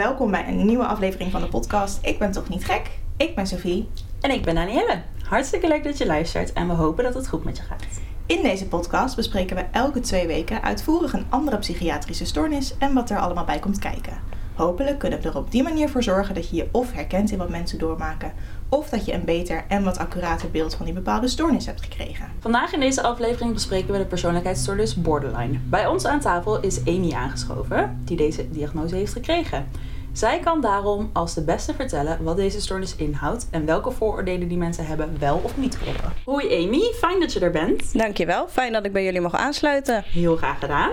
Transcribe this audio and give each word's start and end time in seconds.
welkom 0.00 0.30
bij 0.30 0.48
een 0.48 0.66
nieuwe 0.66 0.86
aflevering 0.86 1.30
van 1.30 1.40
de 1.40 1.48
podcast 1.48 1.98
Ik 2.02 2.18
ben 2.18 2.32
toch 2.32 2.48
niet 2.48 2.64
gek? 2.64 2.90
Ik 3.16 3.34
ben 3.34 3.46
Sophie. 3.46 3.88
En 4.20 4.30
ik 4.30 4.42
ben 4.42 4.54
Danielle. 4.54 5.02
Hartstikke 5.24 5.68
leuk 5.68 5.84
dat 5.84 5.98
je 5.98 6.06
luistert 6.06 6.52
en 6.52 6.66
we 6.66 6.72
hopen 6.72 7.04
dat 7.04 7.14
het 7.14 7.28
goed 7.28 7.44
met 7.44 7.56
je 7.56 7.62
gaat. 7.62 7.84
In 8.26 8.42
deze 8.42 8.68
podcast 8.68 9.16
bespreken 9.16 9.56
we 9.56 9.64
elke 9.72 10.00
twee 10.00 10.26
weken 10.26 10.62
uitvoerig 10.62 11.12
een 11.12 11.26
andere 11.28 11.58
psychiatrische 11.58 12.24
stoornis 12.24 12.74
en 12.78 12.94
wat 12.94 13.10
er 13.10 13.18
allemaal 13.18 13.44
bij 13.44 13.58
komt 13.58 13.78
kijken. 13.78 14.20
Hopelijk 14.54 14.98
kunnen 14.98 15.20
we 15.22 15.28
er 15.28 15.36
op 15.36 15.50
die 15.50 15.62
manier 15.62 15.88
voor 15.88 16.02
zorgen 16.02 16.34
dat 16.34 16.50
je 16.50 16.56
je 16.56 16.68
of 16.72 16.92
herkent 16.92 17.30
in 17.30 17.38
wat 17.38 17.48
mensen 17.48 17.78
doormaken, 17.78 18.32
of 18.70 18.88
dat 18.88 19.04
je 19.04 19.12
een 19.12 19.24
beter 19.24 19.64
en 19.68 19.84
wat 19.84 19.98
accurater 19.98 20.50
beeld 20.50 20.74
van 20.74 20.84
die 20.84 20.94
bepaalde 20.94 21.28
stoornis 21.28 21.66
hebt 21.66 21.82
gekregen. 21.82 22.26
Vandaag 22.38 22.72
in 22.72 22.80
deze 22.80 23.02
aflevering 23.02 23.52
bespreken 23.52 23.92
we 23.92 23.98
de 23.98 24.04
persoonlijkheidsstoornis 24.04 24.94
borderline. 24.94 25.58
Bij 25.64 25.86
ons 25.86 26.06
aan 26.06 26.20
tafel 26.20 26.60
is 26.60 26.84
Amy 26.86 27.12
aangeschoven, 27.12 28.00
die 28.04 28.16
deze 28.16 28.50
diagnose 28.50 28.94
heeft 28.94 29.12
gekregen. 29.12 29.66
Zij 30.12 30.38
kan 30.38 30.60
daarom 30.60 31.10
als 31.12 31.34
de 31.34 31.44
beste 31.44 31.74
vertellen 31.74 32.22
wat 32.22 32.36
deze 32.36 32.60
stoornis 32.60 32.96
inhoudt 32.96 33.46
en 33.50 33.64
welke 33.64 33.90
vooroordelen 33.90 34.48
die 34.48 34.58
mensen 34.58 34.86
hebben 34.86 35.16
wel 35.18 35.40
of 35.42 35.56
niet 35.56 35.78
kloppen. 35.78 36.12
Hoi 36.24 36.64
Amy, 36.64 36.92
fijn 36.94 37.20
dat 37.20 37.32
je 37.32 37.40
er 37.40 37.50
bent. 37.50 37.98
Dankjewel, 37.98 38.48
fijn 38.48 38.72
dat 38.72 38.84
ik 38.84 38.92
bij 38.92 39.04
jullie 39.04 39.20
mag 39.20 39.34
aansluiten. 39.34 40.02
Heel 40.06 40.36
graag 40.36 40.58
gedaan. 40.58 40.90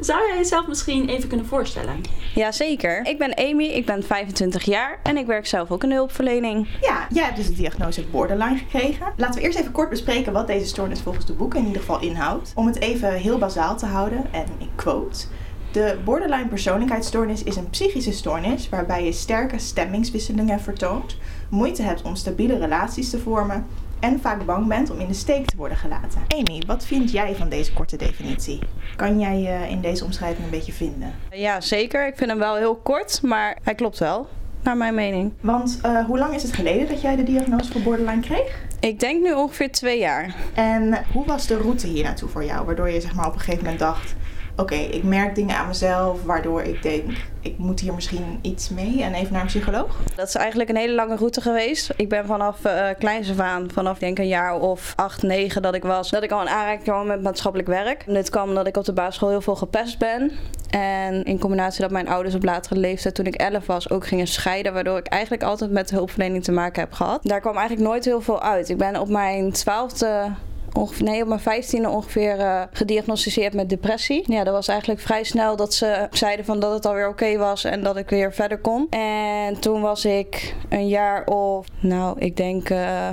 Zou 0.00 0.26
jij 0.26 0.36
jezelf 0.36 0.66
misschien 0.66 1.08
even 1.08 1.28
kunnen 1.28 1.46
voorstellen? 1.46 2.00
Jazeker. 2.34 3.06
Ik 3.06 3.18
ben 3.18 3.34
Amy, 3.34 3.64
ik 3.64 3.86
ben 3.86 4.02
25 4.02 4.64
jaar 4.64 4.98
en 5.02 5.16
ik 5.16 5.26
werk 5.26 5.46
zelf 5.46 5.70
ook 5.70 5.82
in 5.82 5.88
de 5.88 5.94
hulpverlening. 5.94 6.68
Ja, 6.80 7.06
jij 7.10 7.24
hebt 7.24 7.36
dus 7.36 7.46
de 7.46 7.52
diagnose 7.52 8.06
borderline 8.06 8.58
gekregen. 8.58 9.06
Laten 9.16 9.40
we 9.40 9.46
eerst 9.46 9.58
even 9.58 9.72
kort 9.72 9.90
bespreken 9.90 10.32
wat 10.32 10.46
deze 10.46 10.66
stoornis 10.66 11.00
volgens 11.00 11.26
de 11.26 11.32
boeken 11.32 11.60
in 11.60 11.66
ieder 11.66 11.80
geval 11.80 12.00
inhoudt. 12.00 12.52
Om 12.54 12.66
het 12.66 12.80
even 12.80 13.12
heel 13.12 13.38
bazaal 13.38 13.76
te 13.76 13.86
houden, 13.86 14.32
en 14.32 14.46
ik 14.58 14.70
quote... 14.74 15.18
De 15.72 15.98
borderline 16.04 16.48
persoonlijkheidsstoornis 16.48 17.42
is 17.42 17.56
een 17.56 17.70
psychische 17.70 18.12
stoornis 18.12 18.68
waarbij 18.68 19.04
je 19.04 19.12
sterke 19.12 19.58
stemmingswisselingen 19.58 20.60
vertoont, 20.60 21.16
moeite 21.48 21.82
hebt 21.82 22.02
om 22.02 22.16
stabiele 22.16 22.58
relaties 22.58 23.10
te 23.10 23.18
vormen 23.18 23.66
en 24.00 24.20
vaak 24.20 24.44
bang 24.44 24.66
bent 24.66 24.90
om 24.90 24.98
in 24.98 25.08
de 25.08 25.14
steek 25.14 25.46
te 25.46 25.56
worden 25.56 25.76
gelaten. 25.76 26.20
Amy, 26.28 26.62
wat 26.66 26.86
vind 26.86 27.10
jij 27.10 27.34
van 27.34 27.48
deze 27.48 27.72
korte 27.72 27.96
definitie? 27.96 28.58
Kan 28.96 29.18
jij 29.18 29.38
je 29.38 29.68
in 29.68 29.80
deze 29.80 30.04
omschrijving 30.04 30.44
een 30.44 30.50
beetje 30.50 30.72
vinden? 30.72 31.14
Ja, 31.30 31.60
zeker. 31.60 32.06
Ik 32.06 32.16
vind 32.16 32.30
hem 32.30 32.38
wel 32.38 32.56
heel 32.56 32.76
kort, 32.76 33.22
maar 33.22 33.58
hij 33.62 33.74
klopt 33.74 33.98
wel, 33.98 34.28
naar 34.62 34.76
mijn 34.76 34.94
mening. 34.94 35.32
Want 35.40 35.80
uh, 35.86 36.04
hoe 36.04 36.18
lang 36.18 36.34
is 36.34 36.42
het 36.42 36.52
geleden 36.52 36.88
dat 36.88 37.00
jij 37.00 37.16
de 37.16 37.22
diagnose 37.22 37.72
voor 37.72 37.80
borderline 37.80 38.20
kreeg? 38.20 38.68
Ik 38.80 39.00
denk 39.00 39.22
nu 39.22 39.32
ongeveer 39.32 39.72
twee 39.72 39.98
jaar. 39.98 40.34
En 40.54 41.04
hoe 41.12 41.26
was 41.26 41.46
de 41.46 41.56
route 41.56 41.86
hier 41.86 42.04
naartoe 42.04 42.28
voor 42.28 42.44
jou? 42.44 42.66
Waardoor 42.66 42.90
je 42.90 43.00
zeg 43.00 43.14
maar, 43.14 43.26
op 43.26 43.32
een 43.34 43.40
gegeven 43.40 43.62
moment 43.62 43.80
dacht 43.80 44.14
oké, 44.60 44.74
ik 44.74 45.02
merk 45.02 45.34
dingen 45.34 45.56
aan 45.56 45.66
mezelf 45.66 46.24
waardoor 46.24 46.62
ik 46.62 46.82
denk, 46.82 47.10
ik 47.40 47.58
moet 47.58 47.80
hier 47.80 47.94
misschien 47.94 48.38
iets 48.42 48.68
mee 48.68 49.02
en 49.02 49.14
even 49.14 49.32
naar 49.32 49.40
een 49.40 49.46
psycholoog? 49.46 49.96
Dat 50.16 50.28
is 50.28 50.34
eigenlijk 50.34 50.70
een 50.70 50.76
hele 50.76 50.94
lange 50.94 51.16
route 51.16 51.40
geweest. 51.40 51.92
Ik 51.96 52.08
ben 52.08 52.26
vanaf 52.26 52.64
uh, 52.66 52.86
kleins 52.98 53.30
af 53.30 53.38
aan, 53.38 53.70
vanaf 53.72 53.98
denk 53.98 54.18
een 54.18 54.28
jaar 54.28 54.60
of 54.60 54.92
acht, 54.96 55.22
negen 55.22 55.62
dat 55.62 55.74
ik 55.74 55.82
was, 55.82 56.10
dat 56.10 56.22
ik 56.22 56.30
al 56.30 56.40
in 56.40 56.48
aanraking 56.48 56.82
kwam 56.82 57.06
met 57.06 57.22
maatschappelijk 57.22 57.68
werk. 57.68 58.04
Dit 58.06 58.30
kwam 58.30 58.48
omdat 58.48 58.66
ik 58.66 58.76
op 58.76 58.84
de 58.84 58.92
basisschool 58.92 59.28
heel 59.28 59.40
veel 59.40 59.56
gepest 59.56 59.98
ben. 59.98 60.30
En 60.70 61.24
in 61.24 61.38
combinatie 61.38 61.80
dat 61.80 61.90
mijn 61.90 62.08
ouders 62.08 62.34
op 62.34 62.44
latere 62.44 62.80
leeftijd, 62.80 63.14
toen 63.14 63.26
ik 63.26 63.34
elf 63.34 63.66
was, 63.66 63.90
ook 63.90 64.06
gingen 64.06 64.26
scheiden. 64.26 64.72
Waardoor 64.72 64.98
ik 64.98 65.06
eigenlijk 65.06 65.42
altijd 65.42 65.70
met 65.70 65.90
hulpverlening 65.90 66.44
te 66.44 66.52
maken 66.52 66.82
heb 66.82 66.92
gehad. 66.92 67.22
Daar 67.22 67.40
kwam 67.40 67.56
eigenlijk 67.56 67.88
nooit 67.88 68.04
heel 68.04 68.20
veel 68.20 68.42
uit. 68.42 68.68
Ik 68.68 68.76
ben 68.76 69.00
op 69.00 69.08
mijn 69.08 69.52
twaalfde 69.52 70.32
ongeveer, 70.72 71.04
nee, 71.04 71.22
op 71.22 71.28
mijn 71.28 71.40
vijftiende 71.40 71.88
ongeveer 71.88 72.38
uh, 72.38 72.62
gediagnosticeerd 72.72 73.54
met 73.54 73.68
depressie. 73.68 74.32
Ja, 74.32 74.44
dat 74.44 74.54
was 74.54 74.68
eigenlijk 74.68 75.00
vrij 75.00 75.24
snel 75.24 75.56
dat 75.56 75.74
ze 75.74 76.08
zeiden 76.10 76.44
van 76.44 76.60
dat 76.60 76.72
het 76.72 76.86
alweer 76.86 77.08
oké 77.08 77.36
was 77.36 77.64
en 77.64 77.82
dat 77.82 77.96
ik 77.96 78.10
weer 78.10 78.32
verder 78.32 78.58
kon. 78.58 78.86
En 78.90 79.60
toen 79.60 79.80
was 79.80 80.04
ik 80.04 80.54
een 80.68 80.88
jaar 80.88 81.26
of, 81.26 81.66
nou, 81.80 82.18
ik 82.18 82.36
denk. 82.36 82.70
Uh, 82.70 83.08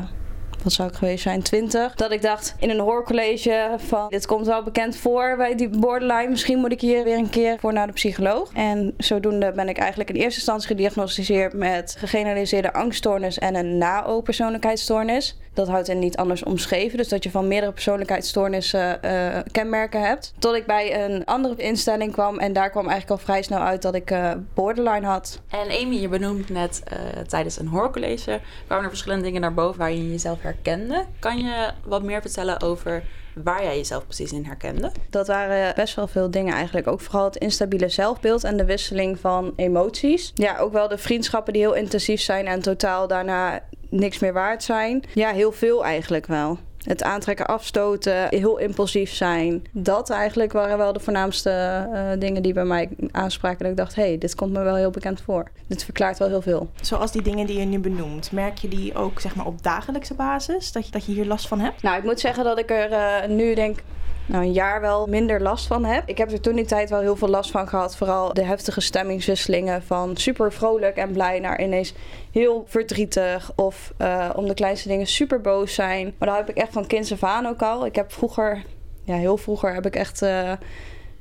wat 0.64 0.76
zou 0.76 0.90
ik 0.90 0.96
geweest 0.96 1.24
zijn, 1.24 1.42
20. 1.42 1.96
Dat 1.96 2.12
ik 2.12 2.22
dacht 2.22 2.56
in 2.60 2.70
een 2.70 2.80
hoorcollege 2.80 3.76
van 3.78 4.10
dit 4.10 4.26
komt 4.26 4.46
wel 4.46 4.64
bekend 4.64 4.98
voor 4.98 5.36
bij 5.38 5.56
die 5.56 5.70
borderline. 5.70 6.30
Misschien 6.30 6.60
moet 6.60 6.72
ik 6.72 6.82
hier 6.82 7.04
weer 7.04 7.18
een 7.18 7.30
keer 7.30 7.58
voor 7.60 7.74
naar 7.74 7.88
de 7.88 7.94
psycholoog. 7.94 8.52
En 8.54 8.94
zodoende 8.98 9.52
ben 9.52 9.70
ik 9.70 9.78
eigenlijk 9.78 10.10
in 10.10 10.16
eerste 10.16 10.36
instantie 10.36 10.68
gediagnosticeerd 10.68 11.54
met 11.54 11.96
gegeneraliseerde 12.00 12.74
angststoornis 12.74 13.38
en 13.38 13.56
een 13.56 13.78
NAO-persoonlijkheidsstoornis. 13.78 15.38
Dat 15.58 15.68
houdt 15.68 15.88
in 15.88 16.00
niet 16.00 16.18
anders 16.18 16.44
omschreven. 16.44 16.98
Dus 16.98 17.08
dat 17.08 17.24
je 17.24 17.32
van 17.32 17.48
meerdere 17.48 17.72
persoonlijkheidsstoornissen 17.72 19.00
uh, 19.06 19.38
kenmerken 19.52 20.02
hebt. 20.02 20.34
Tot 20.40 20.56
ik 20.56 20.66
bij 20.66 21.06
een 21.06 21.26
andere 21.26 21.56
instelling 21.56 22.12
kwam. 22.12 22.40
En 22.40 22.54
daar 22.54 22.70
kwam 22.70 22.88
eigenlijk 22.88 23.20
al 23.20 23.26
vrij 23.26 23.42
snel 23.42 23.60
uit 23.60 23.82
dat 23.82 23.96
ik 23.96 24.12
uh, 24.12 24.32
borderline 24.54 25.06
had. 25.06 25.42
En 25.50 25.82
Amy, 25.82 25.96
je 25.96 26.08
benoemt 26.08 26.50
net 26.50 26.84
uh, 26.94 27.22
tijdens 27.22 27.60
een 27.60 27.68
hoorcollege... 27.68 28.40
kwamen 28.66 28.84
er 28.84 28.90
verschillende 28.90 29.24
dingen 29.24 29.42
naar 29.42 29.54
boven 29.54 29.80
waar 29.80 29.92
je 29.92 30.12
jezelf 30.12 30.42
herkende. 30.42 31.06
Kan 31.20 31.38
je 31.38 31.72
wat 31.86 32.04
meer 32.04 32.22
vertellen 32.22 32.62
over 32.62 33.04
waar 33.44 33.64
jij 33.64 33.76
jezelf 33.76 34.06
precies 34.06 34.32
in 34.32 34.46
herkende? 34.46 34.92
Dat 35.10 35.28
waren 35.28 35.76
best 35.76 35.96
wel 35.96 36.08
veel 36.08 36.32
dingen 36.32 36.54
eigenlijk. 36.54 36.88
Ook 36.88 37.02
vooral 37.02 37.24
het 37.24 37.36
instabiele 37.36 37.90
zelfbeeld 37.90 38.44
en 38.44 38.58
de 38.58 38.66
wisseling 38.66 39.20
van 39.20 39.54
emoties. 39.56 40.32
Ja, 40.36 40.58
ook 40.58 40.72
wel 40.72 40.88
de 40.88 40.98
vriendschappen 40.98 41.54
die 41.54 41.62
heel 41.62 41.74
intensief 41.74 42.22
zijn 42.22 42.48
en 42.48 42.62
totaal 42.62 43.08
daarna 43.08 43.62
niks 43.90 44.20
meer 44.20 44.34
waard 44.34 44.64
zijn. 44.64 45.04
Ja, 45.14 45.32
heel 45.32 45.52
veel 45.52 45.86
eigenlijk 45.86 46.28
wel. 46.28 46.58
Het 46.84 47.04
aantrekken, 47.04 47.46
afstoten, 47.46 48.28
heel 48.30 48.58
impulsief 48.58 49.14
zijn. 49.14 49.66
Dat 49.72 50.10
eigenlijk 50.10 50.52
waren 50.52 50.78
wel 50.78 50.94
de 50.94 51.00
voornaamste 51.00 51.88
uh, 51.94 52.02
dingen 52.20 52.44
die 52.44 52.54
bij 52.54 52.66
mij 52.66 52.90
aanspraken. 53.12 53.60
Dat 53.60 53.72
ik 53.72 53.78
dacht, 53.78 53.96
hé, 53.96 54.04
hey, 54.04 54.18
dit 54.18 54.36
komt 54.36 54.54
me 54.54 54.64
wel 54.64 54.76
heel 54.76 54.90
bekend 54.90 55.22
voor. 55.22 55.52
Dit 55.68 55.84
verklaart 55.84 56.18
wel 56.18 56.28
heel 56.28 56.42
veel. 56.42 56.70
Zoals 56.82 57.12
die 57.12 57.22
dingen 57.22 57.48
die 57.48 57.60
je 57.60 57.66
nu 57.66 57.80
benoemt, 57.80 58.32
merk 58.32 58.58
je 58.58 58.68
die 58.68 58.96
ook 58.96 59.20
zeg 59.20 59.36
maar, 59.36 59.46
op 59.46 59.64
dagelijkse 59.64 60.14
basis? 60.14 60.72
Dat 60.72 60.86
je, 60.86 60.92
dat 60.92 61.06
je 61.06 61.12
hier 61.12 61.26
last 61.26 61.48
van 61.48 61.60
hebt? 61.60 61.82
Nou, 61.82 61.98
ik 61.98 62.04
moet 62.04 62.20
zeggen 62.20 62.44
dat 62.44 62.60
ik 62.60 62.72
er 62.72 62.92
uh, 62.92 63.30
nu 63.36 63.56
denk 63.56 63.80
nou, 64.28 64.44
een 64.44 64.52
jaar 64.52 64.82
wel 64.82 65.08
minder 65.08 65.42
last 65.42 65.68
van 65.68 65.86
heb. 65.86 66.04
Ik 66.06 66.18
heb 66.18 66.32
er 66.32 66.42
toen 66.42 66.56
die 66.56 66.66
tijd 66.66 66.90
wel 66.90 67.00
heel 67.00 67.16
veel 67.16 67.28
last 67.28 67.52
van 67.52 67.68
gehad. 67.68 67.96
Vooral 67.96 68.34
de 68.34 68.44
heftige 68.44 68.82
stemmingswisselingen 68.82 69.84
van 69.84 70.18
super 70.18 70.54
vrolijk 70.54 70.96
en 70.96 71.12
blij 71.12 71.40
naar 71.40 71.62
ineens 71.62 71.94
heel 72.32 72.66
verdrietig. 72.68 73.52
Of 73.56 73.94
uh, 73.98 74.30
om 74.36 74.48
de 74.48 74.54
kleinste 74.54 74.88
dingen 74.88 75.08
super 75.08 75.42
boos 75.42 75.74
zijn. 75.74 76.16
Maar 76.18 76.28
dat 76.28 76.38
heb 76.38 76.50
ik 76.50 76.58
echt 76.58 76.74
van 76.74 76.88
kinds 76.88 77.12
af 77.12 77.24
aan 77.24 77.46
ook 77.46 77.62
al. 77.62 77.86
Ik 77.86 77.96
heb 77.96 78.12
vroeger, 78.12 78.64
ja 79.04 79.16
heel 79.16 79.38
vroeger 79.38 79.74
heb 79.74 79.86
ik 79.86 79.96
echt... 79.96 80.22
Uh, 80.22 80.52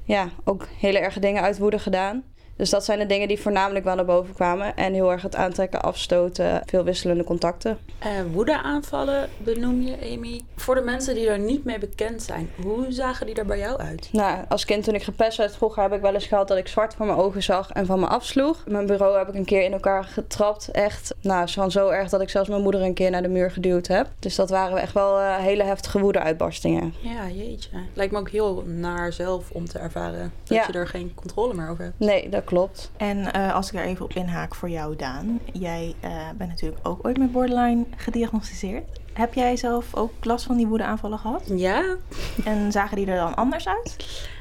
ja, 0.06 0.28
ook 0.44 0.66
hele 0.78 0.98
erge 0.98 1.20
dingen 1.20 1.42
uit 1.42 1.58
woede 1.58 1.78
gedaan. 1.78 2.24
Dus 2.56 2.70
dat 2.70 2.84
zijn 2.84 2.98
de 2.98 3.06
dingen 3.06 3.28
die 3.28 3.40
voornamelijk 3.40 3.84
wel 3.84 3.94
naar 3.94 4.04
boven 4.04 4.34
kwamen. 4.34 4.76
En 4.76 4.92
heel 4.92 5.12
erg 5.12 5.22
het 5.22 5.36
aantrekken, 5.36 5.82
afstoten, 5.82 6.62
veel 6.66 6.84
wisselende 6.84 7.24
contacten. 7.24 7.78
Uh, 8.06 8.08
woedeaanvallen 8.32 9.28
benoem 9.38 9.82
je, 9.82 9.96
Amy. 10.14 10.40
Voor 10.56 10.74
de 10.74 10.80
mensen 10.80 11.14
die 11.14 11.28
er 11.28 11.38
niet 11.38 11.64
mee 11.64 11.78
bekend 11.78 12.22
zijn, 12.22 12.50
hoe 12.62 12.86
zagen 12.88 13.26
die 13.26 13.34
er 13.34 13.46
bij 13.46 13.58
jou 13.58 13.78
uit? 13.78 14.08
Nou, 14.12 14.44
als 14.48 14.64
kind 14.64 14.84
toen 14.84 14.94
ik 14.94 15.02
gepest 15.02 15.38
werd 15.38 15.56
vroeger 15.56 15.82
heb 15.82 15.92
ik 15.92 16.00
wel 16.00 16.14
eens 16.14 16.26
gehad 16.26 16.48
dat 16.48 16.58
ik 16.58 16.68
zwart 16.68 16.94
voor 16.94 17.06
mijn 17.06 17.18
ogen 17.18 17.42
zag 17.42 17.70
en 17.70 17.86
van 17.86 18.00
me 18.00 18.06
afsloeg. 18.06 18.64
Mijn 18.66 18.86
bureau 18.86 19.18
heb 19.18 19.28
ik 19.28 19.34
een 19.34 19.44
keer 19.44 19.62
in 19.62 19.72
elkaar 19.72 20.04
getrapt. 20.04 20.70
Echt, 20.70 21.14
nou, 21.20 21.48
van 21.48 21.70
zo 21.70 21.88
erg 21.88 22.08
dat 22.08 22.20
ik 22.20 22.28
zelfs 22.28 22.48
mijn 22.48 22.62
moeder 22.62 22.82
een 22.82 22.94
keer 22.94 23.10
naar 23.10 23.22
de 23.22 23.28
muur 23.28 23.50
geduwd 23.50 23.86
heb. 23.86 24.08
Dus 24.18 24.34
dat 24.34 24.50
waren 24.50 24.78
echt 24.78 24.92
wel 24.92 25.18
uh, 25.18 25.36
hele 25.36 25.62
heftige 25.62 25.98
woedeuitbarstingen. 25.98 26.94
Ja, 27.00 27.28
jeetje. 27.28 27.70
Lijkt 27.94 28.12
me 28.12 28.18
ook 28.18 28.30
heel 28.30 28.62
naar 28.66 29.12
zelf 29.12 29.50
om 29.50 29.68
te 29.68 29.78
ervaren 29.78 30.32
dat 30.44 30.56
ja. 30.56 30.64
je 30.66 30.78
er 30.78 30.88
geen 30.88 31.12
controle 31.14 31.54
meer 31.54 31.68
over 31.68 31.84
hebt. 31.84 31.98
Nee, 31.98 32.28
dat 32.28 32.44
klopt. 32.46 32.90
En 32.96 33.18
uh, 33.36 33.54
als 33.54 33.72
ik 33.72 33.78
er 33.78 33.84
even 33.84 34.04
op 34.04 34.12
inhaak 34.12 34.54
voor 34.54 34.70
jou, 34.70 34.96
Daan. 34.96 35.40
Jij 35.52 35.94
uh, 36.04 36.10
bent 36.36 36.50
natuurlijk 36.50 36.88
ook 36.88 37.06
ooit 37.06 37.18
met 37.18 37.32
borderline 37.32 37.84
gediagnosticeerd. 37.96 38.84
Heb 39.12 39.34
jij 39.34 39.56
zelf 39.56 39.94
ook 39.94 40.24
last 40.24 40.44
van 40.46 40.56
die 40.56 40.66
woedeaanvallen 40.66 41.18
gehad? 41.18 41.42
Ja. 41.54 41.96
En 42.44 42.72
zagen 42.72 42.96
die 42.96 43.06
er 43.06 43.16
dan 43.16 43.34
anders 43.34 43.68
uit? 43.68 43.96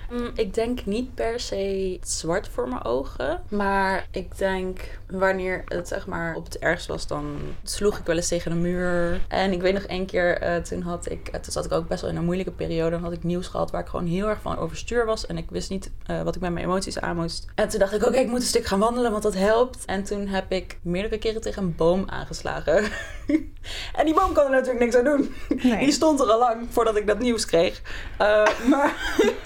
Mm, 0.10 0.32
ik 0.36 0.54
denk 0.54 0.86
niet 0.86 1.16
per 1.16 1.40
se 1.40 2.00
zwart 2.04 2.48
voor 2.48 2.68
mijn 2.68 2.84
ogen. 2.84 3.42
Maar 3.50 4.08
ik 4.12 4.38
denk 4.38 4.80
wanneer 5.10 5.64
het 5.66 5.88
zeg 5.88 6.08
maar 6.08 6.36
op 6.36 6.46
het 6.46 6.60
ergst 6.60 6.88
was, 6.88 7.08
dan 7.08 7.38
sloeg 7.64 7.98
ik 7.98 8.06
wel 8.06 8.16
eens 8.16 8.28
tegen 8.28 8.52
de 8.52 8.58
muur. 8.58 9.22
En 9.28 9.52
ik 9.52 9.62
weet 9.62 9.74
nog 9.74 9.84
één 9.84 10.06
keer, 10.06 10.44
uh, 10.44 10.56
toen 10.56 10.82
had 10.82 11.12
ik, 11.12 11.28
uh, 11.28 11.40
toen 11.40 11.52
zat 11.52 11.66
ik 11.66 11.72
ook 11.72 11.88
best 11.88 12.02
wel 12.02 12.10
in 12.10 12.16
een 12.16 12.26
moeilijke 12.26 12.52
periode. 12.52 12.90
Dan 12.90 13.04
had 13.04 13.12
ik 13.12 13.24
nieuws 13.24 13.48
gehad 13.48 13.72
waar 13.72 13.82
ik 13.82 13.88
gewoon 13.88 14.06
heel 14.06 14.28
erg 14.28 14.42
van 14.42 14.58
overstuur 14.58 15.06
was. 15.06 15.26
En 15.26 15.38
ik 15.38 15.50
wist 15.50 15.70
niet 15.70 15.92
uh, 16.12 16.22
wat 16.22 16.36
ik 16.36 16.42
met 16.42 16.52
mijn 16.52 16.66
emoties 16.66 17.00
aan 17.00 17.16
moest. 17.16 17.48
En 17.56 17.70
toen 17.70 17.80
dacht 17.80 17.94
ik, 17.94 18.00
oké, 18.00 18.08
okay, 18.08 18.22
ik 18.22 18.30
moet 18.30 18.42
een 18.42 18.46
stuk 18.46 18.66
gaan 18.66 18.80
wandelen, 18.80 19.12
want 19.12 19.24
dat 19.24 19.34
helpt. 19.34 19.86
En 19.86 20.04
toen 20.04 20.28
heb 20.28 20.52
ik 20.52 20.78
meerdere 20.82 21.18
keren 21.18 21.42
tegen 21.42 21.64
een 21.64 21.76
boom 21.76 22.04
aangeslagen. 22.08 22.84
en 23.98 24.06
die 24.06 24.14
boom 24.14 24.34
kon 24.34 24.44
er 24.44 24.50
natuurlijk 24.50 24.80
niks 24.80 24.96
aan 24.96 25.04
doen. 25.04 25.34
Nee. 25.64 25.80
Die 25.80 25.92
stond 25.92 26.20
er 26.20 26.32
al 26.32 26.40
lang 26.40 26.68
voordat 26.70 26.96
ik 26.96 27.08
dat 27.08 27.20
nieuws 27.20 27.46
kreeg. 27.46 27.82
maar 28.70 28.94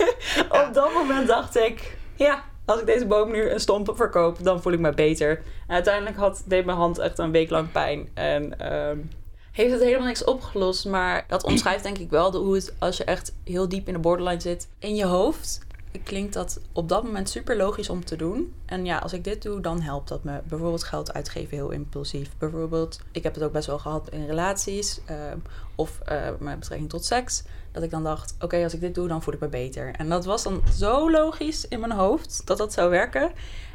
op 0.67 0.73
dat 0.73 0.93
moment 0.93 1.27
dacht 1.27 1.57
ik, 1.57 1.97
ja, 2.15 2.43
als 2.65 2.79
ik 2.79 2.85
deze 2.85 3.05
boom 3.05 3.31
nu 3.31 3.49
een 3.49 3.59
stomp 3.59 3.91
verkoop, 3.95 4.43
dan 4.43 4.61
voel 4.61 4.73
ik 4.73 4.79
me 4.79 4.93
beter. 4.93 5.29
En 5.67 5.75
uiteindelijk 5.75 6.17
had, 6.17 6.43
deed 6.45 6.65
mijn 6.65 6.77
hand 6.77 6.97
echt 6.97 7.17
een 7.17 7.31
week 7.31 7.49
lang 7.49 7.71
pijn. 7.71 8.09
En 8.13 8.73
um, 8.73 9.09
heeft 9.51 9.71
het 9.71 9.81
helemaal 9.81 10.07
niks 10.07 10.23
opgelost. 10.23 10.85
Maar 10.85 11.25
dat 11.27 11.43
omschrijft 11.43 11.83
denk 11.83 11.97
ik 11.97 12.09
wel 12.09 12.35
hoe 12.35 12.55
het, 12.55 12.73
als 12.79 12.97
je 12.97 13.03
echt 13.03 13.35
heel 13.43 13.69
diep 13.69 13.87
in 13.87 13.93
de 13.93 13.99
borderline 13.99 14.41
zit, 14.41 14.69
in 14.79 14.95
je 14.95 15.05
hoofd 15.05 15.67
klinkt 16.03 16.33
dat 16.33 16.59
op 16.71 16.89
dat 16.89 17.03
moment 17.03 17.29
super 17.29 17.57
logisch 17.57 17.89
om 17.89 18.05
te 18.05 18.15
doen. 18.15 18.53
En 18.65 18.85
ja, 18.85 18.97
als 18.97 19.13
ik 19.13 19.23
dit 19.23 19.41
doe, 19.41 19.61
dan 19.61 19.81
helpt 19.81 20.07
dat 20.07 20.23
me. 20.23 20.39
Bijvoorbeeld 20.43 20.83
geld 20.83 21.13
uitgeven 21.13 21.57
heel 21.57 21.69
impulsief. 21.69 22.29
Bijvoorbeeld, 22.37 22.99
ik 23.11 23.23
heb 23.23 23.33
het 23.33 23.43
ook 23.43 23.51
best 23.51 23.67
wel 23.67 23.79
gehad 23.79 24.09
in 24.09 24.25
relaties 24.25 24.99
ehm, 25.05 25.37
of 25.75 25.99
uh, 26.11 26.29
met 26.39 26.59
betrekking 26.59 26.89
tot 26.89 27.05
seks. 27.05 27.43
Dat 27.71 27.83
ik 27.83 27.89
dan 27.89 28.03
dacht, 28.03 28.35
oké, 28.39 28.63
als 28.63 28.73
ik 28.73 28.79
dit 28.79 28.95
doe, 28.95 29.07
dan 29.07 29.23
voel 29.23 29.33
ik 29.33 29.39
me 29.39 29.47
beter. 29.47 29.93
En 29.95 30.09
dat 30.09 30.25
was 30.25 30.43
dan 30.43 30.61
zo 30.77 31.11
logisch 31.11 31.67
in 31.67 31.79
mijn 31.79 31.91
hoofd 31.91 32.41
dat 32.45 32.57
dat 32.57 32.73
zou 32.73 32.89
werken. 32.89 33.31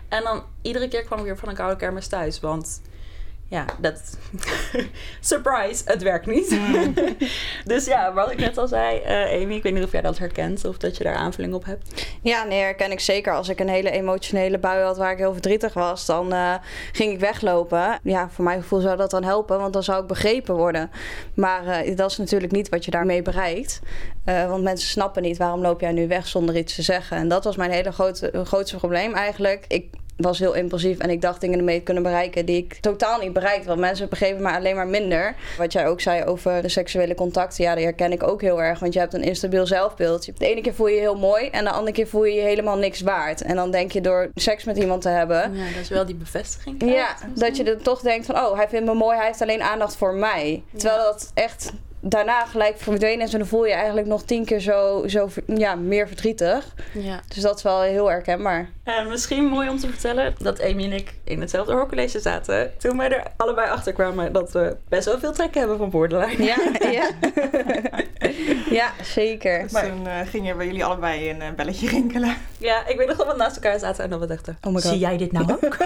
En 0.08 0.22
dan 0.22 0.42
iedere 0.62 0.88
keer 0.88 1.04
kwam 1.04 1.18
ik 1.18 1.24
weer 1.24 1.38
van 1.38 1.48
een 1.48 1.54
koude 1.54 1.76
kermis 1.76 2.06
thuis. 2.06 2.40
Want 2.40 2.80
ja, 3.48 3.64
dat. 3.80 4.18
Surprise, 5.20 5.82
het 5.84 6.02
werkt 6.02 6.26
niet. 6.26 6.58
Dus 7.64 7.84
ja, 7.84 8.12
wat 8.12 8.30
ik 8.30 8.38
net 8.38 8.58
al 8.58 8.68
zei, 8.68 9.00
uh, 9.00 9.42
Amy, 9.42 9.54
ik 9.54 9.62
weet 9.62 9.74
niet 9.74 9.84
of 9.84 9.92
jij 9.92 10.00
dat 10.00 10.18
herkent 10.18 10.64
of 10.64 10.76
dat 10.76 10.96
je 10.96 11.04
daar 11.04 11.14
aanvulling 11.14 11.54
op 11.54 11.64
hebt. 11.64 12.06
Ja, 12.22 12.44
nee, 12.44 12.60
herken 12.60 12.90
ik 12.90 13.00
zeker. 13.00 13.32
Als 13.32 13.48
ik 13.48 13.60
een 13.60 13.68
hele 13.68 13.90
emotionele 13.90 14.58
bui 14.58 14.82
had 14.82 14.96
waar 14.96 15.12
ik 15.12 15.18
heel 15.18 15.32
verdrietig 15.32 15.74
was, 15.74 16.06
dan 16.06 16.32
uh, 16.32 16.54
ging 16.92 17.12
ik 17.12 17.20
weglopen. 17.20 17.98
Ja, 18.02 18.28
voor 18.30 18.44
mijn 18.44 18.62
gevoel 18.62 18.80
zou 18.80 18.96
dat 18.96 19.10
dan 19.10 19.24
helpen, 19.24 19.58
want 19.58 19.72
dan 19.72 19.82
zou 19.82 20.02
ik 20.02 20.06
begrepen 20.06 20.54
worden. 20.54 20.90
Maar 21.34 21.86
uh, 21.86 21.96
dat 21.96 22.10
is 22.10 22.16
natuurlijk 22.16 22.52
niet 22.52 22.68
wat 22.68 22.84
je 22.84 22.90
daarmee 22.90 23.22
bereikt. 23.22 23.80
want 24.24 24.62
mensen 24.62 24.88
snappen 24.88 25.22
niet 25.22 25.36
waarom 25.36 25.60
loop 25.60 25.80
jij 25.80 25.92
nu 25.92 26.08
weg 26.08 26.26
zonder 26.26 26.56
iets 26.56 26.74
te 26.74 26.82
zeggen. 26.82 27.16
En 27.16 27.28
dat 27.28 27.44
was 27.44 27.56
mijn 27.56 27.70
hele 27.70 27.92
grote, 27.92 28.30
grootste 28.44 28.76
probleem 28.76 29.14
eigenlijk. 29.14 29.64
Ik 29.68 29.90
was 30.16 30.38
heel 30.38 30.54
impulsief 30.54 30.98
en 30.98 31.10
ik 31.10 31.20
dacht 31.20 31.40
dingen 31.40 31.58
ermee 31.58 31.78
te 31.78 31.84
kunnen 31.84 32.02
bereiken 32.02 32.46
die 32.46 32.56
ik 32.56 32.74
totaal 32.74 33.20
niet 33.20 33.32
bereikte. 33.32 33.68
Want 33.68 33.80
mensen 33.80 34.08
begrepen 34.08 34.42
me 34.42 34.50
alleen 34.50 34.74
maar 34.74 34.86
minder. 34.86 35.34
Wat 35.58 35.72
jij 35.72 35.86
ook 35.86 36.00
zei 36.00 36.24
over 36.24 36.62
de 36.62 36.68
seksuele 36.68 37.14
contacten, 37.14 37.64
ja, 37.64 37.74
die 37.74 37.84
herken 37.84 38.12
ik 38.12 38.22
ook 38.22 38.40
heel 38.40 38.62
erg. 38.62 38.78
Want 38.78 38.92
je 38.92 38.98
hebt 38.98 39.14
een 39.14 39.22
instabiel 39.22 39.66
zelfbeeld. 39.66 40.38
De 40.38 40.46
ene 40.46 40.60
keer 40.60 40.74
voel 40.74 40.86
je 40.86 40.94
je 40.94 41.00
heel 41.00 41.18
mooi 41.18 41.48
en 41.48 41.64
de 41.64 41.70
andere 41.70 41.92
keer 41.92 42.06
voel 42.06 42.24
je 42.24 42.34
je 42.34 42.40
helemaal 42.40 42.76
niks 42.76 43.00
waard. 43.00 43.42
En 43.42 43.56
dan 43.56 43.70
denk 43.70 43.92
je 43.92 44.00
door 44.00 44.30
seks 44.34 44.64
met 44.64 44.76
iemand 44.76 45.02
te 45.02 45.08
hebben. 45.08 45.54
Ja, 45.54 45.64
dat 45.64 45.80
is 45.80 45.88
wel 45.88 46.06
die 46.06 46.14
bevestiging. 46.14 46.82
ja, 46.84 47.16
dat 47.34 47.56
je 47.56 47.64
dan 47.64 47.82
toch 47.82 48.00
denkt 48.00 48.26
van, 48.26 48.36
oh, 48.36 48.56
hij 48.56 48.68
vindt 48.68 48.86
me 48.86 48.94
mooi, 48.94 49.16
hij 49.16 49.26
heeft 49.26 49.42
alleen 49.42 49.62
aandacht 49.62 49.96
voor 49.96 50.14
mij. 50.14 50.62
Terwijl 50.76 51.02
dat 51.02 51.30
echt 51.34 51.72
daarna 52.04 52.44
gelijk 52.44 52.78
verdwenen 52.78 53.26
is. 53.26 53.32
En 53.32 53.38
dan 53.38 53.48
voel 53.48 53.66
je 53.66 53.72
eigenlijk 53.72 54.06
nog 54.06 54.22
tien 54.22 54.44
keer 54.44 54.60
zo, 54.60 55.04
zo 55.06 55.28
ja, 55.46 55.74
meer 55.74 56.06
verdrietig. 56.06 56.74
Ja. 56.92 57.20
Dus 57.28 57.42
dat 57.42 57.56
is 57.56 57.62
wel 57.62 57.80
heel 57.80 58.10
herkenbaar. 58.10 58.70
Uh, 58.84 59.08
misschien 59.08 59.44
mooi 59.44 59.68
om 59.68 59.78
te 59.78 59.88
vertellen 59.88 60.34
dat 60.38 60.62
Amy 60.62 60.84
en 60.84 60.92
ik 60.92 61.14
in 61.24 61.40
hetzelfde 61.40 61.72
hoorcollege 61.72 62.20
zaten. 62.20 62.72
Toen 62.78 62.96
wij 62.96 63.10
er 63.10 63.22
allebei 63.36 63.70
achter 63.70 63.92
kwamen 63.92 64.32
dat 64.32 64.52
we 64.52 64.76
best 64.88 65.04
wel 65.04 65.18
veel 65.18 65.32
trekken 65.32 65.60
hebben 65.60 65.78
van 65.78 65.90
borderline. 65.90 66.44
Ja, 66.44 66.56
ja. 66.98 67.10
ja 68.70 68.92
zeker. 69.02 69.62
Dus 69.62 69.72
maar, 69.72 69.88
toen 69.88 70.06
uh, 70.06 70.20
gingen 70.24 70.56
bij 70.56 70.66
jullie 70.66 70.84
allebei 70.84 71.30
een 71.30 71.40
uh, 71.40 71.50
belletje 71.56 71.88
rinkelen. 71.88 72.36
Ja, 72.58 72.86
ik 72.86 72.96
weet 72.96 73.08
nog 73.08 73.16
dat 73.16 73.26
we 73.26 73.36
naast 73.36 73.56
elkaar 73.56 73.78
zaten 73.78 74.04
en 74.04 74.10
dat 74.10 74.20
we 74.20 74.26
dachten... 74.26 74.58
Oh 74.62 74.76
Zie 74.76 74.98
jij 74.98 75.16
dit 75.16 75.32
nou 75.32 75.52
ook? 75.52 75.60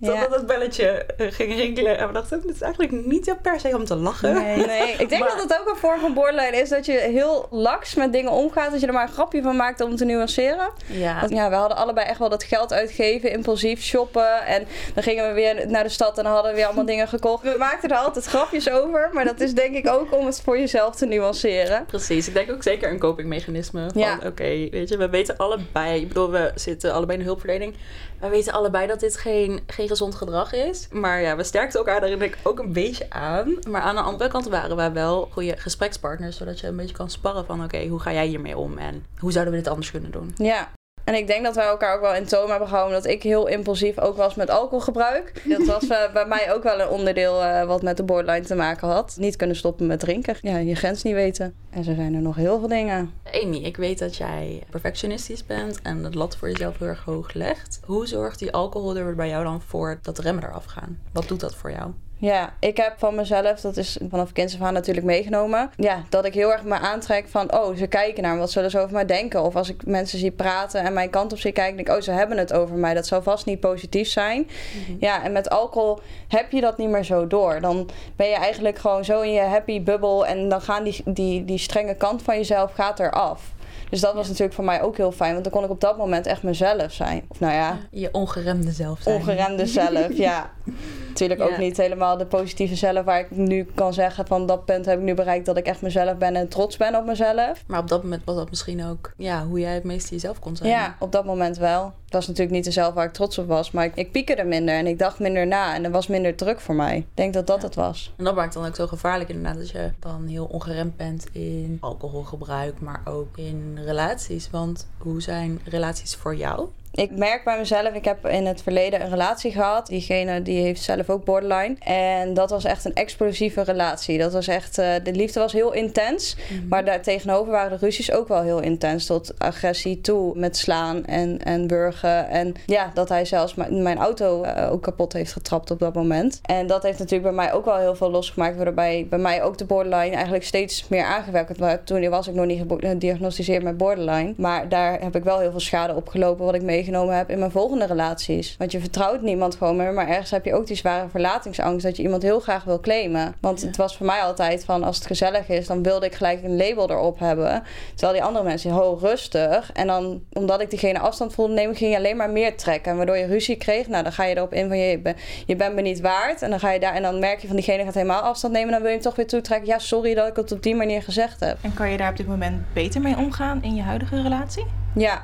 Totdat 0.00 0.34
het 0.34 0.46
belletje 0.46 1.06
ging 1.16 1.54
rinkelen 1.54 1.98
en 1.98 2.06
we 2.06 2.12
dachten... 2.12 2.40
Dit 2.40 2.54
is 2.54 2.60
eigenlijk 2.60 3.06
niet 3.06 3.34
per 3.42 3.60
se 3.60 3.76
om 3.76 3.84
te 3.84 3.96
lachen. 3.96 4.35
Nee, 4.42 4.66
nee. 4.66 4.92
ik 5.04 5.08
denk 5.08 5.28
dat 5.28 5.42
het 5.42 5.60
ook 5.60 5.68
een 5.68 5.76
vorm 5.76 6.00
van 6.00 6.14
borderline 6.14 6.56
is. 6.56 6.68
Dat 6.68 6.86
je 6.86 6.92
heel 6.92 7.46
laks 7.50 7.94
met 7.94 8.12
dingen 8.12 8.30
omgaat. 8.30 8.70
Dat 8.70 8.80
je 8.80 8.86
er 8.86 8.92
maar 8.92 9.08
een 9.08 9.14
grapje 9.14 9.42
van 9.42 9.56
maakt 9.56 9.80
om 9.80 9.96
te 9.96 10.04
nuanceren. 10.04 10.70
Ja. 10.86 11.24
ja, 11.28 11.48
we 11.48 11.54
hadden 11.54 11.76
allebei 11.76 12.06
echt 12.06 12.18
wel 12.18 12.28
dat 12.28 12.44
geld 12.44 12.72
uitgeven. 12.72 13.30
Impulsief 13.30 13.82
shoppen. 13.82 14.46
En 14.46 14.66
dan 14.94 15.02
gingen 15.02 15.28
we 15.28 15.32
weer 15.32 15.70
naar 15.70 15.82
de 15.82 15.88
stad 15.88 16.18
en 16.18 16.24
dan 16.24 16.32
hadden 16.32 16.50
we 16.50 16.56
weer 16.56 16.66
allemaal 16.66 16.86
dingen 16.86 17.08
gekocht. 17.08 17.42
We 17.42 17.54
maakten 17.58 17.90
er 17.90 17.96
altijd 17.96 18.24
grapjes 18.24 18.70
over. 18.70 19.10
Maar 19.12 19.24
dat 19.24 19.40
is 19.40 19.54
denk 19.54 19.74
ik 19.74 19.88
ook 19.88 20.12
om 20.12 20.26
het 20.26 20.40
voor 20.40 20.58
jezelf 20.58 20.94
te 20.94 21.06
nuanceren. 21.06 21.84
Precies. 21.86 22.28
Ik 22.28 22.34
denk 22.34 22.50
ook 22.50 22.62
zeker 22.62 22.90
een 22.90 22.98
copingmechanisme. 22.98 23.86
Van 23.92 24.02
ja. 24.02 24.18
oké, 24.26 24.68
weet 24.70 24.88
je, 24.88 24.96
we 24.96 25.08
weten 25.08 25.36
allebei. 25.36 26.00
Ik 26.00 26.08
bedoel, 26.08 26.30
we 26.30 26.52
zitten 26.54 26.92
allebei 26.92 27.18
in 27.18 27.24
de 27.24 27.30
hulpverlening. 27.30 27.74
We 28.20 28.28
weten 28.28 28.52
allebei 28.52 28.86
dat 28.86 29.00
dit 29.00 29.16
geen, 29.16 29.60
geen 29.66 29.88
gezond 29.88 30.14
gedrag 30.14 30.52
is. 30.52 30.88
Maar 30.90 31.20
ja, 31.20 31.36
we 31.36 31.44
sterkten 31.44 31.78
elkaar 31.78 32.00
daarin 32.00 32.18
denk 32.18 32.34
ik 32.34 32.40
ook 32.42 32.58
een 32.58 32.72
beetje 32.72 33.06
aan. 33.10 33.58
Maar 33.68 33.80
aan 33.80 33.94
de 33.94 34.00
andere 34.00 34.25
kant 34.28 34.48
waren 34.48 34.76
wij 34.76 34.92
wel 34.92 35.28
goede 35.32 35.56
gesprekspartners. 35.56 36.36
Zodat 36.36 36.60
je 36.60 36.66
een 36.66 36.76
beetje 36.76 36.96
kan 36.96 37.10
sparren 37.10 37.46
van 37.46 37.64
oké, 37.64 37.86
hoe 37.86 38.00
ga 38.00 38.12
jij 38.12 38.26
hiermee 38.26 38.58
om? 38.58 38.78
En 38.78 39.06
hoe 39.18 39.32
zouden 39.32 39.54
we 39.54 39.60
dit 39.60 39.68
anders 39.68 39.90
kunnen 39.90 40.10
doen? 40.10 40.32
Ja, 40.36 40.68
en 41.06 41.14
ik 41.14 41.26
denk 41.26 41.44
dat 41.44 41.54
wij 41.54 41.66
elkaar 41.66 41.94
ook 41.94 42.00
wel 42.00 42.14
in 42.14 42.24
toom 42.24 42.50
hebben 42.50 42.68
gehouden. 42.68 43.02
Dat 43.02 43.12
ik 43.12 43.22
heel 43.22 43.46
impulsief 43.46 43.98
ook 43.98 44.16
was 44.16 44.34
met 44.34 44.50
alcoholgebruik. 44.50 45.42
Dat 45.44 45.66
was 45.66 45.82
uh, 45.84 46.12
bij 46.12 46.26
mij 46.26 46.54
ook 46.54 46.62
wel 46.62 46.80
een 46.80 46.88
onderdeel 46.88 47.42
uh, 47.42 47.64
wat 47.64 47.82
met 47.82 47.96
de 47.96 48.02
borderline 48.02 48.46
te 48.46 48.54
maken 48.54 48.88
had. 48.88 49.16
Niet 49.18 49.36
kunnen 49.36 49.56
stoppen 49.56 49.86
met 49.86 50.00
drinken. 50.00 50.36
Ja, 50.40 50.56
je 50.56 50.74
grens 50.74 51.02
niet 51.02 51.14
weten. 51.14 51.54
En 51.70 51.84
zo 51.84 51.94
zijn 51.94 52.14
er 52.14 52.22
nog 52.22 52.36
heel 52.36 52.58
veel 52.58 52.68
dingen. 52.68 53.12
Amy, 53.32 53.56
ik 53.56 53.76
weet 53.76 53.98
dat 53.98 54.16
jij 54.16 54.62
perfectionistisch 54.70 55.46
bent 55.46 55.82
en 55.82 56.04
het 56.04 56.14
lat 56.14 56.36
voor 56.36 56.50
jezelf 56.50 56.78
heel 56.78 56.88
erg 56.88 57.04
hoog 57.04 57.32
legt. 57.32 57.80
Hoe 57.84 58.06
zorgt 58.06 58.38
die 58.38 58.52
alcohol 58.52 58.96
er 58.96 59.14
bij 59.14 59.28
jou 59.28 59.44
dan 59.44 59.62
voor 59.66 59.98
dat 60.02 60.18
remmen 60.18 60.44
eraf 60.44 60.64
gaan? 60.64 60.98
Wat 61.12 61.28
doet 61.28 61.40
dat 61.40 61.54
voor 61.54 61.70
jou? 61.70 61.90
Ja, 62.18 62.54
ik 62.60 62.76
heb 62.76 62.94
van 62.98 63.14
mezelf, 63.14 63.60
dat 63.60 63.76
is 63.76 63.98
vanaf 64.08 64.32
kinds 64.32 64.54
af 64.54 64.60
aan 64.60 64.72
natuurlijk 64.72 65.06
meegenomen. 65.06 65.70
Ja, 65.76 66.04
dat 66.08 66.24
ik 66.24 66.34
heel 66.34 66.52
erg 66.52 66.62
me 66.62 66.78
aantrek 66.78 67.28
van, 67.28 67.52
oh, 67.52 67.76
ze 67.76 67.86
kijken 67.86 68.22
naar 68.22 68.34
me, 68.34 68.38
wat 68.38 68.50
zullen 68.50 68.70
ze 68.70 68.78
over 68.78 68.92
mij 68.92 69.06
denken? 69.06 69.42
Of 69.42 69.56
als 69.56 69.68
ik 69.68 69.86
mensen 69.86 70.18
zie 70.18 70.30
praten 70.30 70.80
en 70.80 70.92
mijn 70.92 71.10
kant 71.10 71.32
op 71.32 71.38
zie 71.38 71.52
kijken, 71.52 71.76
denk 71.76 71.88
ik, 71.88 71.94
oh, 71.94 72.02
ze 72.02 72.10
hebben 72.10 72.38
het 72.38 72.52
over 72.52 72.76
mij. 72.76 72.94
Dat 72.94 73.06
zou 73.06 73.22
vast 73.22 73.46
niet 73.46 73.60
positief 73.60 74.08
zijn. 74.08 74.48
Mhm. 74.86 74.96
Ja, 75.00 75.24
en 75.24 75.32
met 75.32 75.50
alcohol 75.50 75.98
heb 76.28 76.52
je 76.52 76.60
dat 76.60 76.78
niet 76.78 76.88
meer 76.88 77.04
zo 77.04 77.26
door. 77.26 77.60
Dan 77.60 77.88
ben 78.16 78.28
je 78.28 78.36
eigenlijk 78.36 78.78
gewoon 78.78 79.04
zo 79.04 79.20
in 79.20 79.32
je 79.32 79.40
happy 79.40 79.82
bubble 79.82 80.26
en 80.26 80.48
dan 80.48 80.60
gaan 80.60 80.84
die, 80.84 81.02
die, 81.04 81.44
die 81.44 81.58
strenge 81.58 81.94
kant 81.94 82.22
van 82.22 82.36
jezelf 82.36 82.72
gaat 82.72 83.00
eraf. 83.00 83.54
Dus 83.90 84.00
dat 84.00 84.14
was 84.14 84.26
natuurlijk 84.26 84.54
voor 84.54 84.64
mij 84.64 84.82
ook 84.82 84.96
heel 84.96 85.12
fijn. 85.12 85.32
Want 85.32 85.44
dan 85.44 85.52
kon 85.52 85.64
ik 85.64 85.70
op 85.70 85.80
dat 85.80 85.96
moment 85.96 86.26
echt 86.26 86.42
mezelf 86.42 86.92
zijn. 86.92 87.24
Of 87.28 87.40
nou 87.40 87.52
ja... 87.52 87.78
Je 87.90 88.08
ongeremde 88.12 88.70
zelf 88.70 89.00
zijn. 89.00 89.16
Ongeremde 89.16 89.66
zelf, 89.66 90.16
ja. 90.16 90.50
Natuurlijk 91.08 91.40
ook 91.40 91.58
niet 91.58 91.76
helemaal 91.76 92.16
de 92.16 92.26
positieve 92.26 92.74
zelf 92.74 93.04
waar 93.04 93.20
ik 93.20 93.30
nu 93.30 93.66
kan 93.74 93.94
zeggen 93.94 94.26
van 94.26 94.46
dat 94.46 94.64
punt 94.64 94.86
heb 94.86 94.98
ik 94.98 95.04
nu 95.04 95.14
bereikt 95.14 95.46
dat 95.46 95.56
ik 95.56 95.66
echt 95.66 95.82
mezelf 95.82 96.16
ben 96.16 96.36
en 96.36 96.48
trots 96.48 96.76
ben 96.76 96.94
op 96.94 97.04
mezelf. 97.04 97.64
Maar 97.66 97.80
op 97.80 97.88
dat 97.88 98.02
moment 98.02 98.22
was 98.24 98.36
dat 98.36 98.50
misschien 98.50 98.84
ook 98.84 99.12
ja, 99.16 99.46
hoe 99.46 99.60
jij 99.60 99.74
het 99.74 99.84
meest 99.84 100.10
jezelf 100.10 100.38
kon 100.38 100.56
zijn. 100.56 100.70
Ja, 100.70 100.96
op 100.98 101.12
dat 101.12 101.24
moment 101.24 101.56
wel. 101.56 101.92
Het 102.06 102.14
was 102.14 102.26
natuurlijk 102.26 102.56
niet 102.56 102.64
dezelfde 102.64 102.94
waar 102.94 103.06
ik 103.06 103.12
trots 103.12 103.38
op 103.38 103.46
was, 103.46 103.70
maar 103.70 103.84
ik, 103.84 103.94
ik 103.94 104.12
piekerde 104.12 104.44
minder 104.44 104.74
en 104.74 104.86
ik 104.86 104.98
dacht 104.98 105.18
minder 105.18 105.46
na 105.46 105.74
en 105.74 105.84
er 105.84 105.90
was 105.90 106.06
minder 106.06 106.34
druk 106.34 106.60
voor 106.60 106.74
mij. 106.74 106.96
Ik 106.96 107.06
denk 107.14 107.34
dat 107.34 107.46
dat 107.46 107.62
het 107.62 107.74
was. 107.74 108.12
En 108.16 108.24
dat 108.24 108.34
maakt 108.34 108.54
dan 108.54 108.66
ook 108.66 108.74
zo 108.74 108.86
gevaarlijk 108.86 109.30
inderdaad 109.30 109.58
dat 109.58 109.70
je 109.70 109.90
dan 109.98 110.26
heel 110.26 110.44
ongeremd 110.44 110.96
bent 110.96 111.26
in 111.32 111.78
alcoholgebruik, 111.80 112.80
maar 112.80 113.00
ook 113.04 113.36
in 113.36 113.78
relaties. 113.84 114.50
Want 114.50 114.88
hoe 114.98 115.22
zijn 115.22 115.60
relaties 115.64 116.14
voor 116.14 116.36
jou? 116.36 116.68
Ik 116.96 117.10
merk 117.16 117.44
bij 117.44 117.58
mezelf, 117.58 117.94
ik 117.94 118.04
heb 118.04 118.26
in 118.26 118.46
het 118.46 118.62
verleden 118.62 119.00
een 119.00 119.10
relatie 119.10 119.52
gehad. 119.52 119.86
Diegene 119.86 120.42
die 120.42 120.62
heeft 120.62 120.82
zelf 120.82 121.10
ook 121.10 121.24
borderline. 121.24 121.76
En 121.78 122.34
dat 122.34 122.50
was 122.50 122.64
echt 122.64 122.84
een 122.84 122.94
explosieve 122.94 123.62
relatie. 123.62 124.18
Dat 124.18 124.32
was 124.32 124.46
echt, 124.46 124.78
uh, 124.78 124.94
de 125.02 125.12
liefde 125.12 125.40
was 125.40 125.52
heel 125.52 125.72
intens. 125.72 126.36
Mhm. 126.36 126.68
Maar 126.68 126.84
daar 126.84 127.02
tegenover 127.02 127.52
waren 127.52 127.70
de 127.78 127.84
ruzies 127.84 128.12
ook 128.12 128.28
wel 128.28 128.42
heel 128.42 128.60
intens. 128.60 129.06
Tot 129.06 129.38
agressie 129.38 130.00
toe 130.00 130.38
met 130.38 130.56
slaan 130.56 131.04
en, 131.04 131.42
en 131.42 131.66
burgen. 131.66 132.28
En 132.28 132.54
ja, 132.66 132.90
dat 132.94 133.08
hij 133.08 133.24
zelfs 133.24 133.54
mijn 133.54 133.98
auto 133.98 134.44
uh, 134.44 134.72
ook 134.72 134.82
kapot 134.82 135.12
heeft 135.12 135.32
getrapt 135.32 135.70
op 135.70 135.78
dat 135.78 135.94
moment. 135.94 136.40
En 136.42 136.66
dat 136.66 136.82
heeft 136.82 136.98
natuurlijk 136.98 137.34
bij 137.34 137.44
mij 137.44 137.52
ook 137.52 137.64
wel 137.64 137.78
heel 137.78 137.96
veel 137.96 138.10
losgemaakt. 138.10 138.56
Waarbij 138.56 139.06
bij 139.10 139.18
mij 139.18 139.42
ook 139.42 139.58
de 139.58 139.64
borderline 139.64 140.14
eigenlijk 140.14 140.44
steeds 140.44 140.88
meer 140.88 141.04
aangewerkt. 141.04 141.58
Maar 141.58 141.84
toen 141.84 142.08
was 142.08 142.28
ik 142.28 142.34
nog 142.34 142.46
niet 142.46 142.62
gediagnosticeerd 142.68 143.62
met 143.62 143.76
borderline. 143.76 144.34
Maar 144.36 144.68
daar 144.68 145.00
heb 145.00 145.16
ik 145.16 145.24
wel 145.24 145.38
heel 145.38 145.50
veel 145.50 145.60
schade 145.60 145.94
opgelopen 145.94 146.44
wat 146.44 146.54
ik 146.54 146.62
mee 146.62 146.84
meegenomen 146.86 147.16
heb 147.16 147.30
in 147.30 147.38
mijn 147.38 147.50
volgende 147.50 147.86
relaties. 147.86 148.56
Want 148.58 148.72
je 148.72 148.80
vertrouwt 148.80 149.20
niemand 149.20 149.54
gewoon 149.54 149.76
meer, 149.76 149.92
maar 149.92 150.08
ergens 150.08 150.30
heb 150.30 150.44
je 150.44 150.54
ook 150.54 150.66
die 150.66 150.76
zware 150.76 151.08
verlatingsangst 151.08 151.84
dat 151.84 151.96
je 151.96 152.02
iemand 152.02 152.22
heel 152.22 152.40
graag 152.40 152.64
wil 152.64 152.80
claimen. 152.80 153.34
Want 153.40 153.62
het 153.62 153.76
was 153.76 153.96
voor 153.96 154.06
mij 154.06 154.20
altijd 154.20 154.64
van 154.64 154.82
als 154.82 154.96
het 154.96 155.06
gezellig 155.06 155.48
is, 155.48 155.66
dan 155.66 155.82
wilde 155.82 156.06
ik 156.06 156.14
gelijk 156.14 156.42
een 156.42 156.56
label 156.56 156.90
erop 156.90 157.18
hebben. 157.18 157.62
Terwijl 157.94 158.12
die 158.12 158.22
andere 158.22 158.44
mensen, 158.44 158.70
ho, 158.70 158.98
rustig. 159.00 159.72
En 159.72 159.86
dan, 159.86 160.22
omdat 160.32 160.60
ik 160.60 160.70
diegene 160.70 160.98
afstand 160.98 161.34
voelde 161.34 161.54
nemen, 161.54 161.76
ging 161.76 161.90
je 161.90 161.96
alleen 161.96 162.16
maar 162.16 162.30
meer 162.30 162.56
trekken. 162.56 162.96
Waardoor 162.96 163.16
je 163.16 163.26
ruzie 163.26 163.56
kreeg, 163.56 163.88
nou 163.88 164.02
dan 164.02 164.12
ga 164.12 164.24
je 164.24 164.36
erop 164.36 164.52
in 164.52 164.68
van 164.68 164.78
je, 164.78 165.14
je 165.46 165.56
bent 165.56 165.74
me 165.74 165.80
niet 165.80 166.00
waard. 166.00 166.42
En 166.42 166.50
dan 166.50 166.60
ga 166.60 166.70
je 166.70 166.80
daar 166.80 166.94
en 166.94 167.02
dan 167.02 167.18
merk 167.18 167.40
je 167.40 167.46
van 167.46 167.56
diegene 167.56 167.84
gaat 167.84 167.94
helemaal 167.94 168.22
afstand 168.22 168.52
nemen. 168.52 168.70
Dan 168.70 168.80
wil 168.80 168.88
je 168.88 168.94
hem 168.94 169.04
toch 169.04 169.16
weer 169.16 169.26
toetrekken. 169.26 169.68
Ja, 169.68 169.78
sorry 169.78 170.14
dat 170.14 170.28
ik 170.28 170.36
het 170.36 170.52
op 170.52 170.62
die 170.62 170.74
manier 170.74 171.02
gezegd 171.02 171.40
heb. 171.40 171.58
En 171.62 171.74
kan 171.74 171.90
je 171.90 171.96
daar 171.96 172.10
op 172.10 172.16
dit 172.16 172.26
moment 172.26 172.62
beter 172.72 173.00
mee 173.00 173.16
omgaan 173.16 173.62
in 173.62 173.74
je 173.74 173.82
huidige 173.82 174.22
relatie? 174.22 174.64
Ja, 174.94 175.22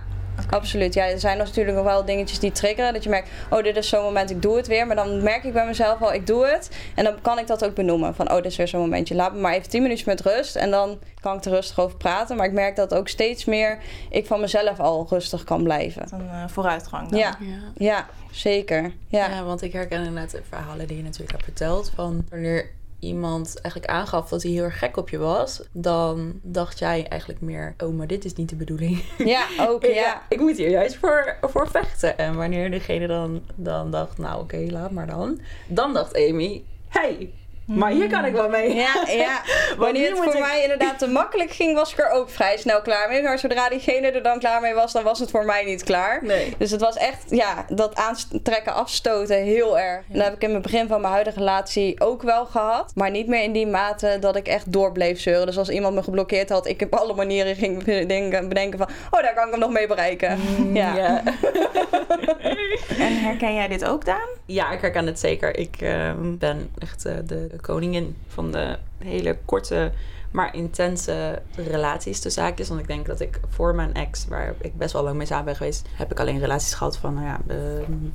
Absoluut. 0.51 0.95
Ja, 0.95 1.09
er 1.09 1.21
zijn 1.21 1.39
natuurlijk 1.39 1.77
nog 1.77 1.85
wel 1.85 2.05
dingetjes 2.05 2.39
die 2.39 2.53
triggeren. 2.53 2.93
Dat 2.93 3.03
je 3.03 3.11
merkt, 3.11 3.29
oh, 3.51 3.63
dit 3.63 3.77
is 3.77 3.89
zo'n 3.89 4.03
moment, 4.03 4.31
ik 4.31 4.43
doe 4.43 4.57
het 4.57 4.67
weer. 4.67 4.87
Maar 4.87 4.97
dan 4.97 5.23
merk 5.23 5.45
ik 5.45 5.53
bij 5.53 5.67
mezelf 5.67 6.03
al, 6.03 6.13
ik 6.13 6.27
doe 6.27 6.47
het. 6.47 6.71
En 6.95 7.05
dan 7.05 7.15
kan 7.23 7.39
ik 7.39 7.47
dat 7.47 7.65
ook 7.65 7.75
benoemen. 7.75 8.15
Van, 8.15 8.31
oh, 8.31 8.37
dit 8.37 8.45
is 8.45 8.57
weer 8.57 8.69
zo'n 8.69 8.81
momentje. 8.81 9.15
Laat 9.15 9.35
me 9.35 9.41
maar 9.41 9.53
even 9.53 9.69
10 9.69 9.83
minuutjes 9.83 10.07
met 10.07 10.21
rust. 10.21 10.57
En 10.57 10.71
dan 10.71 10.99
kan 11.21 11.37
ik 11.37 11.45
er 11.45 11.51
rustig 11.51 11.81
over 11.81 11.97
praten. 11.97 12.37
Maar 12.37 12.47
ik 12.47 12.53
merk 12.53 12.77
dat 12.77 12.95
ook 12.95 13.09
steeds 13.09 13.45
meer 13.45 13.79
ik 14.11 14.27
van 14.27 14.41
mezelf 14.41 14.81
al 14.81 15.07
rustig 15.09 15.45
kan 15.45 15.63
blijven. 15.63 16.07
Een 16.11 16.25
uh, 16.25 16.45
vooruitgang 16.49 17.09
dan. 17.09 17.19
Ja. 17.19 17.37
ja. 17.41 17.59
ja, 17.77 18.07
zeker. 18.31 18.93
Ja. 19.09 19.29
ja, 19.29 19.45
want 19.45 19.63
ik 19.63 19.73
herken 19.73 19.99
inderdaad 20.05 20.31
de 20.31 20.43
verhalen 20.49 20.87
die 20.87 20.97
je 20.97 21.03
natuurlijk 21.03 21.31
hebt 21.31 21.45
verteld. 21.45 21.93
Van 21.95 22.25
wanneer 22.31 22.71
iemand 23.03 23.61
eigenlijk 23.61 23.93
aangaf 23.93 24.29
dat 24.29 24.43
hij 24.43 24.53
heel 24.53 24.63
erg 24.63 24.79
gek 24.79 24.97
op 24.97 25.09
je 25.09 25.19
was, 25.19 25.63
dan 25.73 26.41
dacht 26.43 26.79
jij 26.79 27.09
eigenlijk 27.09 27.41
meer: 27.41 27.75
oh, 27.79 27.95
maar 27.95 28.07
dit 28.07 28.25
is 28.25 28.35
niet 28.35 28.49
de 28.49 28.57
bedoeling. 28.57 29.05
Ja, 29.19 29.47
ook, 29.59 29.87
ja. 30.03 30.23
ik 30.29 30.41
moet 30.41 30.57
hier 30.57 30.71
juist 30.71 30.97
voor, 30.97 31.37
voor 31.41 31.69
vechten. 31.69 32.19
En 32.19 32.37
wanneer 32.37 32.71
degene 32.71 33.07
dan, 33.07 33.43
dan 33.55 33.91
dacht: 33.91 34.19
nou, 34.19 34.43
oké, 34.43 34.67
laat 34.71 34.91
maar 34.91 35.07
dan. 35.07 35.41
Dan 35.67 35.93
dacht 35.93 36.17
Amy: 36.17 36.65
hey, 36.89 37.33
maar 37.75 37.91
hier 37.91 38.09
kan 38.09 38.25
ik 38.25 38.33
wel 38.33 38.49
mee. 38.49 38.75
Ja, 38.75 39.05
ja. 39.07 39.43
Wanneer 39.77 40.11
het 40.11 40.19
voor 40.19 40.41
mij 40.41 40.63
inderdaad 40.63 40.99
te 40.99 41.07
makkelijk 41.07 41.51
ging, 41.51 41.75
was 41.75 41.93
ik 41.93 41.99
er 41.99 42.11
ook 42.11 42.31
vrij 42.31 42.57
snel 42.57 42.83
klaar 42.83 43.09
mee. 43.09 43.23
Maar 43.23 43.39
zodra 43.39 43.69
diegene 43.69 44.11
er 44.11 44.23
dan 44.23 44.39
klaar 44.39 44.61
mee 44.61 44.75
was, 44.75 44.93
dan 44.93 45.03
was 45.03 45.19
het 45.19 45.31
voor 45.31 45.45
mij 45.45 45.65
niet 45.65 45.83
klaar. 45.83 46.25
Nee. 46.25 46.55
Dus 46.59 46.71
het 46.71 46.81
was 46.81 46.97
echt, 46.97 47.25
ja, 47.29 47.65
dat 47.69 47.95
aantrekken, 47.95 48.75
afstoten 48.75 49.37
heel 49.37 49.79
erg. 49.79 50.05
En 50.13 50.19
dat 50.19 50.25
heb 50.25 50.35
ik 50.35 50.43
in 50.43 50.55
het 50.55 50.63
begin 50.63 50.89
van 50.89 51.01
mijn 51.01 51.13
huidige 51.13 51.39
relatie 51.39 52.01
ook 52.01 52.23
wel 52.23 52.47
gehad. 52.47 52.93
Maar 52.95 53.11
niet 53.11 53.27
meer 53.27 53.43
in 53.43 53.53
die 53.53 53.67
mate 53.67 54.17
dat 54.21 54.37
ik 54.37 54.47
echt 54.47 54.73
door 54.73 54.93
bleef 54.93 55.21
zeuren. 55.21 55.47
Dus 55.47 55.59
als 55.59 55.69
iemand 55.69 55.95
me 55.95 56.03
geblokkeerd 56.03 56.49
had, 56.49 56.67
ik 56.67 56.83
op 56.83 56.95
alle 56.95 57.15
manieren 57.15 57.57
ging 57.57 57.85
bedenken, 57.85 58.49
bedenken 58.49 58.79
van... 58.79 58.89
Oh, 59.11 59.23
daar 59.23 59.35
kan 59.35 59.45
ik 59.45 59.51
hem 59.51 59.61
nog 59.61 59.71
mee 59.71 59.87
bereiken. 59.87 60.39
Mm, 60.59 60.77
ja. 60.77 61.23
En 62.99 63.19
herken 63.19 63.55
jij 63.55 63.69
dit 63.69 63.85
ook, 63.85 64.05
Daan? 64.05 64.29
Ja, 64.47 64.71
ik 64.71 64.81
herken 64.81 65.07
het 65.07 65.19
zeker. 65.19 65.57
Ik 65.57 65.81
uh, 65.81 66.13
ben 66.21 66.71
echt 66.79 67.07
uh, 67.07 67.13
de 67.25 67.49
koningin 67.63 68.17
van 68.27 68.53
de 68.53 68.79
hele 68.99 69.39
korte, 69.45 69.93
maar 70.31 70.55
intense 70.55 71.43
relaties 71.57 72.21
tussen 72.21 72.43
zaakjes. 72.43 72.69
Want 72.69 72.81
ik 72.81 72.87
denk 72.87 73.07
dat 73.07 73.21
ik 73.21 73.41
voor 73.49 73.75
mijn 73.75 73.95
ex, 73.95 74.27
waar 74.27 74.55
ik 74.61 74.77
best 74.77 74.93
wel 74.93 75.03
lang 75.03 75.17
mee 75.17 75.27
samen 75.27 75.45
ben 75.45 75.57
geweest, 75.57 75.87
heb 75.93 76.11
ik 76.11 76.21
alleen 76.21 76.39
relaties 76.39 76.75
gehad 76.75 76.97
van 76.97 77.15
nou 77.15 77.27
ja, 77.27 77.41
uh, 77.49 77.57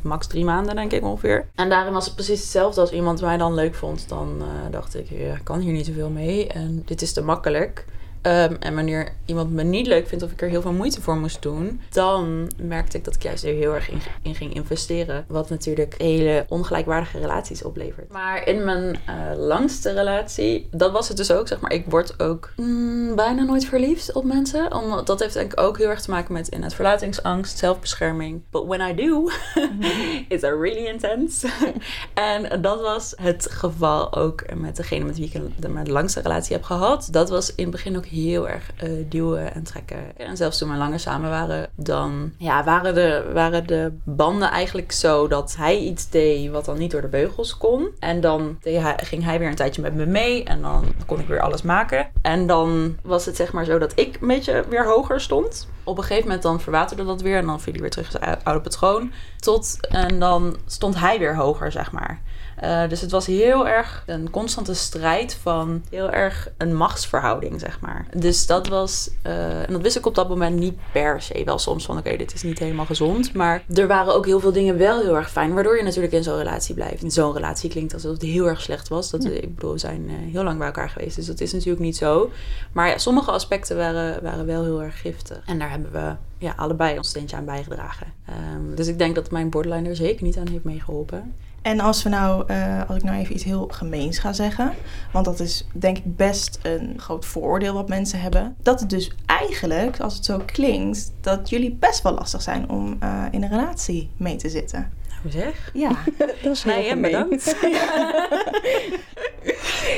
max 0.02 0.28
drie 0.28 0.46
maanden, 0.46 0.76
denk 0.76 0.92
ik 0.92 1.04
ongeveer. 1.04 1.48
En 1.56 1.70
daarin 1.70 1.94
was 1.94 2.06
het 2.06 2.16
precies 2.16 2.40
hetzelfde. 2.40 2.82
Als 2.82 2.92
iemand 2.92 3.22
mij 3.22 3.38
dan 3.38 3.54
leuk 3.54 3.76
vond, 3.76 4.10
dan 4.10 4.36
uh, 4.40 4.72
dacht 4.72 4.96
ik, 4.96 5.10
ja, 5.10 5.34
ik 5.34 5.44
kan 5.44 5.60
hier 5.60 5.74
niet 5.74 5.86
zoveel 5.86 6.10
mee. 6.10 6.48
En 6.48 6.82
dit 6.86 7.02
is 7.02 7.14
te 7.14 7.22
makkelijk. 7.22 7.86
Um, 8.28 8.58
en 8.60 8.76
wanneer 8.76 9.14
iemand 9.26 9.52
me 9.52 9.64
niet 9.64 9.88
leuk 9.88 10.08
vindt 10.08 10.24
of 10.24 10.32
ik 10.32 10.42
er 10.42 10.50
heel 10.50 10.62
veel 10.62 10.72
moeite 10.72 11.02
voor 11.02 11.18
moest 11.18 11.42
doen, 11.42 11.82
dan 11.90 12.52
merkte 12.62 12.98
ik 12.98 13.04
dat 13.04 13.16
ik 13.16 13.24
juist 13.24 13.44
er 13.44 13.54
heel 13.54 13.74
erg 13.74 13.90
in, 13.90 14.02
in 14.22 14.36
ging 14.36 14.54
investeren. 14.54 15.26
Wat 15.28 15.50
natuurlijk 15.50 15.96
hele 15.98 16.46
ongelijkwaardige 16.50 17.20
relaties 17.20 17.64
oplevert. 17.64 18.12
Maar 18.12 18.48
in 18.48 18.64
mijn 18.64 19.00
uh, 19.10 19.38
langste 19.38 19.92
relatie, 19.92 20.68
dat 20.72 20.92
was 20.92 21.08
het 21.08 21.18
dus 21.18 21.32
ook, 21.32 21.48
zeg 21.48 21.60
maar. 21.60 21.72
Ik 21.72 21.86
word 21.86 22.20
ook 22.20 22.54
mm, 22.56 23.16
bijna 23.16 23.44
nooit 23.44 23.66
verliefd 23.66 24.14
op 24.14 24.24
mensen. 24.24 24.74
Omdat 24.74 25.08
dat 25.08 25.20
heeft 25.20 25.34
denk 25.34 25.52
ik 25.52 25.60
ook 25.60 25.78
heel 25.78 25.90
erg 25.90 26.02
te 26.02 26.10
maken 26.10 26.34
met 26.34 26.48
inderdaad 26.48 26.76
verlatingsangst, 26.76 27.58
zelfbescherming. 27.58 28.42
But 28.50 28.66
when 28.66 28.90
I 28.90 28.96
do, 28.96 29.30
it's 30.36 30.44
a 30.44 30.56
really 30.60 30.86
intense. 30.86 31.48
en 32.14 32.62
dat 32.62 32.82
was 32.82 33.14
het 33.22 33.48
geval 33.52 34.14
ook 34.14 34.44
met 34.56 34.76
degene 34.76 35.06
met 35.06 35.18
wie 35.18 35.32
ik 35.34 35.62
de, 35.62 35.70
mijn 35.70 35.92
langste 35.92 36.22
relatie 36.22 36.56
heb 36.56 36.64
gehad. 36.64 37.08
Dat 37.12 37.30
was 37.30 37.56
in 37.56 37.64
het 37.64 37.72
begin 37.72 37.98
ook 37.98 38.06
heel 38.06 38.16
erg 38.26 38.72
uh, 38.84 39.06
duwen 39.10 39.54
en 39.54 39.64
trekken. 39.64 40.18
En 40.18 40.38
zelfs 40.38 40.58
toen 40.58 40.72
we 40.72 40.78
langer 40.78 41.00
samen 41.00 41.30
waren, 41.30 41.70
dan 41.76 42.32
ja, 42.38 42.64
waren, 42.64 42.94
de, 42.94 43.32
waren 43.34 43.68
de 43.68 43.92
banden 44.04 44.50
eigenlijk 44.50 44.92
zo 44.92 45.28
dat 45.28 45.56
hij 45.56 45.78
iets 45.78 46.10
deed 46.10 46.50
wat 46.50 46.66
dan 46.66 46.78
niet 46.78 46.92
door 46.92 47.02
de 47.02 47.08
beugels 47.08 47.58
kon. 47.58 47.88
En 48.00 48.22
dan 48.22 48.58
ging 48.98 49.24
hij 49.24 49.40
weer 49.40 49.48
een 49.48 49.56
tijdje 49.56 49.82
met 49.82 49.96
me 49.96 50.06
mee 50.06 50.44
en 50.44 50.62
dan 50.62 50.84
kon 51.06 51.20
ik 51.20 51.28
weer 51.28 51.42
alles 51.42 51.62
maken. 51.62 52.10
En 52.22 52.48
dan 52.48 52.98
was 53.04 53.26
het 53.26 53.36
zeg 53.36 53.54
maar 53.54 53.66
zo 53.66 53.78
dat 53.78 53.92
ik 53.96 54.18
een 54.22 54.28
beetje 54.28 54.66
weer 54.70 54.86
hoger 54.86 55.22
stond. 55.22 55.68
Op 55.84 55.98
een 55.98 56.04
gegeven 56.04 56.24
moment 56.24 56.44
dan 56.44 56.62
verwaterde 56.62 57.06
dat 57.06 57.22
weer 57.22 57.38
en 57.38 57.46
dan 57.46 57.62
viel 57.62 57.74
hij 57.74 57.82
weer 57.82 57.92
terug 57.92 58.12
zijn 58.12 58.44
oude 58.44 58.62
patroon. 58.62 59.12
Tot, 59.40 59.88
en 59.90 60.20
dan 60.20 60.58
stond 60.66 61.00
hij 61.00 61.20
weer 61.20 61.36
hoger, 61.36 61.72
zeg 61.72 61.92
maar. 61.92 62.22
Uh, 62.64 62.90
dus 62.90 63.02
het 63.02 63.12
was 63.12 63.26
heel 63.26 63.68
erg 63.68 64.04
een 64.06 64.30
constante 64.30 64.74
strijd 64.74 65.38
van 65.42 65.84
heel 65.90 66.10
erg 66.10 66.50
een 66.58 66.76
machtsverhouding, 66.76 67.60
zeg 67.60 67.80
maar. 67.80 68.06
Dus 68.16 68.46
dat 68.46 68.68
was, 68.68 69.10
uh, 69.28 69.68
en 69.68 69.74
dat 69.74 69.82
wist 69.82 69.98
ik 69.98 70.06
op 70.06 70.16
dat 70.16 70.30
moment 70.30 70.60
niet 70.60 70.78
per 70.92 71.22
se. 71.22 71.44
Wel 71.46 71.60
soms 71.60 71.86
van, 71.86 71.98
oké, 71.98 72.06
okay, 72.06 72.18
dit 72.18 72.34
is 72.34 72.44
niet 72.44 72.60
helemaal 72.60 72.86
gezond. 72.86 73.34
Maar 73.34 73.64
er 73.74 73.88
waren 73.88 74.16
ook 74.16 74.26
heel 74.26 74.40
veel 74.40 74.52
dingen 74.52 74.78
wel 74.78 75.02
heel 75.02 75.16
erg 75.16 75.32
fijn, 75.32 75.54
waardoor 75.54 75.78
je 75.78 75.84
natuurlijk 75.84 76.14
in 76.14 76.24
zo'n 76.24 76.38
relatie 76.38 76.76
blijft. 76.76 77.04
In 77.04 77.12
zo'n 77.12 77.34
relatie 77.34 77.70
klinkt 77.70 77.94
alsof 77.94 78.12
het 78.12 78.22
heel 78.22 78.48
erg 78.48 78.62
slecht 78.62 78.88
was. 78.88 79.10
Dat, 79.10 79.26
Ik 79.26 79.56
bedoel, 79.56 79.72
we 79.72 79.78
zijn 79.78 80.04
uh, 80.10 80.14
heel 80.32 80.44
lang 80.44 80.58
bij 80.58 80.68
elkaar 80.68 80.90
geweest, 80.90 81.16
dus 81.16 81.26
dat 81.26 81.40
is 81.40 81.54
natuurlijk 81.54 81.80
niet 81.80 81.98
zo. 81.98 82.32
Maar 82.72 82.88
ja, 82.88 82.98
sommige 82.98 83.32
aspecten 83.32 83.78
waren, 83.78 84.24
waren 84.24 84.46
wel 84.46 84.64
heel 84.64 84.84
erg 84.84 85.02
giftig. 85.02 85.42
En 85.46 85.60
daar 85.60 85.70
hebben 85.70 85.92
we 85.92 86.16
ja, 86.38 86.54
allebei 86.58 86.98
ons 86.98 87.10
steentje 87.10 87.36
aan 87.36 87.46
bijgedragen. 87.46 88.08
Um, 88.56 88.76
dus 88.76 88.88
ik 88.88 88.98
denk 88.98 89.16
dat 89.16 89.32
mijn 89.32 89.50
borderline 89.50 89.90
er 89.90 89.96
zeker 89.96 90.24
niet 90.24 90.38
aan 90.38 90.48
heeft 90.48 90.64
meegeholpen. 90.64 91.34
En 91.68 91.80
als 91.80 92.04
we 92.04 92.10
nou, 92.10 92.44
uh, 92.52 92.82
als 92.88 92.98
ik 92.98 93.04
nou 93.04 93.18
even 93.18 93.34
iets 93.34 93.44
heel 93.44 93.68
gemeens 93.72 94.20
ga 94.20 94.34
zeggen, 94.34 94.74
want 95.12 95.26
dat 95.26 95.40
is 95.40 95.68
denk 95.74 95.98
ik 95.98 96.16
best 96.16 96.60
een 96.62 96.94
groot 96.98 97.26
vooroordeel 97.26 97.74
wat 97.74 97.90
mensen 97.90 98.20
hebben, 98.22 98.56
dat 98.62 98.80
het 98.80 98.90
dus 98.90 99.12
eigenlijk, 99.26 100.00
als 100.00 100.16
het 100.16 100.26
zo 100.26 100.42
klinkt, 100.46 101.12
dat 101.22 101.50
jullie 101.50 101.78
best 101.80 102.02
wel 102.02 102.14
lastig 102.14 102.42
zijn 102.42 102.70
om 102.70 102.98
uh, 103.04 103.24
in 103.32 103.44
een 103.44 103.50
relatie 103.50 104.10
mee 104.18 104.36
te 104.36 104.50
zitten. 104.50 104.92
Nou 105.08 105.32
zeg. 105.32 105.70
Ja. 105.74 105.90
dat 106.44 106.56
is 106.56 106.64
heel 106.64 106.96
nee, 106.96 106.98
bedankt. 106.98 107.56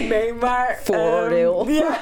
nee, 0.09 0.33
maar... 0.33 0.79
Vooroordeel. 0.83 1.67
Um, 1.67 1.73
ja. 1.81 1.99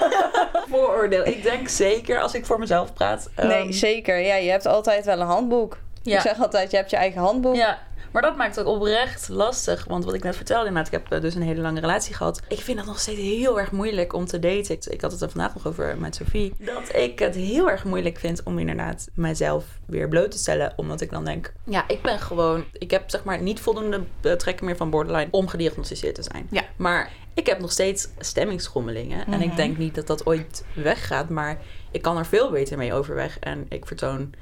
Vooroordeel. 0.70 1.26
Ik 1.26 1.44
denk 1.44 1.68
zeker, 1.68 2.22
als 2.22 2.34
ik 2.34 2.46
voor 2.46 2.60
mezelf 2.60 2.94
praat... 2.94 3.30
Um, 3.40 3.48
nee, 3.48 3.74
zeker. 3.74 4.20
Ja, 4.20 4.36
je 4.36 4.50
hebt 4.50 4.66
altijd 4.66 5.06
wel 5.06 5.20
een 5.20 5.28
handboek. 5.28 5.78
Ja. 6.02 6.16
Ik 6.16 6.22
zeg 6.22 6.40
altijd, 6.42 6.72
je 6.72 6.78
hebt 6.78 6.90
je 6.90 6.96
eigen 6.96 7.22
handboek. 7.22 7.56
Ja. 7.56 7.80
Maar 8.12 8.22
dat 8.22 8.38
maakt 8.38 8.56
het 8.56 8.66
ook 8.66 8.76
oprecht 8.76 9.30
lastig. 9.30 9.86
Want 9.86 10.06
wat 10.06 10.14
ik 10.14 10.24
net 10.24 10.36
vertelde, 10.36 10.68
inderdaad, 10.68 10.94
ik 10.94 11.00
heb 11.10 11.22
dus 11.22 11.36
een 11.36 11.42
hele 11.42 11.62
lange 11.62 11.80
relatie 11.80 12.16
gehad. 12.16 12.42
Ik 12.48 12.60
vind 12.60 12.78
dat 12.78 12.86
nog 12.86 13.00
steeds 13.00 13.20
heel 13.20 13.60
erg 13.60 13.72
moeilijk 13.72 14.14
om 14.14 14.26
te 14.26 14.40
daten. 14.40 14.76
Ik, 14.76 14.86
ik 14.86 15.02
had 15.02 15.12
het 15.12 15.22
er 15.22 15.30
vandaag 15.30 15.54
nog 15.54 15.68
over 15.68 15.98
met 15.98 16.16
Sophie. 16.16 16.54
Dat 16.58 16.96
ik 16.96 17.20
het 17.20 17.36
heel 17.36 17.70
erg 17.70 17.84
moeilijk 17.84 18.18
vind 18.18 18.44
om 18.44 18.60
inderdaad 18.60 19.08
mijzelf 19.14 19.66
weer 19.86 20.08
bloot 20.08 20.32
te 20.32 20.38
stellen. 20.38 20.74
Omdat 20.76 21.02
ik 21.02 21.10
dan 21.10 21.26
denk, 21.26 21.54
ja, 21.64 21.84
ik 21.88 22.02
ben 22.02 22.20
gewoon... 22.20 22.64
Ik 22.74 22.92
heb 22.92 23.10
zeg 23.10 23.24
maar 23.24 23.42
niet 23.42 23.60
voldoende 23.60 24.04
trekken 24.38 24.66
meer 24.66 24.78
van 24.78 24.90
borderline 24.90 25.28
om 25.32 25.48
gediagnosticeerd 25.48 26.16
te 26.16 26.24
zijn. 26.24 26.48
Ja. 26.52 26.64
Maar 26.76 27.12
ik 27.34 27.46
heb 27.46 27.60
nog 27.60 27.72
steeds 27.72 28.08
stemmingsschommelingen. 28.20 29.26
En 29.26 29.42
ik 29.42 29.56
denk 29.56 29.78
niet 29.78 29.96
dat 29.96 30.08
dat 30.08 30.26
ooit 30.26 30.66
weggaat. 30.74 31.30
Maar 31.30 31.58
ik 31.92 32.02
kan 32.02 32.18
er 32.18 32.26
veel 32.26 32.52
beter 32.52 32.78
mee 32.78 32.94
overweg. 32.94 33.40
En 33.40 33.66
ik 33.70 33.86
vertoon 33.86 34.34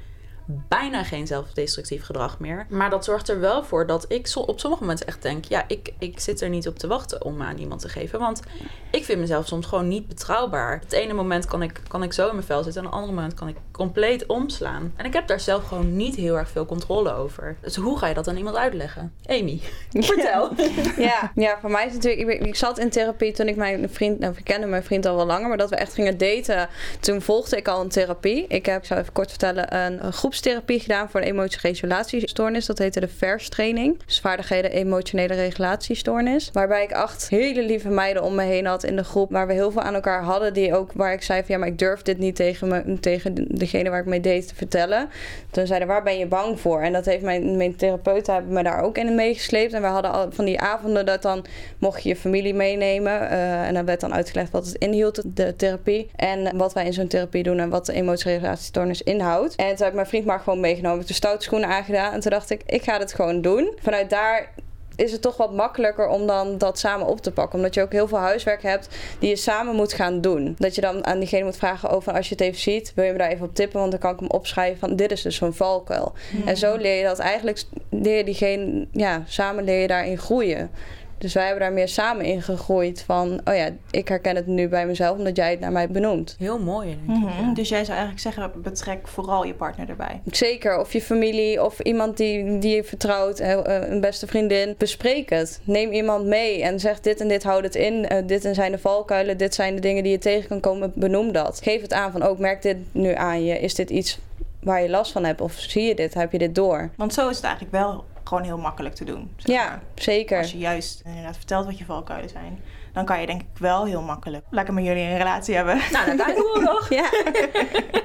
bijna 0.46 1.04
geen 1.04 1.26
zelfdestructief 1.26 2.04
gedrag 2.04 2.38
meer. 2.38 2.66
Maar 2.68 2.90
dat 2.90 3.04
zorgt 3.04 3.28
er 3.28 3.40
wel 3.40 3.64
voor 3.64 3.86
dat 3.86 4.04
ik 4.08 4.34
op 4.34 4.60
sommige 4.60 4.82
momenten 4.82 5.06
echt 5.06 5.22
denk: 5.22 5.44
ja, 5.44 5.64
ik, 5.68 5.92
ik 5.98 6.20
zit 6.20 6.40
er 6.40 6.48
niet 6.48 6.68
op 6.68 6.78
te 6.78 6.86
wachten 6.86 7.24
om 7.24 7.42
aan 7.42 7.58
iemand 7.58 7.80
te 7.80 7.88
geven. 7.88 8.18
Want 8.18 8.42
ik 8.90 9.04
vind 9.04 9.20
mezelf 9.20 9.46
soms 9.46 9.66
gewoon 9.66 9.88
niet 9.88 10.08
betrouwbaar. 10.08 10.80
Het 10.80 10.92
ene 10.92 11.12
moment 11.12 11.44
kan 11.46 11.62
ik, 11.62 11.80
kan 11.88 12.02
ik 12.02 12.12
zo 12.12 12.28
in 12.28 12.34
mijn 12.34 12.46
vel 12.46 12.62
zitten 12.62 12.82
en 12.82 12.86
het 12.86 12.96
andere 12.96 13.14
moment 13.14 13.34
kan 13.34 13.48
ik 13.48 13.56
compleet 13.70 14.26
omslaan. 14.26 14.92
En 14.96 15.04
ik 15.04 15.12
heb 15.12 15.26
daar 15.26 15.40
zelf 15.40 15.64
gewoon 15.64 15.96
niet 15.96 16.14
heel 16.14 16.38
erg 16.38 16.50
veel 16.50 16.66
controle 16.66 17.12
over. 17.12 17.56
Dus 17.60 17.76
hoe 17.76 17.98
ga 17.98 18.06
je 18.06 18.14
dat 18.14 18.28
aan 18.28 18.36
iemand 18.36 18.56
uitleggen? 18.56 19.12
Amy, 19.26 19.60
vertel. 19.90 20.50
Ja, 20.96 21.32
ja 21.34 21.58
voor 21.60 21.70
mij 21.70 21.86
is 21.86 21.92
het 21.92 22.02
natuurlijk. 22.02 22.40
Ik, 22.40 22.46
ik 22.46 22.56
zat 22.56 22.78
in 22.78 22.90
therapie 22.90 23.32
toen 23.32 23.48
ik 23.48 23.56
mijn 23.56 23.90
vriend. 23.90 24.18
Nou, 24.18 24.34
ik 24.44 24.66
mijn 24.66 24.84
vriend 24.84 25.06
al 25.06 25.16
wel 25.16 25.26
langer, 25.26 25.48
maar 25.48 25.56
dat 25.56 25.70
we 25.70 25.76
echt 25.76 25.94
gingen 25.94 26.18
daten. 26.18 26.68
Toen 27.00 27.22
volgde 27.22 27.56
ik 27.56 27.68
al 27.68 27.80
een 27.80 27.88
therapie. 27.88 28.46
Ik 28.46 28.66
heb, 28.66 28.84
ik 28.84 28.90
even 28.90 29.12
kort 29.12 29.28
vertellen, 29.28 29.76
een, 29.76 30.04
een 30.04 30.12
groepstherapie 30.36 30.80
gedaan 30.80 31.10
voor 31.10 31.20
een 31.20 31.26
emotionele 31.26 31.70
regulatiestoornis. 31.70 32.66
Dat 32.66 32.78
heette 32.78 33.00
de 33.00 33.08
VERS 33.08 33.48
training. 33.48 34.02
Dus 34.06 34.20
vaardigheden 34.20 34.70
emotionele 34.70 35.34
regulatiestoornis. 35.34 36.50
Waarbij 36.52 36.82
ik 36.82 36.92
acht 36.92 37.28
hele 37.28 37.62
lieve 37.62 37.88
meiden 37.88 38.22
om 38.22 38.34
me 38.34 38.42
heen 38.42 38.66
had 38.66 38.84
in 38.84 38.96
de 38.96 39.04
groep. 39.04 39.30
Waar 39.30 39.46
we 39.46 39.52
heel 39.52 39.70
veel 39.70 39.82
aan 39.82 39.94
elkaar 39.94 40.22
hadden. 40.22 40.52
Die 40.54 40.74
ook, 40.74 40.92
waar 40.92 41.12
ik 41.12 41.22
zei 41.22 41.40
van 41.40 41.54
ja, 41.54 41.58
maar 41.58 41.68
ik 41.68 41.78
durf 41.78 42.02
dit 42.02 42.18
niet 42.18 42.36
tegen, 42.36 42.68
me, 42.68 43.00
tegen 43.00 43.58
degene 43.58 43.90
waar 43.90 44.00
ik 44.00 44.06
mee 44.06 44.20
deed 44.20 44.48
te 44.48 44.54
vertellen. 44.54 45.08
Toen 45.50 45.66
zeiden 45.66 45.88
waar 45.88 46.02
ben 46.02 46.18
je 46.18 46.26
bang 46.26 46.60
voor? 46.60 46.80
En 46.80 46.92
dat 46.92 47.04
heeft 47.04 47.22
mijn, 47.22 47.56
mijn 47.56 47.76
therapeuten 47.76 48.34
hebben 48.34 48.52
me 48.52 48.62
daar 48.62 48.82
ook 48.82 48.98
in 48.98 49.14
meegesleept. 49.14 49.72
En 49.72 49.80
we 49.80 49.88
hadden 49.88 50.12
al 50.12 50.26
van 50.30 50.44
die 50.44 50.60
avonden 50.60 51.06
dat 51.06 51.22
dan 51.22 51.44
mocht 51.78 52.02
je 52.02 52.08
je 52.08 52.16
familie 52.16 52.54
meenemen. 52.54 53.22
Uh, 53.22 53.66
en 53.66 53.74
dan 53.74 53.84
werd 53.84 54.00
dan 54.00 54.14
uitgelegd 54.14 54.50
wat 54.50 54.66
het 54.66 54.74
inhield, 54.74 55.22
de 55.24 55.56
therapie. 55.56 56.10
En 56.16 56.56
wat 56.56 56.72
wij 56.72 56.84
in 56.84 56.92
zo'n 56.92 57.06
therapie 57.06 57.42
doen 57.42 57.58
en 57.58 57.68
wat 57.68 57.86
de 57.86 57.92
emotionele 57.92 58.38
regulatiestoornis 58.38 59.02
inhoudt. 59.02 59.54
En 59.54 59.66
toen 59.66 59.76
heb 59.76 59.88
ik 59.88 59.94
mijn 59.94 60.06
vriend 60.06 60.24
maar 60.26 60.40
gewoon 60.40 60.60
meegenomen. 60.60 61.00
Ik 61.00 61.00
heb 61.00 61.08
de 61.08 61.14
stoute 61.14 61.44
schoenen 61.44 61.68
aangedaan. 61.68 62.12
En 62.12 62.20
toen 62.20 62.30
dacht 62.30 62.50
ik, 62.50 62.62
ik 62.66 62.82
ga 62.82 62.98
het 62.98 63.14
gewoon 63.14 63.40
doen. 63.40 63.72
Vanuit 63.82 64.10
daar 64.10 64.52
is 64.96 65.12
het 65.12 65.22
toch 65.22 65.36
wat 65.36 65.52
makkelijker 65.52 66.08
om 66.08 66.26
dan 66.26 66.58
dat 66.58 66.78
samen 66.78 67.06
op 67.06 67.20
te 67.20 67.32
pakken. 67.32 67.58
Omdat 67.58 67.74
je 67.74 67.82
ook 67.82 67.92
heel 67.92 68.08
veel 68.08 68.18
huiswerk 68.18 68.62
hebt 68.62 68.88
die 69.18 69.28
je 69.28 69.36
samen 69.36 69.74
moet 69.74 69.92
gaan 69.92 70.20
doen. 70.20 70.54
Dat 70.58 70.74
je 70.74 70.80
dan 70.80 71.06
aan 71.06 71.18
diegene 71.18 71.44
moet 71.44 71.56
vragen 71.56 71.90
over 71.90 72.12
als 72.12 72.28
je 72.28 72.34
het 72.34 72.42
even 72.42 72.60
ziet, 72.60 72.92
wil 72.94 73.04
je 73.04 73.12
me 73.12 73.18
daar 73.18 73.30
even 73.30 73.46
op 73.46 73.54
tippen, 73.54 73.78
want 73.78 73.90
dan 73.90 74.00
kan 74.00 74.12
ik 74.12 74.18
hem 74.18 74.30
opschrijven 74.30 74.78
van 74.78 74.96
dit 74.96 75.12
is 75.12 75.22
dus 75.22 75.36
zo'n 75.36 75.54
valkuil. 75.54 76.12
En 76.44 76.56
zo 76.56 76.76
leer 76.76 76.98
je 76.98 77.04
dat 77.04 77.18
eigenlijk, 77.18 77.62
leer 77.90 78.16
je 78.16 78.24
diegene, 78.24 78.86
ja, 78.92 79.22
samen 79.26 79.64
leer 79.64 79.80
je 79.80 79.86
daarin 79.86 80.18
groeien. 80.18 80.70
Dus 81.18 81.34
wij 81.34 81.44
hebben 81.44 81.62
daar 81.62 81.72
meer 81.72 81.88
samen 81.88 82.24
in 82.24 82.42
gegroeid 82.42 83.02
van, 83.02 83.40
oh 83.44 83.54
ja, 83.54 83.68
ik 83.90 84.08
herken 84.08 84.36
het 84.36 84.46
nu 84.46 84.68
bij 84.68 84.86
mezelf 84.86 85.18
omdat 85.18 85.36
jij 85.36 85.50
het 85.50 85.60
naar 85.60 85.72
mij 85.72 85.88
benoemt. 85.88 86.36
Heel 86.38 86.58
mooi, 86.58 86.86
denk 86.86 87.18
ik. 87.18 87.24
Mhm. 87.24 87.46
ja. 87.46 87.54
Dus 87.54 87.68
jij 87.68 87.84
zou 87.84 87.98
eigenlijk 87.98 88.20
zeggen, 88.20 88.62
betrek 88.62 89.08
vooral 89.08 89.44
je 89.44 89.54
partner 89.54 89.88
erbij. 89.88 90.20
Zeker, 90.30 90.78
of 90.78 90.92
je 90.92 91.02
familie 91.02 91.64
of 91.64 91.80
iemand 91.80 92.16
die, 92.16 92.58
die 92.58 92.74
je 92.74 92.84
vertrouwt, 92.84 93.38
eh, 93.38 93.52
eh, 93.52 93.90
een 93.90 94.00
beste 94.00 94.26
vriendin. 94.26 94.74
Bespreek 94.78 95.30
het. 95.30 95.60
Neem 95.64 95.92
iemand 95.92 96.26
mee 96.26 96.62
en 96.62 96.80
zeg 96.80 97.00
dit 97.00 97.20
en 97.20 97.28
dit 97.28 97.42
houdt 97.42 97.64
het 97.64 97.74
in. 97.74 98.08
Eh, 98.08 98.26
dit 98.26 98.48
zijn 98.52 98.72
de 98.72 98.78
valkuilen, 98.78 99.38
dit 99.38 99.54
zijn 99.54 99.74
de 99.74 99.80
dingen 99.80 100.02
die 100.02 100.12
je 100.12 100.18
tegen 100.18 100.48
kan 100.48 100.60
komen. 100.60 100.92
Benoem 100.94 101.32
dat. 101.32 101.60
Geef 101.62 101.82
het 101.82 101.92
aan 101.92 102.12
van 102.12 102.22
ook, 102.22 102.38
merk 102.38 102.62
dit 102.62 102.76
nu 102.92 103.14
aan 103.14 103.44
je. 103.44 103.58
Is 103.58 103.74
dit 103.74 103.90
iets 103.90 104.18
waar 104.60 104.82
je 104.82 104.88
last 104.88 105.12
van 105.12 105.24
hebt 105.24 105.40
of 105.40 105.52
zie 105.52 105.82
je 105.82 105.94
dit? 105.94 106.14
Heb 106.14 106.32
je 106.32 106.38
dit 106.38 106.54
door? 106.54 106.90
Want 106.96 107.14
zo 107.14 107.28
is 107.28 107.36
het 107.36 107.44
eigenlijk 107.44 107.74
wel 107.74 108.04
gewoon 108.28 108.42
heel 108.42 108.58
makkelijk 108.58 108.94
te 108.94 109.04
doen. 109.04 109.32
zeg 109.36 109.56
Ja, 109.56 109.68
maar. 109.68 109.80
zeker. 109.94 110.38
Als 110.38 110.52
je 110.52 110.58
juist 110.58 111.02
inderdaad 111.04 111.36
vertelt 111.36 111.64
wat 111.66 111.78
je 111.78 111.84
valkuilen 111.84 112.28
zijn, 112.30 112.60
dan 112.92 113.04
kan 113.04 113.20
je 113.20 113.26
denk 113.26 113.40
ik 113.40 113.46
wel 113.58 113.84
heel 113.84 114.02
makkelijk 114.02 114.44
lekker 114.50 114.74
met 114.74 114.84
jullie 114.84 115.02
een 115.02 115.16
relatie 115.16 115.54
hebben. 115.54 115.76
Nou, 115.92 116.06
dan 116.06 116.16
kijken 116.16 116.42
we 116.42 116.60
nog. 116.62 116.88
Ja, 116.98 117.10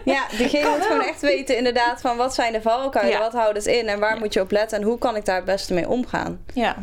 ja 0.05 0.23
diegene 0.37 0.69
moet 0.69 0.85
gewoon 0.85 1.01
echt 1.01 1.21
weten 1.21 1.57
inderdaad 1.57 2.01
van 2.01 2.17
wat 2.17 2.33
zijn 2.33 2.53
de 2.53 2.61
valkuilen, 2.61 3.13
Ja. 3.13 3.19
wat 3.19 3.33
houdt 3.33 3.57
het 3.57 3.65
in 3.65 3.87
en 3.87 3.99
waar 3.99 4.17
moet 4.17 4.33
je 4.33 4.41
op 4.41 4.51
letten 4.51 4.77
en 4.79 4.83
hoe 4.83 4.97
kan 4.97 5.15
ik 5.15 5.25
daar 5.25 5.35
het 5.35 5.45
beste 5.45 5.73
mee 5.73 5.89
omgaan. 5.89 6.39
Ja. 6.53 6.75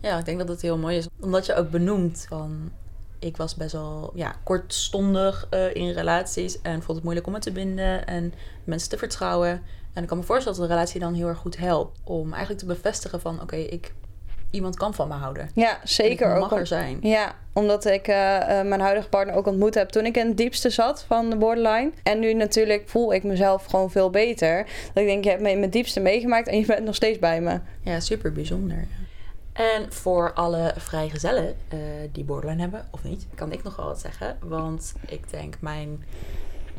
Ja, 0.00 0.18
ik 0.18 0.24
denk 0.24 0.38
dat 0.38 0.48
het 0.48 0.62
heel 0.62 0.78
mooi 0.78 0.96
is. 0.96 1.06
Omdat 1.20 1.46
je 1.46 1.54
ook 1.54 1.70
benoemt 1.70 2.26
van... 2.28 2.70
Ik 3.18 3.36
was 3.36 3.54
best 3.56 3.72
wel 3.72 4.12
ja, 4.14 4.34
kortstondig 4.42 5.46
eh, 5.50 5.74
in 5.74 5.90
relaties. 5.90 6.60
En 6.62 6.82
vond 6.82 6.94
het 6.96 7.02
moeilijk 7.02 7.26
om 7.26 7.32
me 7.32 7.38
te 7.38 7.52
binden. 7.52 8.06
En 8.06 8.34
mensen 8.64 8.88
te 8.90 8.98
vertrouwen. 8.98 9.62
En 9.94 10.02
ik 10.02 10.08
kan 10.08 10.18
me 10.18 10.24
voorstellen 10.24 10.58
dat 10.58 10.68
een 10.68 10.74
relatie 10.74 11.00
dan 11.00 11.14
heel 11.14 11.28
erg 11.28 11.38
goed 11.38 11.56
helpt. 11.56 11.98
Om 12.04 12.30
eigenlijk 12.30 12.60
te 12.60 12.66
bevestigen 12.66 13.20
van... 13.20 13.40
Oké, 13.42 13.56
ik 13.56 13.92
iemand 14.50 14.76
kan 14.76 14.94
van 14.94 15.08
me 15.08 15.14
houden. 15.14 15.50
Ja, 15.54 15.78
zeker 15.84 16.26
En 16.26 16.36
ik 16.36 16.42
ook. 16.42 16.50
mag 16.50 16.58
er 16.58 16.66
zijn. 16.66 16.98
Ja, 17.00 17.34
omdat 17.52 17.84
ik 17.84 18.08
eh, 18.08 18.58
eh, 18.58 18.66
mijn 18.66 18.80
huidige 18.80 19.08
partner 19.08 19.34
ook 19.34 19.46
ontmoet 19.46 19.74
heb 19.74 19.88
toen 19.88 20.06
ik 20.06 20.16
in 20.16 20.26
het 20.26 20.36
diepste 20.36 20.70
zat 20.70 21.04
van 21.06 21.30
de 21.30 21.36
borderline. 21.36 21.90
En 22.02 22.18
nu 22.18 22.34
natuurlijk 22.34 22.88
voel 22.88 23.14
ik 23.14 23.22
mezelf 23.22 23.64
gewoon 23.64 23.90
veel 23.90 24.10
beter. 24.10 24.66
Dat 24.92 25.02
ik 25.02 25.06
denk, 25.08 25.24
je 25.24 25.30
hebt 25.30 25.42
me 25.42 25.50
in 25.50 25.58
mijn 25.58 25.70
diepste 25.70 26.00
meegemaakt 26.00 26.48
en 26.48 26.58
je 26.58 26.66
bent 26.66 26.84
nog 26.84 26.94
steeds 26.94 27.18
bij 27.18 27.40
me. 27.40 27.60
Ja, 27.80 28.00
super 28.00 28.32
bijzonder. 28.32 28.86
En 29.52 29.92
voor 29.92 30.32
alle 30.32 30.74
vrijgezellen 30.76 31.56
eh 31.68 31.78
die 32.12 32.24
borderline 32.24 32.60
hebben, 32.60 32.88
of 32.90 33.02
niet, 33.04 33.26
kan 33.34 33.52
ik 33.52 33.62
nog 33.62 33.76
wel 33.76 33.86
wat 33.86 34.00
zeggen. 34.00 34.36
Want 34.42 34.92
ik 35.06 35.30
denk 35.30 35.54
mijn, 35.60 36.04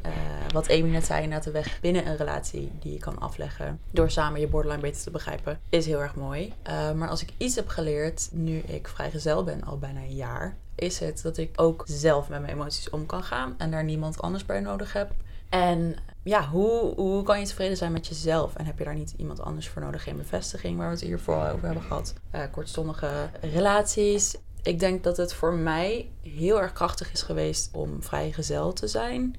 eh, 0.05 0.51
wat 0.53 0.69
Amy 0.69 0.89
net 0.89 1.05
zei, 1.05 1.27
naar 1.27 1.43
de 1.43 1.51
weg 1.51 1.79
binnen 1.81 2.07
een 2.07 2.17
relatie 2.17 2.71
die 2.79 2.93
je 2.93 2.99
kan 2.99 3.19
afleggen. 3.19 3.79
Door 3.91 4.11
samen 4.11 4.39
je 4.39 4.47
borderline 4.47 4.81
beter 4.81 5.01
te 5.01 5.11
begrijpen, 5.11 5.59
is 5.69 5.85
heel 5.85 6.01
erg 6.01 6.15
mooi. 6.15 6.53
Eh, 6.61 6.91
maar 6.91 7.09
als 7.09 7.21
ik 7.21 7.29
iets 7.37 7.55
heb 7.55 7.67
geleerd, 7.67 8.29
nu 8.31 8.57
ik 8.57 8.87
vrijgezel 8.87 9.43
ben, 9.43 9.63
al 9.63 9.77
bijna 9.77 9.99
een 9.99 10.15
jaar, 10.15 10.55
is 10.75 10.99
het 10.99 11.21
dat 11.21 11.37
ik 11.37 11.61
ook 11.61 11.83
zelf 11.87 12.29
met 12.29 12.41
mijn 12.41 12.53
emoties 12.53 12.89
om 12.89 13.05
kan 13.05 13.23
gaan. 13.23 13.55
En 13.57 13.71
daar 13.71 13.83
niemand 13.83 14.21
anders 14.21 14.45
bij 14.45 14.59
nodig 14.59 14.93
heb. 14.93 15.11
En 15.49 15.95
ja, 16.23 16.47
hoe, 16.47 16.93
hoe 16.95 17.23
kan 17.23 17.39
je 17.39 17.45
tevreden 17.45 17.77
zijn 17.77 17.91
met 17.91 18.07
jezelf? 18.07 18.55
En 18.55 18.65
heb 18.65 18.77
je 18.77 18.83
daar 18.83 18.95
niet 18.95 19.13
iemand 19.17 19.41
anders 19.41 19.69
voor 19.69 19.81
nodig? 19.81 20.03
Geen 20.03 20.17
bevestiging, 20.17 20.77
waar 20.77 20.87
we 20.87 20.93
het 20.93 21.03
hier 21.03 21.19
vooral 21.19 21.51
over 21.51 21.65
hebben 21.65 21.83
gehad. 21.83 22.13
Eh, 22.31 22.41
kortstondige 22.51 23.29
relaties. 23.41 24.35
Ik 24.61 24.79
denk 24.79 25.03
dat 25.03 25.17
het 25.17 25.33
voor 25.33 25.53
mij 25.53 26.09
heel 26.21 26.61
erg 26.61 26.73
krachtig 26.73 27.11
is 27.11 27.21
geweest 27.21 27.69
om 27.73 28.03
vrijgezel 28.03 28.73
te 28.73 28.87
zijn. 28.87 29.35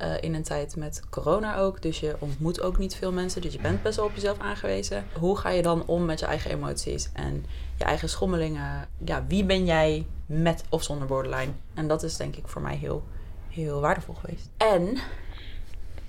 Eh, 0.00 0.14
in 0.20 0.34
een 0.34 0.42
tijd 0.42 0.76
met 0.76 1.02
corona 1.10 1.56
ook. 1.56 1.82
Dus 1.82 2.00
je 2.00 2.16
ontmoet 2.18 2.60
ook 2.60 2.78
niet 2.78 2.94
veel 2.94 3.12
mensen. 3.12 3.42
Dus 3.42 3.52
je 3.52 3.60
bent 3.60 3.82
best 3.82 3.96
wel 3.96 4.06
op 4.06 4.14
jezelf 4.14 4.38
aangewezen. 4.38 5.04
Hoe 5.18 5.36
ga 5.36 5.48
je 5.48 5.62
dan 5.62 5.86
om 5.86 6.04
met 6.04 6.20
je 6.20 6.26
eigen 6.26 6.50
emoties 6.50 7.10
en 7.12 7.44
je 7.76 7.84
eigen 7.84 8.08
schommelingen? 8.08 8.88
Ja, 9.04 9.24
wie 9.26 9.44
ben 9.44 9.64
jij 9.64 10.06
met 10.26 10.64
of 10.68 10.82
zonder 10.82 11.06
borderline? 11.06 11.52
En 11.74 11.88
dat 11.88 12.02
is 12.02 12.16
denk 12.16 12.36
ik 12.36 12.48
voor 12.48 12.62
mij 12.62 12.76
heel, 12.76 13.04
heel 13.48 13.80
waardevol 13.80 14.14
geweest. 14.14 14.48
En 14.56 14.96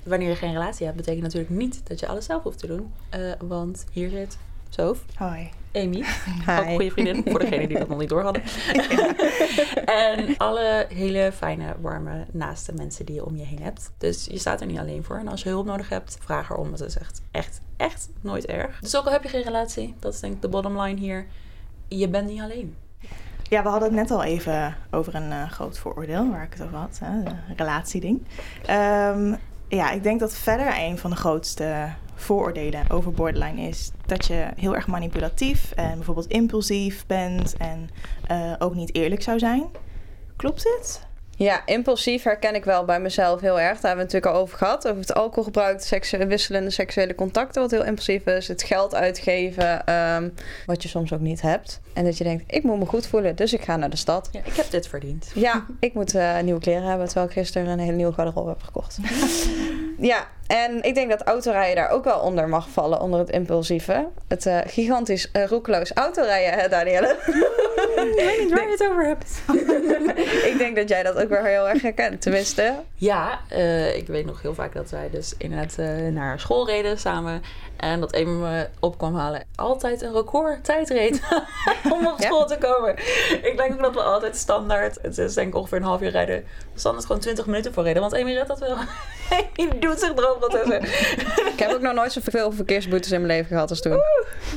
wanneer 0.04 0.30
je 0.30 0.36
geen 0.36 0.54
relatie 0.54 0.86
hebt, 0.86 0.98
betekent 0.98 1.24
natuurlijk 1.24 1.54
niet 1.54 1.88
dat 1.88 2.00
je 2.00 2.08
alles 2.08 2.26
zelf 2.26 2.44
hoeft 2.44 2.60
te 2.60 2.68
doen. 2.68 2.94
Eh, 3.10 3.32
want 3.40 3.86
hier 3.92 4.10
zit 4.10 4.38
Soof, 4.70 5.06
Hoi. 5.16 5.50
Amy, 5.74 6.04
ook 6.50 6.66
een 6.66 6.76
goede 6.76 6.92
vriendin, 6.92 7.24
voor 7.26 7.40
degenen 7.40 7.68
die 7.68 7.78
dat 7.78 7.88
nog 7.88 8.00
niet 8.00 8.10
door 8.10 8.22
hadden. 8.22 8.44
en 9.86 10.38
alle 10.38 10.86
hele 10.90 11.32
fijne, 11.34 11.76
warme, 11.82 12.26
naaste 12.32 12.74
mensen 12.74 13.06
die 13.06 13.16
je 13.16 13.26
om 13.26 13.36
je 13.36 13.46
heen 13.46 13.62
hebt. 13.62 13.92
Dus 13.98 14.26
je 14.26 14.38
staat 14.38 14.62
er 14.62 14.68
niet 14.68 14.80
alleen 14.80 15.04
voor. 15.04 15.18
En 15.18 15.28
als 15.28 15.44
je 15.44 15.50
hulp 15.50 15.66
nodig 15.66 15.90
hebt, 15.90 16.18
vraag 16.22 16.50
erom. 16.50 16.72
Dat 16.72 16.82
is 16.82 16.98
echt, 16.98 17.22
echt, 17.32 17.62
echt 17.78 18.10
nooit 18.22 18.46
erg. 18.46 18.80
Dus 18.80 18.98
ook 18.98 19.06
al 19.06 19.12
heb 19.12 19.24
je 19.24 19.30
geen 19.30 19.44
relatie, 19.44 19.96
dat 20.00 20.14
is 20.14 20.20
denk 20.20 20.34
ik 20.34 20.42
de 20.42 20.50
bottom 20.50 20.82
line 20.82 21.00
hier. 21.00 21.26
Je 21.88 22.10
bent 22.10 22.28
niet 22.28 22.42
alleen. 22.42 22.76
Ja, 23.44 23.64
we 23.64 23.70
hadden 23.70 23.88
het 23.88 23.98
net 23.98 24.12
al 24.12 24.24
even 24.24 24.76
over 24.92 25.16
een 25.16 25.32
eh, 25.32 25.50
groot 25.50 25.78
vooroordeel 25.78 26.30
waar 26.30 26.44
ik 26.44 26.54
het 26.54 26.64
over 26.64 26.78
had, 26.78 27.00
hè, 27.04 27.24
de 27.24 27.36
relatieding. 27.56 28.28
Ehm, 28.66 29.36
ja, 29.68 29.92
ik 29.92 30.04
denk 30.04 30.20
dat 30.20 30.34
verder 30.34 30.74
een 30.78 30.98
van 30.98 31.10
de 31.10 31.16
grootste 31.16 31.94
vooroordelen 32.22 32.90
over 32.90 33.12
borderline 33.12 33.62
is 33.68 33.92
dat 34.06 34.26
je 34.26 34.48
heel 34.56 34.76
erg 34.76 34.88
manipulatief 34.88 35.72
en 35.72 35.96
bijvoorbeeld 35.96 36.28
impulsief 36.28 37.06
bent 37.08 37.58
en 37.58 37.90
eh, 38.28 38.54
ook 38.60 38.76
niet 38.76 38.96
eerlijk 38.96 39.22
zou 39.22 39.40
zijn. 39.40 39.64
Klopt 40.36 40.64
dit? 40.64 41.10
Ja, 41.36 41.66
impulsief 41.66 42.24
herken 42.24 42.56
ik 42.56 42.66
wel 42.66 42.86
bij 42.86 43.00
mezelf 43.00 43.42
heel 43.42 43.60
erg. 43.60 43.80
Daar 43.80 43.88
hebben 43.96 44.06
we 44.06 44.14
het 44.14 44.14
natuurlijk 44.14 44.36
al 44.36 44.42
over 44.42 44.58
gehad. 44.58 44.88
Over 44.88 45.00
het 45.00 45.14
alcoholgebruik, 45.14 45.82
seksu- 45.82 46.26
wisselende 46.28 46.70
seksuele 46.70 47.16
contacten, 47.16 47.62
wat 47.62 47.72
heel 47.72 47.86
impulsief 47.86 48.26
is. 48.26 48.48
Het 48.48 48.64
geld 48.64 48.96
uitgeven, 48.96 49.86
ehm, 49.86 50.30
wat 50.66 50.84
je 50.84 50.90
soms 50.90 51.14
ook 51.14 51.20
niet 51.20 51.42
hebt. 51.42 51.82
En 51.94 52.04
dat 52.04 52.18
je 52.18 52.24
denkt, 52.24 52.44
ik 52.48 52.64
moet 52.64 52.80
me 52.80 52.86
goed 52.86 53.08
voelen, 53.08 53.36
dus 53.36 53.54
ik 53.54 53.62
ga 53.62 53.76
naar 53.76 53.90
de 53.90 53.96
stad. 53.98 54.30
Ja, 54.32 54.40
ik 54.44 54.54
heb 54.54 54.70
dit 54.70 54.88
verdiend. 54.88 55.32
Ja, 55.34 55.66
ik 55.80 55.94
moet 55.94 56.16
eh, 56.16 56.40
nieuwe 56.40 56.60
kleren 56.60 56.84
hebben, 56.88 57.06
terwijl 57.06 57.28
ik 57.28 57.34
gisteren 57.34 57.68
een 57.68 57.80
hele 57.80 57.96
nieuwe 57.96 58.14
garderobe 58.14 58.50
heb 58.50 58.62
gekocht. 58.64 58.98
ja, 60.12 60.28
en 60.52 60.84
ik 60.84 60.96
denk 60.96 61.10
dat 61.10 61.24
autorijden 61.24 61.76
daar 61.76 61.90
ook 61.90 62.04
wel 62.04 62.20
onder 62.20 62.50
mag 62.50 62.70
vallen, 62.70 63.02
onder 63.02 63.20
het 63.20 63.30
impulsieve. 63.30 64.08
Het 64.28 64.46
eh, 64.46 64.58
gigantisch 64.66 65.32
eh, 65.32 65.46
roekeloos 65.46 65.94
autorijden, 65.94 66.60
hè, 66.60 66.68
Danielle? 66.68 67.16
Ik 67.96 68.14
weet 68.16 68.40
niet 68.40 68.54
waar 68.54 68.64
je 68.64 68.72
het 68.72 68.84
over 68.90 69.06
hebt. 69.06 69.42
ik 70.52 70.56
denk 70.58 70.76
dat 70.76 70.90
jij 70.90 71.04
dat 71.04 71.16
ook 71.16 71.30
wel 71.30 71.44
heel 71.44 71.70
erg 71.70 71.82
herkent, 71.82 72.22
tenminste. 72.22 72.74
Ja, 72.96 73.40
eh, 73.48 73.96
ik 73.96 74.08
weet 74.08 74.26
nog 74.26 74.42
heel 74.42 74.54
vaak 74.54 74.74
dat 74.74 74.90
wij 74.90 75.10
dus 75.12 75.34
inderdaad 75.38 75.76
eh, 75.78 75.88
naar 76.12 76.40
school 76.40 76.66
reden 76.68 77.00
samen. 77.00 77.42
En 77.78 78.00
dat 78.00 78.16
Amy 78.16 78.26
me 78.32 78.68
op 78.80 78.98
kwam 78.98 79.16
halen. 79.16 79.44
Altijd 79.56 80.02
een 80.02 80.14
record 80.14 80.64
tijd 80.64 80.90
reed 80.90 81.22
om 81.94 82.08
op 82.08 82.20
Ja. 82.20 82.26
school 82.26 82.46
te 82.48 82.58
komen. 82.58 82.96
Ik 83.44 83.54
denk 83.58 83.72
ook 83.74 83.82
dat 83.82 83.94
we 83.94 84.02
altijd 84.02 84.36
standaard, 84.36 84.98
het 85.02 85.18
is 85.18 85.34
denk 85.34 85.48
ik 85.48 85.56
ongeveer 85.56 85.78
een 85.78 85.84
half 85.84 86.02
uur 86.02 86.10
rijden, 86.10 86.44
standaard 86.76 87.06
gewoon 87.06 87.22
20 87.22 87.46
minuten 87.46 87.74
voor 87.74 87.84
reden. 87.84 88.02
Want 88.02 88.14
Amy 88.14 88.34
redt 88.34 88.48
dat 88.48 88.60
wel. 88.60 88.76
Amy 89.56 89.80
doet 89.80 90.00
zich 90.00 90.10
er 90.10 90.16
wel 90.16 90.50
tussen. 90.50 90.84
Ik 91.54 91.60
heb 91.60 91.72
ook 91.72 91.82
nog 91.82 91.94
nooit 91.94 92.12
zoveel 92.12 92.52
verkeersboetes 92.52 93.12
in 93.12 93.22
mijn 93.22 93.34
leven 93.34 93.50
gehad 93.52 93.70
als 93.70 93.82
toen. 93.82 94.02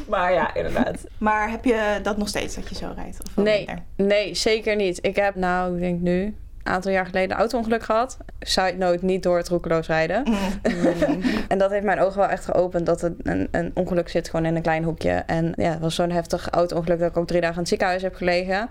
Maar 0.08 0.32
ja, 0.32 0.54
inderdaad. 0.54 0.96
Maar 1.18 1.50
heb 1.50 1.64
je 1.64 1.98
dat 2.02 2.16
nog 2.16 2.28
steeds 2.28 2.54
dat 2.54 2.68
je 2.68 2.74
zo 2.74 2.92
rijdt? 2.96 3.13
Of 3.22 3.36
Nee, 3.44 3.56
minder? 3.66 3.84
nee, 3.96 4.34
zeker 4.34 4.76
niet. 4.76 4.98
Ik 5.02 5.16
heb 5.16 5.34
nou, 5.34 5.74
ik 5.74 5.80
denk 5.80 6.00
nu, 6.00 6.22
een 6.22 6.72
aantal 6.72 6.92
jaar 6.92 7.06
geleden 7.06 7.30
een 7.30 7.36
auto-ongeluk 7.36 7.82
gehad. 7.82 8.18
Side 8.40 8.74
note, 8.78 9.04
niet 9.04 9.22
door 9.22 9.36
het 9.36 9.48
roekeloos 9.48 9.86
rijden. 9.86 10.22
Mm. 10.24 10.36
En 11.48 11.58
dat 11.58 11.70
heeft 11.70 11.84
mijn 11.84 12.00
ogen 12.00 12.18
wel 12.18 12.28
echt 12.28 12.44
geopend. 12.44 12.86
Dat 12.86 13.00
het 13.00 13.14
een, 13.22 13.48
een 13.50 13.70
ongeluk 13.74 14.08
zit 14.08 14.28
gewoon 14.30 14.46
in 14.46 14.56
een 14.56 14.62
klein 14.62 14.84
hoekje. 14.84 15.10
En 15.10 15.52
ja, 15.56 15.70
het 15.70 15.80
was 15.80 15.94
zo'n 15.94 16.10
heftig 16.10 16.48
auto-ongeluk 16.50 16.98
dat 16.98 17.10
ik 17.10 17.16
ook 17.16 17.26
drie 17.26 17.40
dagen 17.40 17.54
in 17.54 17.60
het 17.60 17.68
ziekenhuis 17.68 18.02
heb 18.02 18.14
gelegen. 18.14 18.68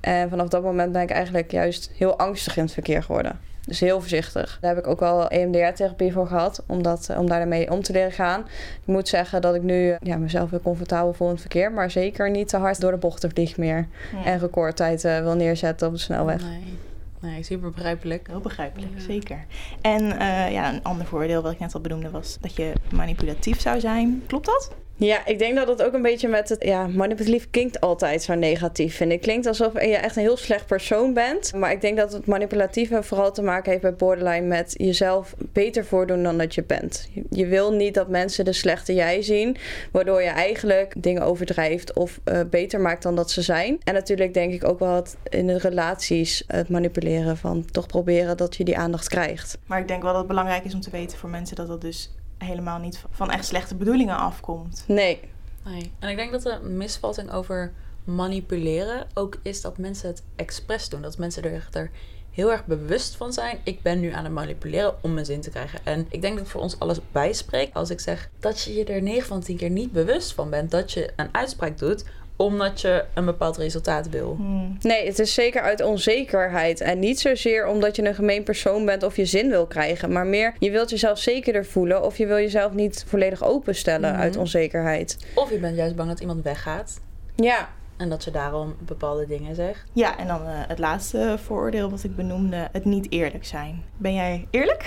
En 0.00 0.28
vanaf 0.28 0.48
dat 0.48 0.62
moment 0.62 0.92
ben 0.92 1.02
ik 1.02 1.10
eigenlijk 1.10 1.50
juist 1.50 1.90
heel 1.96 2.18
angstig 2.18 2.56
in 2.56 2.62
het 2.62 2.72
verkeer 2.72 3.02
geworden. 3.02 3.38
Dus 3.66 3.80
heel 3.80 4.00
voorzichtig. 4.00 4.58
Daar 4.60 4.74
heb 4.74 4.84
ik 4.84 4.90
ook 4.90 5.00
wel 5.00 5.28
EMDR-therapie 5.28 6.12
voor 6.12 6.26
gehad. 6.26 6.62
Om, 6.66 6.82
dat, 6.82 7.10
om 7.18 7.28
daarmee 7.28 7.70
om 7.70 7.82
te 7.82 7.92
leren 7.92 8.12
gaan. 8.12 8.40
Ik 8.80 8.86
moet 8.86 9.08
zeggen 9.08 9.40
dat 9.40 9.54
ik 9.54 9.62
nu 9.62 9.96
ja, 10.02 10.16
mezelf 10.16 10.50
heel 10.50 10.60
comfortabel 10.60 11.12
voel 11.12 11.26
in 11.26 11.32
het 11.32 11.42
verkeer. 11.42 11.72
Maar 11.72 11.90
zeker 11.90 12.30
niet 12.30 12.48
te 12.48 12.56
hard 12.56 12.80
door 12.80 12.90
de 12.90 12.96
bochten 12.96 13.30
vlieg 13.30 13.56
meer. 13.56 13.86
Ja. 14.12 14.24
En 14.24 14.38
recordtijd 14.38 15.04
eh, 15.04 15.20
wil 15.20 15.34
neerzetten 15.34 15.86
op 15.86 15.92
de 15.92 15.98
snelweg. 16.00 16.42
Nee, 16.42 16.78
nee 17.20 17.42
super 17.42 17.70
begrijpelijk. 17.70 18.26
Heel 18.26 18.40
begrijpelijk, 18.40 18.92
Ja. 18.96 19.00
zeker. 19.00 19.44
En 19.80 20.18
eh, 20.18 20.52
ja, 20.52 20.72
een 20.72 20.82
ander 20.82 21.06
voordeel 21.06 21.42
wat 21.42 21.52
ik 21.52 21.58
net 21.58 21.74
al 21.74 21.80
benoemde 21.80 22.10
was 22.10 22.38
dat 22.40 22.56
je 22.56 22.72
manipulatief 22.92 23.60
zou 23.60 23.80
zijn. 23.80 24.22
Klopt 24.26 24.46
dat? 24.46 24.70
Ja, 24.98 25.26
ik 25.26 25.38
denk 25.38 25.56
dat 25.56 25.68
het 25.68 25.82
ook 25.82 25.92
een 25.92 26.02
beetje 26.02 26.28
met 26.28 26.48
het... 26.48 26.64
Ja, 26.64 26.86
manipulatief 26.86 27.50
klinkt 27.50 27.80
altijd 27.80 28.22
zo 28.22 28.34
negatief, 28.34 28.96
vind 28.96 29.12
ik. 29.12 29.20
Klinkt 29.20 29.46
alsof 29.46 29.72
je 29.72 29.96
echt 29.96 30.16
een 30.16 30.22
heel 30.22 30.36
slecht 30.36 30.66
persoon 30.66 31.14
bent. 31.14 31.54
Maar 31.54 31.72
ik 31.72 31.80
denk 31.80 31.96
dat 31.96 32.12
het 32.12 32.26
manipulatieve 32.26 33.02
vooral 33.02 33.32
te 33.32 33.42
maken 33.42 33.70
heeft 33.70 33.82
bij 33.82 33.94
borderline... 33.94 34.46
met 34.46 34.74
jezelf 34.76 35.34
beter 35.38 35.84
voordoen 35.84 36.22
dan 36.22 36.38
dat 36.38 36.54
je 36.54 36.64
bent. 36.64 37.08
Je, 37.12 37.22
je 37.30 37.46
wil 37.46 37.72
niet 37.72 37.94
dat 37.94 38.08
mensen 38.08 38.44
de 38.44 38.52
slechte 38.52 38.94
jij 38.94 39.22
zien... 39.22 39.56
waardoor 39.92 40.22
je 40.22 40.28
eigenlijk 40.28 40.94
dingen 40.96 41.22
overdrijft 41.22 41.92
of 41.92 42.20
eh, 42.24 42.40
beter 42.50 42.80
maakt 42.80 43.02
dan 43.02 43.16
dat 43.16 43.30
ze 43.30 43.42
zijn. 43.42 43.78
En 43.84 43.94
natuurlijk 43.94 44.34
denk 44.34 44.52
ik 44.52 44.64
ook 44.64 44.78
wel 44.78 44.94
het, 44.94 45.16
in 45.28 45.46
de 45.46 45.58
relaties 45.58 46.44
het 46.46 46.68
manipuleren 46.68 47.36
van... 47.36 47.64
toch 47.70 47.86
proberen 47.86 48.36
dat 48.36 48.56
je 48.56 48.64
die 48.64 48.78
aandacht 48.78 49.08
krijgt. 49.08 49.58
Maar 49.66 49.80
ik 49.80 49.88
denk 49.88 50.02
wel 50.02 50.10
dat 50.10 50.20
het 50.20 50.28
belangrijk 50.28 50.64
is 50.64 50.74
om 50.74 50.80
te 50.80 50.90
weten 50.90 51.18
voor 51.18 51.30
mensen 51.30 51.56
dat 51.56 51.66
dat 51.66 51.80
dus 51.80 52.10
helemaal 52.38 52.78
niet 52.78 53.04
van 53.10 53.30
echt 53.30 53.44
slechte 53.44 53.74
bedoelingen 53.74 54.16
afkomt. 54.16 54.84
Nee, 54.86 55.20
Nee. 55.66 55.92
En 55.98 56.08
ik 56.08 56.16
denk 56.16 56.32
dat 56.32 56.42
de 56.42 56.58
misvatting 56.62 57.32
over 57.32 57.72
manipuleren 58.04 59.06
ook 59.14 59.36
is 59.42 59.60
dat 59.60 59.78
mensen 59.78 60.08
het 60.08 60.22
expres 60.36 60.88
doen. 60.88 61.02
Dat 61.02 61.18
mensen 61.18 61.42
er 61.42 61.54
echt 61.54 61.74
er 61.74 61.90
heel 62.30 62.50
erg 62.50 62.66
bewust 62.66 63.16
van 63.16 63.32
zijn. 63.32 63.58
Ik 63.64 63.82
ben 63.82 64.00
nu 64.00 64.12
aan 64.12 64.24
het 64.24 64.32
manipuleren 64.32 64.94
om 65.02 65.14
mijn 65.14 65.26
zin 65.26 65.40
te 65.40 65.50
krijgen. 65.50 65.80
En 65.84 66.06
ik 66.08 66.20
denk 66.20 66.36
dat 66.36 66.44
ik 66.44 66.50
voor 66.50 66.60
ons 66.60 66.78
alles 66.78 66.98
bijspreek 67.12 67.74
als 67.74 67.90
ik 67.90 68.00
zeg 68.00 68.30
dat 68.38 68.62
je 68.62 68.74
je 68.74 68.84
er 68.84 69.02
9 69.02 69.26
van 69.26 69.40
10 69.40 69.56
keer 69.56 69.70
niet 69.70 69.92
bewust 69.92 70.32
van 70.32 70.50
bent 70.50 70.70
dat 70.70 70.92
je 70.92 71.12
een 71.16 71.28
uitspraak 71.32 71.78
doet 71.78 72.04
omdat 72.36 72.80
je 72.80 73.04
een 73.14 73.24
bepaald 73.24 73.56
resultaat 73.56 74.08
wil. 74.08 74.34
Hmm. 74.36 74.76
Nee, 74.80 75.06
het 75.06 75.18
is 75.18 75.34
zeker 75.34 75.62
uit 75.62 75.82
onzekerheid. 75.82 76.80
En 76.80 76.98
niet 76.98 77.20
zozeer 77.20 77.66
omdat 77.66 77.96
je 77.96 78.04
een 78.06 78.14
gemeen 78.14 78.42
persoon 78.42 78.84
bent 78.84 79.02
of 79.02 79.16
je 79.16 79.24
zin 79.24 79.48
wil 79.50 79.66
krijgen. 79.66 80.12
Maar 80.12 80.26
meer, 80.26 80.54
je 80.58 80.70
wilt 80.70 80.90
jezelf 80.90 81.18
zekerder 81.18 81.64
voelen. 81.64 82.02
Of 82.02 82.18
je 82.18 82.26
wil 82.26 82.36
jezelf 82.36 82.72
niet 82.72 83.04
volledig 83.08 83.44
openstellen 83.44 84.12
Mhm. 84.12 84.20
uit 84.20 84.36
onzekerheid. 84.36 85.16
Of 85.34 85.50
je 85.50 85.58
bent 85.58 85.76
juist 85.76 85.96
bang 85.96 86.08
dat 86.08 86.20
iemand 86.20 86.42
weggaat. 86.42 87.00
Ja, 87.36 87.68
En 87.96 88.08
dat 88.08 88.24
je 88.24 88.30
daarom 88.30 88.74
bepaalde 88.78 89.26
dingen 89.26 89.54
zegt. 89.54 89.84
Ja, 89.92 90.18
en 90.18 90.26
dan 90.26 90.46
eh, 90.46 90.52
het 90.52 90.78
laatste 90.78 91.36
vooroordeel 91.44 91.90
wat 91.90 92.04
ik 92.04 92.16
benoemde, 92.16 92.68
het 92.72 92.84
niet 92.84 93.10
eerlijk 93.10 93.44
zijn. 93.44 93.84
Ben 93.96 94.14
jij 94.14 94.46
eerlijk? 94.50 94.84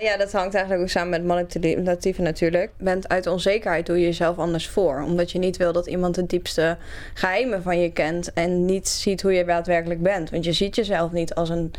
Ja, 0.00 0.16
dat 0.16 0.32
hangt 0.32 0.54
eigenlijk 0.54 0.84
ook 0.84 0.90
samen 0.90 1.10
met 1.10 1.24
manipulatieve 1.24 2.22
natuurlijk. 2.22 2.70
Bent 2.78 3.08
uit 3.08 3.26
onzekerheid 3.26 3.86
doe 3.86 3.98
je 3.98 4.04
jezelf 4.04 4.38
anders 4.38 4.68
voor. 4.68 5.02
Omdat 5.02 5.30
je 5.30 5.38
niet 5.38 5.56
wil 5.56 5.72
dat 5.72 5.86
iemand 5.86 6.14
de 6.14 6.26
diepste 6.26 6.76
geheimen 7.14 7.62
van 7.62 7.80
je 7.80 7.92
kent. 7.92 8.32
En 8.32 8.64
niet 8.64 8.88
ziet 8.88 9.22
hoe 9.22 9.32
je 9.32 9.44
daadwerkelijk 9.44 10.02
bent. 10.02 10.30
Want 10.30 10.44
je 10.44 10.52
ziet 10.52 10.76
jezelf 10.76 11.12
niet 11.12 11.34
als 11.34 11.48
een, 11.48 11.72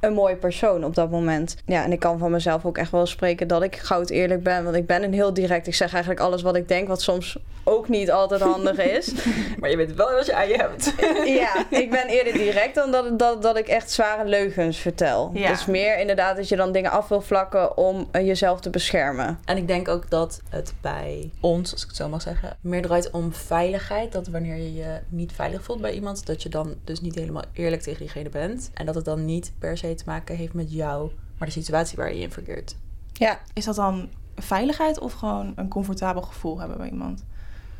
een 0.00 0.12
mooi 0.12 0.36
persoon 0.36 0.84
op 0.84 0.94
dat 0.94 1.10
moment. 1.10 1.56
Ja, 1.66 1.84
en 1.84 1.92
ik 1.92 1.98
kan 1.98 2.18
van 2.18 2.30
mezelf 2.30 2.64
ook 2.64 2.78
echt 2.78 2.90
wel 2.90 3.06
spreken 3.06 3.48
dat 3.48 3.62
ik 3.62 3.76
goud 3.76 4.10
eerlijk 4.10 4.42
ben. 4.42 4.64
Want 4.64 4.76
ik 4.76 4.86
ben 4.86 5.02
een 5.02 5.12
heel 5.12 5.34
direct. 5.34 5.66
Ik 5.66 5.74
zeg 5.74 5.90
eigenlijk 5.92 6.22
alles 6.22 6.42
wat 6.42 6.56
ik 6.56 6.68
denk. 6.68 6.88
Wat 6.88 7.02
soms 7.02 7.38
ook 7.64 7.88
niet 7.88 8.10
altijd 8.10 8.40
handig 8.40 8.78
is. 8.78 9.12
Maar 9.60 9.70
je 9.70 9.76
weet 9.76 9.94
wel 9.94 10.12
wat 10.12 10.26
je 10.26 10.34
aan 10.34 10.48
je 10.48 10.54
hebt. 10.54 10.92
Ja, 11.40 11.66
ik 11.70 11.90
ben 11.90 12.06
eerder 12.06 12.32
direct 12.32 12.74
dan 12.74 12.90
dat, 12.90 13.18
dat, 13.18 13.42
dat 13.42 13.56
ik 13.56 13.68
echt 13.68 13.90
zware 13.90 14.28
leugens 14.28 14.78
vertel. 14.78 15.30
Ja. 15.34 15.48
Dus 15.48 15.66
meer 15.66 15.98
inderdaad 15.98 16.36
dat 16.36 16.48
je 16.48 16.56
dan 16.56 16.72
dingen 16.72 16.90
af 16.90 17.08
wil 17.08 17.20
vlakken 17.20 17.76
om 17.76 18.08
eh, 18.10 18.26
jezelf 18.26 18.60
te 18.60 18.70
beschermen. 18.70 19.38
En 19.44 19.56
ik 19.56 19.66
denk 19.66 19.88
ook 19.88 20.10
dat 20.10 20.40
het 20.48 20.72
bij 20.80 21.30
ons, 21.40 21.72
als 21.72 21.82
ik 21.82 21.88
het 21.88 21.96
zo 21.96 22.08
mag 22.08 22.22
zeggen, 22.22 22.56
meer 22.60 22.82
draait 22.82 23.10
om 23.10 23.32
veiligheid. 23.32 24.12
Dat 24.12 24.28
wanneer 24.28 24.56
je 24.56 24.74
je 24.74 24.98
niet 25.08 25.32
veilig 25.32 25.62
voelt 25.62 25.80
bij 25.80 25.92
iemand, 25.92 26.26
dat 26.26 26.42
je 26.42 26.48
dan 26.48 26.74
dus 26.84 27.00
niet 27.00 27.14
helemaal 27.14 27.44
eerlijk 27.52 27.82
tegen 27.82 28.00
diegene 28.00 28.28
bent. 28.28 28.70
En 28.74 28.86
dat 28.86 28.94
het 28.94 29.04
dan 29.04 29.24
niet 29.24 29.52
per 29.58 29.78
se 29.78 29.89
te 29.94 30.04
maken 30.06 30.36
heeft 30.36 30.52
met 30.52 30.72
jou, 30.72 31.10
maar 31.38 31.48
de 31.48 31.54
situatie 31.54 31.96
waar 31.96 32.08
je 32.08 32.16
je 32.16 32.22
in 32.22 32.32
verkeert. 32.32 32.76
Ja, 33.12 33.38
Is 33.52 33.64
dat 33.64 33.74
dan 33.74 34.08
veiligheid 34.36 34.98
of 34.98 35.12
gewoon 35.12 35.52
een 35.56 35.68
comfortabel 35.68 36.22
gevoel 36.22 36.58
hebben 36.58 36.78
bij 36.78 36.88
iemand? 36.88 37.24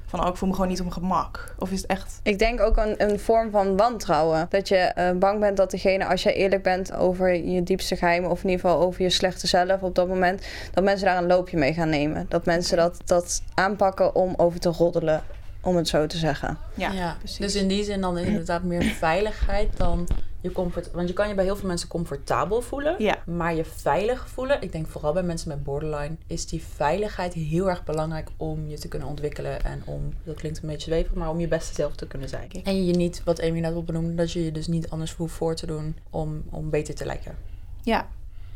Van, 0.06 0.22
oh, 0.22 0.28
ik 0.28 0.36
voel 0.36 0.48
me 0.48 0.54
gewoon 0.54 0.70
niet 0.70 0.80
op 0.80 0.86
mijn 0.86 0.98
gemak. 0.98 1.54
Of 1.58 1.70
is 1.70 1.80
het 1.80 1.90
echt... 1.90 2.20
ik 2.22 2.38
denk 2.38 2.60
ook 2.60 2.76
een, 2.76 3.10
een 3.10 3.20
vorm 3.20 3.50
van 3.50 3.76
wantrouwen. 3.76 4.46
Dat 4.48 4.68
je 4.68 4.76
eh, 4.76 5.16
bang 5.16 5.40
bent 5.40 5.56
dat 5.56 5.70
degene, 5.70 6.06
als 6.06 6.22
jij 6.22 6.34
eerlijk 6.34 6.62
bent 6.62 6.92
over 6.92 7.34
je 7.34 7.62
diepste 7.62 7.96
geheimen... 7.96 8.30
of 8.30 8.42
in 8.42 8.50
ieder 8.50 8.68
geval 8.68 8.82
over 8.82 9.02
je 9.02 9.10
slechte 9.10 9.46
zelf 9.46 9.82
op 9.82 9.94
dat 9.94 10.08
moment... 10.08 10.46
dat 10.72 10.84
mensen 10.84 11.06
daar 11.06 11.16
een 11.16 11.26
loopje 11.26 11.56
mee 11.56 11.72
gaan 11.72 11.88
nemen. 11.88 12.26
Dat 12.28 12.44
mensen 12.44 12.76
dat, 12.76 13.02
dat 13.04 13.42
aanpakken 13.54 14.14
om 14.14 14.34
over 14.36 14.60
te 14.60 14.68
roddelen, 14.68 15.22
om 15.60 15.76
het 15.76 15.88
zo 15.88 16.06
te 16.06 16.18
zeggen. 16.18 16.58
Ja, 16.74 17.16
precies. 17.18 17.38
Dus 17.38 17.54
in 17.54 17.68
die 17.68 17.84
zin 17.84 18.00
dan 18.00 18.18
inderdaad 18.18 18.62
meer 18.62 18.82
veiligheid 18.82 19.76
dan 19.76 20.08
je 20.40 20.52
comfort. 20.52 20.90
Want 20.90 21.08
je 21.08 21.14
kan 21.14 21.28
je 21.28 21.34
bij 21.34 21.44
heel 21.44 21.56
veel 21.56 21.68
mensen 21.68 21.88
comfortabel 21.88 22.60
voelen. 22.60 22.94
Ja. 22.98 23.22
Maar 23.26 23.54
je 23.54 23.64
veilig 23.64 24.28
voelen, 24.28 24.62
ik 24.62 24.72
denk 24.72 24.86
vooral 24.86 25.12
bij 25.12 25.22
mensen 25.22 25.48
met 25.48 25.62
borderline, 25.62 26.16
is 26.26 26.46
die 26.46 26.62
veiligheid 26.62 27.32
heel 27.32 27.68
erg 27.68 27.84
belangrijk 27.84 28.28
om 28.36 28.68
je 28.68 28.78
te 28.78 28.88
kunnen 28.88 29.08
ontwikkelen. 29.08 29.64
En 29.64 29.82
om, 29.84 30.12
dat 30.24 30.36
klinkt 30.36 30.62
een 30.62 30.68
beetje 30.68 30.90
zweverig, 30.90 31.16
maar 31.16 31.30
om 31.30 31.40
je 31.40 31.48
beste 31.48 31.74
zelf 31.74 31.94
te 31.94 32.06
kunnen 32.06 32.28
zijn. 32.28 32.50
En 32.64 32.86
je 32.86 32.92
niet, 32.92 33.22
wat 33.24 33.42
Amy 33.42 33.60
net 33.60 33.74
al 33.74 33.84
benoemde, 33.84 34.14
dat 34.14 34.32
je 34.32 34.44
je 34.44 34.52
dus 34.52 34.66
niet 34.66 34.90
anders 34.90 35.14
hoeft 35.14 35.34
voor 35.34 35.54
te 35.54 35.66
doen 35.66 35.96
om, 36.10 36.42
om 36.50 36.70
beter 36.70 36.94
te 36.94 37.04
lijken. 37.04 37.36
Ja. 37.82 38.08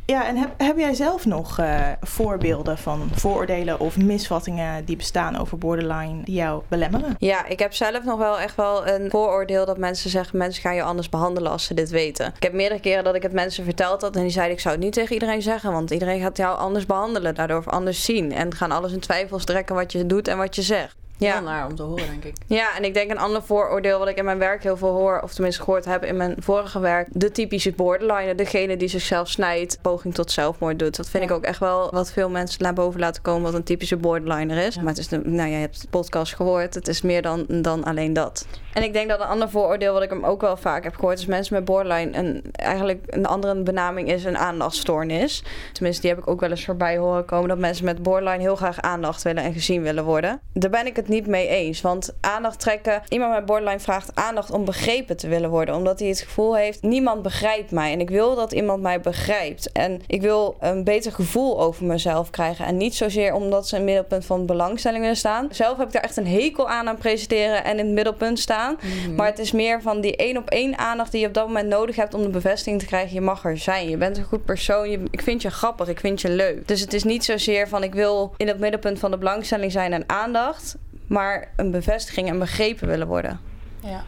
Ja, 0.06 0.26
en 0.26 0.36
heb, 0.36 0.54
heb 0.56 0.78
jij 0.78 0.94
zelf 0.94 1.26
nog 1.26 1.58
eh, 1.58 1.88
voorbeelden 2.00 2.78
van 2.78 3.08
vooroordelen 3.12 3.80
of 3.80 3.96
misvattingen 3.96 4.84
die 4.84 4.96
bestaan 4.96 5.36
over 5.36 5.58
borderline 5.58 6.22
die 6.22 6.34
jou 6.34 6.62
belemmeren? 6.68 7.14
Ja, 7.18 7.46
ik 7.46 7.58
heb 7.58 7.74
zelf 7.74 8.04
nog 8.04 8.18
wel 8.18 8.38
echt 8.38 8.56
wel 8.56 8.86
een 8.86 9.10
vooroordeel 9.10 9.66
dat 9.66 9.78
mensen 9.78 10.10
zeggen... 10.10 10.38
mensen 10.38 10.62
gaan 10.62 10.74
je 10.74 10.82
anders 10.82 11.08
behandelen 11.08 11.52
als 11.52 11.64
ze 11.64 11.74
dit 11.74 11.90
weten. 11.90 12.32
Ik 12.36 12.42
heb 12.42 12.52
meerdere 12.52 12.80
keren 12.80 13.04
dat 13.04 13.14
ik 13.14 13.22
het 13.22 13.32
mensen 13.32 13.64
verteld 13.64 14.02
had... 14.02 14.16
en 14.16 14.22
die 14.22 14.30
zeiden 14.30 14.54
ik 14.54 14.60
zou 14.60 14.74
het 14.74 14.84
niet 14.84 14.92
tegen 14.92 15.12
iedereen 15.12 15.42
zeggen... 15.42 15.72
want 15.72 15.90
iedereen 15.90 16.20
gaat 16.20 16.36
jou 16.36 16.58
anders 16.58 16.86
behandelen, 16.86 17.34
daardoor 17.34 17.64
anders 17.66 18.04
zien... 18.04 18.32
en 18.32 18.54
gaan 18.54 18.70
alles 18.70 18.92
in 18.92 19.00
twijfels 19.00 19.44
trekken 19.44 19.74
wat 19.74 19.92
je 19.92 20.06
doet 20.06 20.28
en 20.28 20.36
wat 20.36 20.54
je 20.54 20.62
zegt. 20.62 20.96
Ja. 21.18 21.34
Ja. 21.34 21.40
naar 21.40 21.66
om 21.66 21.74
te 21.74 21.82
horen, 21.82 22.06
denk 22.06 22.24
ik. 22.24 22.34
ja, 22.46 22.76
en 22.76 22.84
ik 22.84 22.94
denk 22.94 23.10
een 23.10 23.18
ander 23.18 23.42
vooroordeel 23.42 23.98
wat 23.98 24.08
ik 24.08 24.16
in 24.16 24.24
mijn 24.24 24.38
werk 24.38 24.62
heel 24.62 24.76
veel 24.76 24.92
hoor... 24.92 25.20
of 25.20 25.32
tenminste 25.32 25.62
gehoord 25.62 25.84
heb 25.84 26.04
in 26.04 26.16
mijn 26.16 26.34
vorige 26.38 26.80
werk... 26.80 27.08
de 27.12 27.30
typische 27.30 27.72
borderliner, 27.72 28.36
degene 28.36 28.76
die 28.76 28.88
zichzelf 28.88 29.28
snijdt... 29.28 29.78
poging 29.82 30.14
tot 30.14 30.30
zelfmoord 30.30 30.78
doet. 30.78 30.96
Dat 30.96 31.08
vind 31.08 31.22
Ja. 31.22 31.28
ik 31.28 31.36
ook 31.36 31.44
echt 31.44 31.58
wel 31.58 31.90
wat 31.90 32.12
veel 32.12 32.30
mensen 32.30 32.62
naar 32.62 32.72
boven 32.72 33.00
laten 33.00 33.22
komen... 33.22 33.42
wat 33.42 33.54
een 33.54 33.64
typische 33.64 33.96
borderliner 33.96 34.56
is. 34.66 34.74
Ja. 34.74 34.80
Maar 34.80 34.90
het 34.90 34.98
is, 34.98 35.08
de, 35.08 35.18
nou 35.18 35.48
ja, 35.48 35.54
je 35.54 35.60
hebt 35.60 35.80
de 35.80 35.88
podcast 35.90 36.34
gehoord. 36.34 36.74
Het 36.74 36.88
is 36.88 37.02
meer 37.02 37.22
dan, 37.22 37.44
dan 37.48 37.84
alleen 37.84 38.12
dat. 38.12 38.46
En 38.72 38.82
ik 38.82 38.92
denk 38.92 39.08
dat 39.08 39.20
een 39.20 39.26
ander 39.26 39.50
vooroordeel 39.50 39.92
wat 39.92 40.02
ik 40.02 40.10
hem 40.10 40.24
ook 40.24 40.40
wel 40.40 40.56
vaak 40.56 40.84
heb 40.84 40.94
gehoord... 40.94 41.18
is 41.18 41.26
mensen 41.26 41.54
met 41.54 41.64
borderline... 41.64 42.18
Een, 42.18 42.44
eigenlijk 42.52 43.04
een 43.06 43.26
andere 43.26 43.62
benaming 43.62 44.08
is 44.08 44.24
een 44.24 44.38
aandachtstoornis. 44.38 45.44
Tenminste, 45.72 46.00
die 46.02 46.10
heb 46.10 46.18
ik 46.18 46.28
ook 46.28 46.40
wel 46.40 46.50
eens 46.50 46.64
voorbij 46.64 46.96
horen 46.96 47.24
komen... 47.24 47.48
dat 47.48 47.58
mensen 47.58 47.84
met 47.84 48.02
borderline 48.02 48.42
heel 48.42 48.56
graag 48.56 48.80
aandacht 48.80 49.22
willen 49.22 49.42
en 49.42 49.52
gezien 49.52 49.82
willen 49.82 50.04
worden. 50.04 50.40
Daar 50.52 50.70
ben 50.70 50.86
ik 50.86 50.96
het 50.96 51.03
niet 51.08 51.26
mee 51.26 51.48
eens. 51.48 51.80
Want 51.80 52.14
aandacht 52.20 52.60
trekken... 52.60 53.02
Iemand 53.08 53.32
met 53.32 53.46
borderline 53.46 53.80
vraagt 53.80 54.10
aandacht 54.14 54.50
om 54.50 54.64
begrepen 54.64 55.16
te 55.16 55.28
willen 55.28 55.50
worden. 55.50 55.74
Omdat 55.74 55.98
hij 55.98 56.08
het 56.08 56.20
gevoel 56.20 56.56
heeft... 56.56 56.82
niemand 56.82 57.22
begrijpt 57.22 57.70
mij. 57.70 57.92
En 57.92 58.00
ik 58.00 58.10
wil 58.10 58.34
dat 58.34 58.52
iemand 58.52 58.82
mij 58.82 59.00
begrijpt. 59.00 59.72
En 59.72 60.02
ik 60.06 60.20
wil 60.20 60.56
een 60.60 60.84
beter 60.84 61.12
gevoel 61.12 61.60
over 61.60 61.84
mezelf 61.84 62.30
krijgen. 62.30 62.66
En 62.66 62.76
niet 62.76 62.94
zozeer 62.94 63.34
omdat 63.34 63.68
ze 63.68 63.74
in 63.74 63.80
het 63.80 63.90
middelpunt 63.90 64.24
van 64.24 64.46
belangstelling 64.46 65.00
willen 65.00 65.16
staan. 65.16 65.48
Zelf 65.50 65.76
heb 65.76 65.86
ik 65.86 65.92
daar 65.92 66.02
echt 66.02 66.16
een 66.16 66.26
hekel 66.26 66.68
aan 66.68 66.88
aan 66.88 66.96
presenteren 66.96 67.64
en 67.64 67.78
in 67.78 67.84
het 67.84 67.94
middelpunt 67.94 68.38
staan. 68.38 68.76
Maar 69.16 69.26
het 69.26 69.38
is 69.38 69.52
meer 69.52 69.82
van 69.82 70.00
die 70.00 70.16
één 70.16 70.36
op 70.36 70.50
één 70.50 70.78
aandacht 70.78 71.12
die 71.12 71.20
je 71.20 71.26
op 71.26 71.34
dat 71.34 71.46
moment 71.46 71.68
nodig 71.68 71.96
hebt 71.96 72.14
om 72.14 72.22
de 72.22 72.28
bevestiging 72.28 72.80
te 72.80 72.86
krijgen. 72.86 73.14
Je 73.14 73.20
mag 73.20 73.44
er 73.44 73.58
zijn. 73.58 73.88
Je 73.88 73.96
bent 73.96 74.16
een 74.16 74.24
goed 74.24 74.44
persoon. 74.44 74.90
Je, 74.90 75.02
ik 75.10 75.22
vind 75.22 75.42
je 75.42 75.50
grappig. 75.50 75.88
Ik 75.88 76.00
vind 76.00 76.20
je 76.20 76.30
leuk. 76.30 76.68
Dus 76.68 76.80
het 76.80 76.92
is 76.92 77.04
niet 77.04 77.24
zozeer 77.24 77.68
van 77.68 77.82
ik 77.82 77.94
wil 77.94 78.34
in 78.36 78.48
het 78.48 78.58
middelpunt 78.58 78.98
van 78.98 79.10
de 79.10 79.18
belangstelling 79.18 79.72
zijn 79.72 79.92
en 79.92 80.04
aandacht. 80.06 80.76
Maar 81.06 81.52
een 81.56 81.70
bevestiging 81.70 82.28
en 82.28 82.38
begrepen 82.38 82.88
willen 82.88 83.06
worden. 83.06 83.40
Ja. 83.80 84.04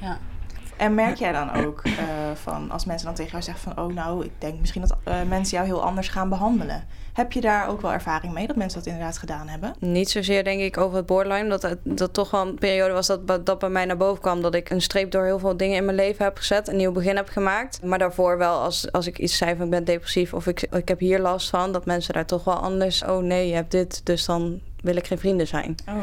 ja. 0.00 0.18
En 0.80 0.94
merk 0.94 1.16
jij 1.16 1.32
dan 1.32 1.54
ook 1.54 1.80
eh, 1.84 1.92
van 2.34 2.70
als 2.70 2.84
mensen 2.84 3.06
dan 3.06 3.14
tegen 3.14 3.30
jou 3.30 3.42
zeggen 3.42 3.72
van 3.72 3.84
oh 3.84 3.94
nou, 3.94 4.24
ik 4.24 4.30
denk 4.38 4.60
misschien 4.60 4.80
dat 4.80 4.96
eh, 5.04 5.22
mensen 5.28 5.56
jou 5.56 5.68
heel 5.68 5.82
anders 5.82 6.08
gaan 6.08 6.28
behandelen. 6.28 6.84
Heb 7.12 7.32
je 7.32 7.40
daar 7.40 7.68
ook 7.68 7.80
wel 7.80 7.92
ervaring 7.92 8.32
mee 8.32 8.46
dat 8.46 8.56
mensen 8.56 8.78
dat 8.78 8.88
inderdaad 8.88 9.18
gedaan 9.18 9.48
hebben? 9.48 9.74
Niet 9.78 10.10
zozeer 10.10 10.44
denk 10.44 10.60
ik 10.60 10.78
over 10.78 10.96
het 10.96 11.06
borderline. 11.06 11.48
Dat 11.48 11.62
het 11.62 11.78
dat 11.82 12.12
toch 12.12 12.30
wel 12.30 12.46
een 12.46 12.58
periode 12.58 12.92
was 12.92 13.06
dat, 13.06 13.46
dat 13.46 13.58
bij 13.58 13.68
mij 13.68 13.84
naar 13.84 13.96
boven 13.96 14.22
kwam. 14.22 14.42
Dat 14.42 14.54
ik 14.54 14.70
een 14.70 14.82
streep 14.82 15.10
door 15.10 15.24
heel 15.24 15.38
veel 15.38 15.56
dingen 15.56 15.76
in 15.76 15.84
mijn 15.84 15.96
leven 15.96 16.24
heb 16.24 16.36
gezet. 16.36 16.68
Een 16.68 16.76
nieuw 16.76 16.92
begin 16.92 17.16
heb 17.16 17.28
gemaakt. 17.28 17.82
Maar 17.82 17.98
daarvoor 17.98 18.38
wel 18.38 18.60
als, 18.60 18.92
als 18.92 19.06
ik 19.06 19.18
iets 19.18 19.36
zei 19.36 19.56
van 19.56 19.64
ik 19.64 19.70
ben 19.70 19.84
depressief 19.84 20.34
of 20.34 20.46
ik, 20.46 20.62
ik 20.62 20.88
heb 20.88 20.98
hier 20.98 21.20
last 21.20 21.50
van. 21.50 21.72
Dat 21.72 21.86
mensen 21.86 22.14
daar 22.14 22.26
toch 22.26 22.44
wel 22.44 22.54
anders. 22.54 23.04
Oh 23.04 23.22
nee, 23.22 23.48
je 23.48 23.54
hebt 23.54 23.70
dit. 23.70 24.06
Dus 24.06 24.24
dan 24.24 24.60
wil 24.80 24.96
ik 24.96 25.06
geen 25.06 25.18
vrienden 25.18 25.46
zijn. 25.46 25.74
Oh, 25.88 25.94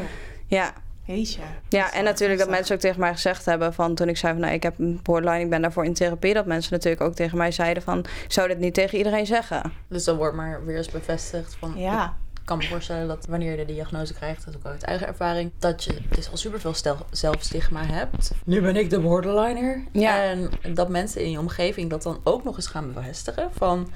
Ja, 0.48 0.72
jeetje. 1.04 1.40
ja 1.68 1.92
en 1.92 2.04
natuurlijk 2.04 2.40
dat 2.40 2.48
mensen 2.48 2.74
ook 2.74 2.80
tegen 2.80 3.00
mij 3.00 3.12
gezegd 3.12 3.44
hebben 3.44 3.74
van 3.74 3.94
toen 3.94 4.08
ik 4.08 4.16
zei 4.16 4.32
van 4.32 4.42
nou 4.42 4.54
ik 4.54 4.62
heb 4.62 4.78
een 4.78 5.00
borderline, 5.02 5.44
ik 5.44 5.50
ben 5.50 5.62
daarvoor 5.62 5.84
in 5.84 5.94
therapie. 5.94 6.34
Dat 6.34 6.46
mensen 6.46 6.72
natuurlijk 6.72 7.02
ook 7.02 7.14
tegen 7.14 7.38
mij 7.38 7.50
zeiden 7.50 7.82
van 7.82 7.98
ik 7.98 8.32
zou 8.32 8.48
dit 8.48 8.58
niet 8.58 8.74
tegen 8.74 8.98
iedereen 8.98 9.26
zeggen. 9.26 9.72
Dus 9.88 10.04
dan 10.04 10.16
wordt 10.16 10.36
maar 10.36 10.64
weer 10.64 10.76
eens 10.76 10.90
bevestigd 10.90 11.56
van... 11.58 11.72
Ja, 11.76 12.16
kan 12.48 12.58
me 12.58 12.64
voorstellen 12.64 13.08
dat 13.08 13.26
wanneer 13.28 13.50
je 13.50 13.56
de 13.66 13.72
diagnose 13.72 14.14
krijgt, 14.14 14.44
dat 14.44 14.54
is 14.54 14.60
ook 14.60 14.66
uit 14.72 14.82
eigen 14.82 15.06
ervaring, 15.06 15.50
dat 15.58 15.84
je 15.84 15.94
dus 16.08 16.30
al 16.30 16.36
superveel 16.36 16.74
stel, 16.74 16.96
zelfstigma 17.10 17.84
hebt. 17.84 18.30
Nu 18.44 18.60
ben 18.60 18.76
ik 18.76 18.90
de 18.90 19.00
borderliner. 19.00 19.84
Ja. 19.92 20.22
En 20.22 20.50
dat 20.74 20.88
mensen 20.88 21.22
in 21.22 21.30
je 21.30 21.38
omgeving 21.38 21.90
dat 21.90 22.02
dan 22.02 22.20
ook 22.24 22.44
nog 22.44 22.56
eens 22.56 22.66
gaan 22.66 22.92
bevestigen. 22.92 23.48
Van, 23.56 23.88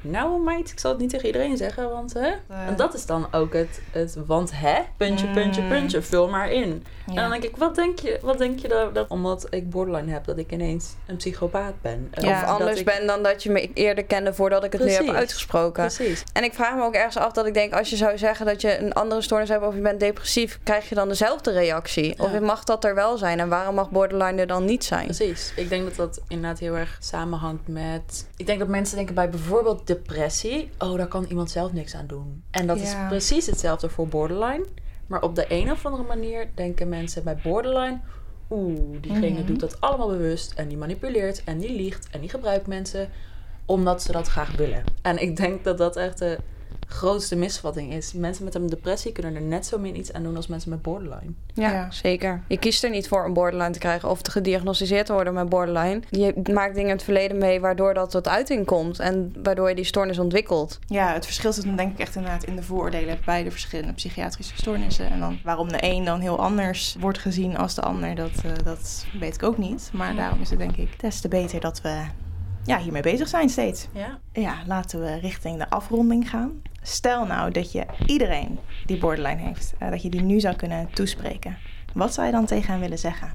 nou 0.00 0.40
meid, 0.42 0.70
ik 0.70 0.78
zal 0.78 0.90
het 0.90 1.00
niet 1.00 1.10
tegen 1.10 1.26
iedereen 1.26 1.56
zeggen, 1.56 1.90
want 1.90 2.12
hè. 2.14 2.30
En 2.66 2.76
dat 2.76 2.94
is 2.94 3.06
dan 3.06 3.26
ook 3.32 3.52
het, 3.52 3.80
het 3.90 4.16
want 4.26 4.50
hè, 4.54 4.74
puntje, 4.96 5.26
puntje, 5.26 5.62
Mm. 5.62 5.68
puntje, 5.68 6.02
vul 6.02 6.28
maar 6.28 6.50
in. 6.52 6.84
En 7.06 7.14
dan 7.14 7.30
denk 7.30 7.42
ik, 7.42 7.56
wat 7.56 7.74
denk 7.74 7.98
je, 7.98 8.18
wat 8.22 8.38
denk 8.38 8.58
je 8.58 8.68
dat, 8.68 8.94
dat 8.94 9.08
omdat 9.08 9.46
ik 9.50 9.70
borderline 9.70 10.12
heb, 10.12 10.24
dat 10.24 10.38
ik 10.38 10.52
ineens 10.52 10.94
een 11.06 11.16
psychopaat 11.16 11.74
ben? 11.82 12.08
Ja, 12.12 12.42
of 12.42 12.48
anders 12.60 12.78
ik- 12.78 12.84
ben 12.84 13.06
dan 13.06 13.22
dat 13.22 13.42
je 13.42 13.50
me 13.50 13.72
eerder 13.72 14.04
kende 14.04 14.34
voordat 14.34 14.64
ik 14.64 14.72
het 14.72 14.80
nu 14.80 14.86
Precies. 14.86 15.06
heb 15.06 15.16
uitgesproken. 15.16 15.86
Precies. 15.86 16.24
En 16.32 16.44
ik 16.44 16.54
vraag 16.54 16.74
me 16.74 16.82
ook 16.82 16.94
ergens 16.94 17.16
af 17.16 17.32
dat 17.32 17.46
ik 17.46 17.54
denk, 17.54 17.72
als 17.72 17.90
je 17.90 17.95
zou 17.96 18.18
zeggen 18.18 18.46
dat 18.46 18.60
je 18.60 18.78
een 18.78 18.92
andere 18.92 19.20
stoornis 19.22 19.48
hebt 19.48 19.64
of 19.64 19.74
je 19.74 19.80
bent 19.80 20.00
depressief, 20.00 20.58
krijg 20.62 20.88
je 20.88 20.94
dan 20.94 21.08
dezelfde 21.08 21.50
reactie? 21.50 22.18
Of 22.18 22.40
mag 22.40 22.64
dat 22.64 22.84
er 22.84 22.94
wel 22.94 23.18
zijn 23.18 23.40
en 23.40 23.48
waarom 23.48 23.74
mag 23.74 23.90
borderline 23.90 24.40
er 24.40 24.46
dan 24.46 24.64
niet 24.64 24.84
zijn? 24.84 25.04
Precies. 25.04 25.52
Ik 25.56 25.68
denk 25.68 25.84
dat 25.84 25.96
dat 25.96 26.20
inderdaad 26.28 26.58
heel 26.58 26.76
erg 26.76 26.96
samenhangt 27.00 27.68
met. 27.68 28.28
Ik 28.36 28.46
denk 28.46 28.58
dat 28.58 28.68
mensen 28.68 28.96
denken 28.96 29.14
bij 29.14 29.30
bijvoorbeeld 29.30 29.86
depressie. 29.86 30.70
Oh, 30.78 30.96
daar 30.96 31.06
kan 31.06 31.24
iemand 31.28 31.50
zelf 31.50 31.72
niks 31.72 31.94
aan 31.94 32.06
doen. 32.06 32.42
En 32.50 32.66
dat 32.66 32.76
is 32.80 32.94
precies 33.08 33.46
hetzelfde 33.46 33.88
voor 33.88 34.08
borderline. 34.08 34.64
Maar 35.06 35.22
op 35.22 35.34
de 35.34 35.44
een 35.48 35.70
of 35.70 35.86
andere 35.86 36.02
manier 36.02 36.48
denken 36.54 36.88
mensen 36.88 37.24
bij 37.24 37.36
borderline... 37.42 37.98
Oeh, 38.50 38.98
diegene 39.00 39.38
Mhm. 39.38 39.44
doet 39.46 39.60
dat 39.60 39.80
allemaal 39.80 40.08
bewust 40.08 40.52
en 40.56 40.68
die 40.68 40.76
manipuleert 40.76 41.42
en 41.44 41.58
die 41.58 41.70
liegt 41.76 42.08
en 42.10 42.20
die 42.20 42.28
gebruikt 42.28 42.66
mensen 42.66 43.08
omdat 43.64 44.02
ze 44.02 44.12
dat 44.12 44.28
graag 44.28 44.56
willen. 44.56 44.84
En 45.02 45.22
ik 45.22 45.36
denk 45.36 45.64
dat 45.64 45.78
dat 45.78 45.96
echt 45.96 46.18
de 46.18 46.38
grootste 46.88 47.36
misvatting 47.36 47.92
is. 47.92 48.12
Mensen 48.12 48.44
met 48.44 48.54
een 48.54 48.66
depressie 48.66 49.12
kunnen 49.12 49.34
er 49.34 49.40
net 49.42 49.66
zo 49.66 49.78
min 49.78 49.96
iets 49.98 50.12
aan 50.12 50.22
doen 50.22 50.36
als 50.36 50.46
mensen 50.46 50.70
met 50.70 50.82
borderline. 50.82 51.32
Ja, 51.54 51.70
Ja. 51.72 51.90
zeker. 51.90 52.42
Je 52.48 52.58
kiest 52.58 52.84
er 52.84 52.90
niet 52.90 53.08
voor 53.08 53.24
om 53.24 53.32
borderline 53.32 53.70
te 53.70 53.78
krijgen 53.78 54.10
of 54.10 54.22
te 54.22 54.30
gediagnosticeerd 54.30 55.06
te 55.06 55.12
worden 55.12 55.34
met 55.34 55.48
borderline. 55.48 56.00
Je 56.10 56.34
maakt 56.52 56.74
dingen 56.74 56.88
in 56.90 56.94
het 56.96 57.04
verleden 57.04 57.38
mee 57.38 57.60
waardoor 57.60 57.94
dat 57.94 58.10
tot 58.10 58.28
uiting 58.28 58.66
komt 58.66 58.98
en 59.00 59.32
waardoor 59.42 59.68
je 59.68 59.74
die 59.74 59.84
stoornis 59.84 60.18
ontwikkelt. 60.18 60.78
Ja, 60.86 61.12
het 61.12 61.24
verschil 61.24 61.52
zit 61.52 61.64
dan 61.64 61.76
denk 61.76 61.92
ik 61.92 61.98
echt 61.98 62.14
inderdaad 62.16 62.44
in 62.44 62.56
de 62.56 62.62
vooroordelen 62.62 63.18
bij 63.24 63.42
de 63.44 63.50
verschillende 63.50 63.92
psychiatrische 63.92 64.56
stoornissen. 64.56 65.10
En 65.10 65.20
dan 65.20 65.38
waarom 65.44 65.68
de 65.68 65.78
een 65.80 66.04
dan 66.04 66.20
heel 66.20 66.38
anders 66.38 66.96
wordt 67.00 67.18
gezien 67.18 67.56
als 67.56 67.74
de 67.74 67.82
ander, 67.82 68.14
dat, 68.14 68.30
eh, 68.44 68.50
dat 68.64 69.06
weet 69.20 69.34
ik 69.34 69.42
ook 69.42 69.58
niet. 69.58 69.90
Maar 69.92 70.14
daarom 70.16 70.40
is 70.40 70.50
het 70.50 70.58
denk 70.58 70.76
ik 70.76 71.00
des 71.00 71.20
te 71.20 71.28
beter 71.28 71.60
dat 71.60 71.80
we 71.80 72.00
ja, 72.64 72.78
hiermee 72.78 73.02
bezig 73.02 73.28
zijn 73.28 73.48
steeds. 73.48 73.86
Ja. 73.92 74.18
Ja, 74.32 74.54
laten 74.66 75.00
we 75.00 75.14
richting 75.18 75.58
de 75.58 75.70
afronding 75.70 76.30
gaan. 76.30 76.62
Stel 76.88 77.26
nou 77.26 77.50
dat 77.50 77.72
je 77.72 77.86
iedereen 78.06 78.58
die 78.84 78.98
borderline 78.98 79.42
heeft, 79.42 79.74
eh, 79.78 79.90
dat 79.90 80.02
je 80.02 80.08
die 80.08 80.22
nu 80.22 80.40
zou 80.40 80.56
kunnen 80.56 80.88
toespreken. 80.92 81.56
Wat 81.94 82.14
zou 82.14 82.26
je 82.26 82.32
dan 82.32 82.46
tegen 82.46 82.70
hen 82.70 82.80
willen 82.80 82.98
zeggen? 82.98 83.32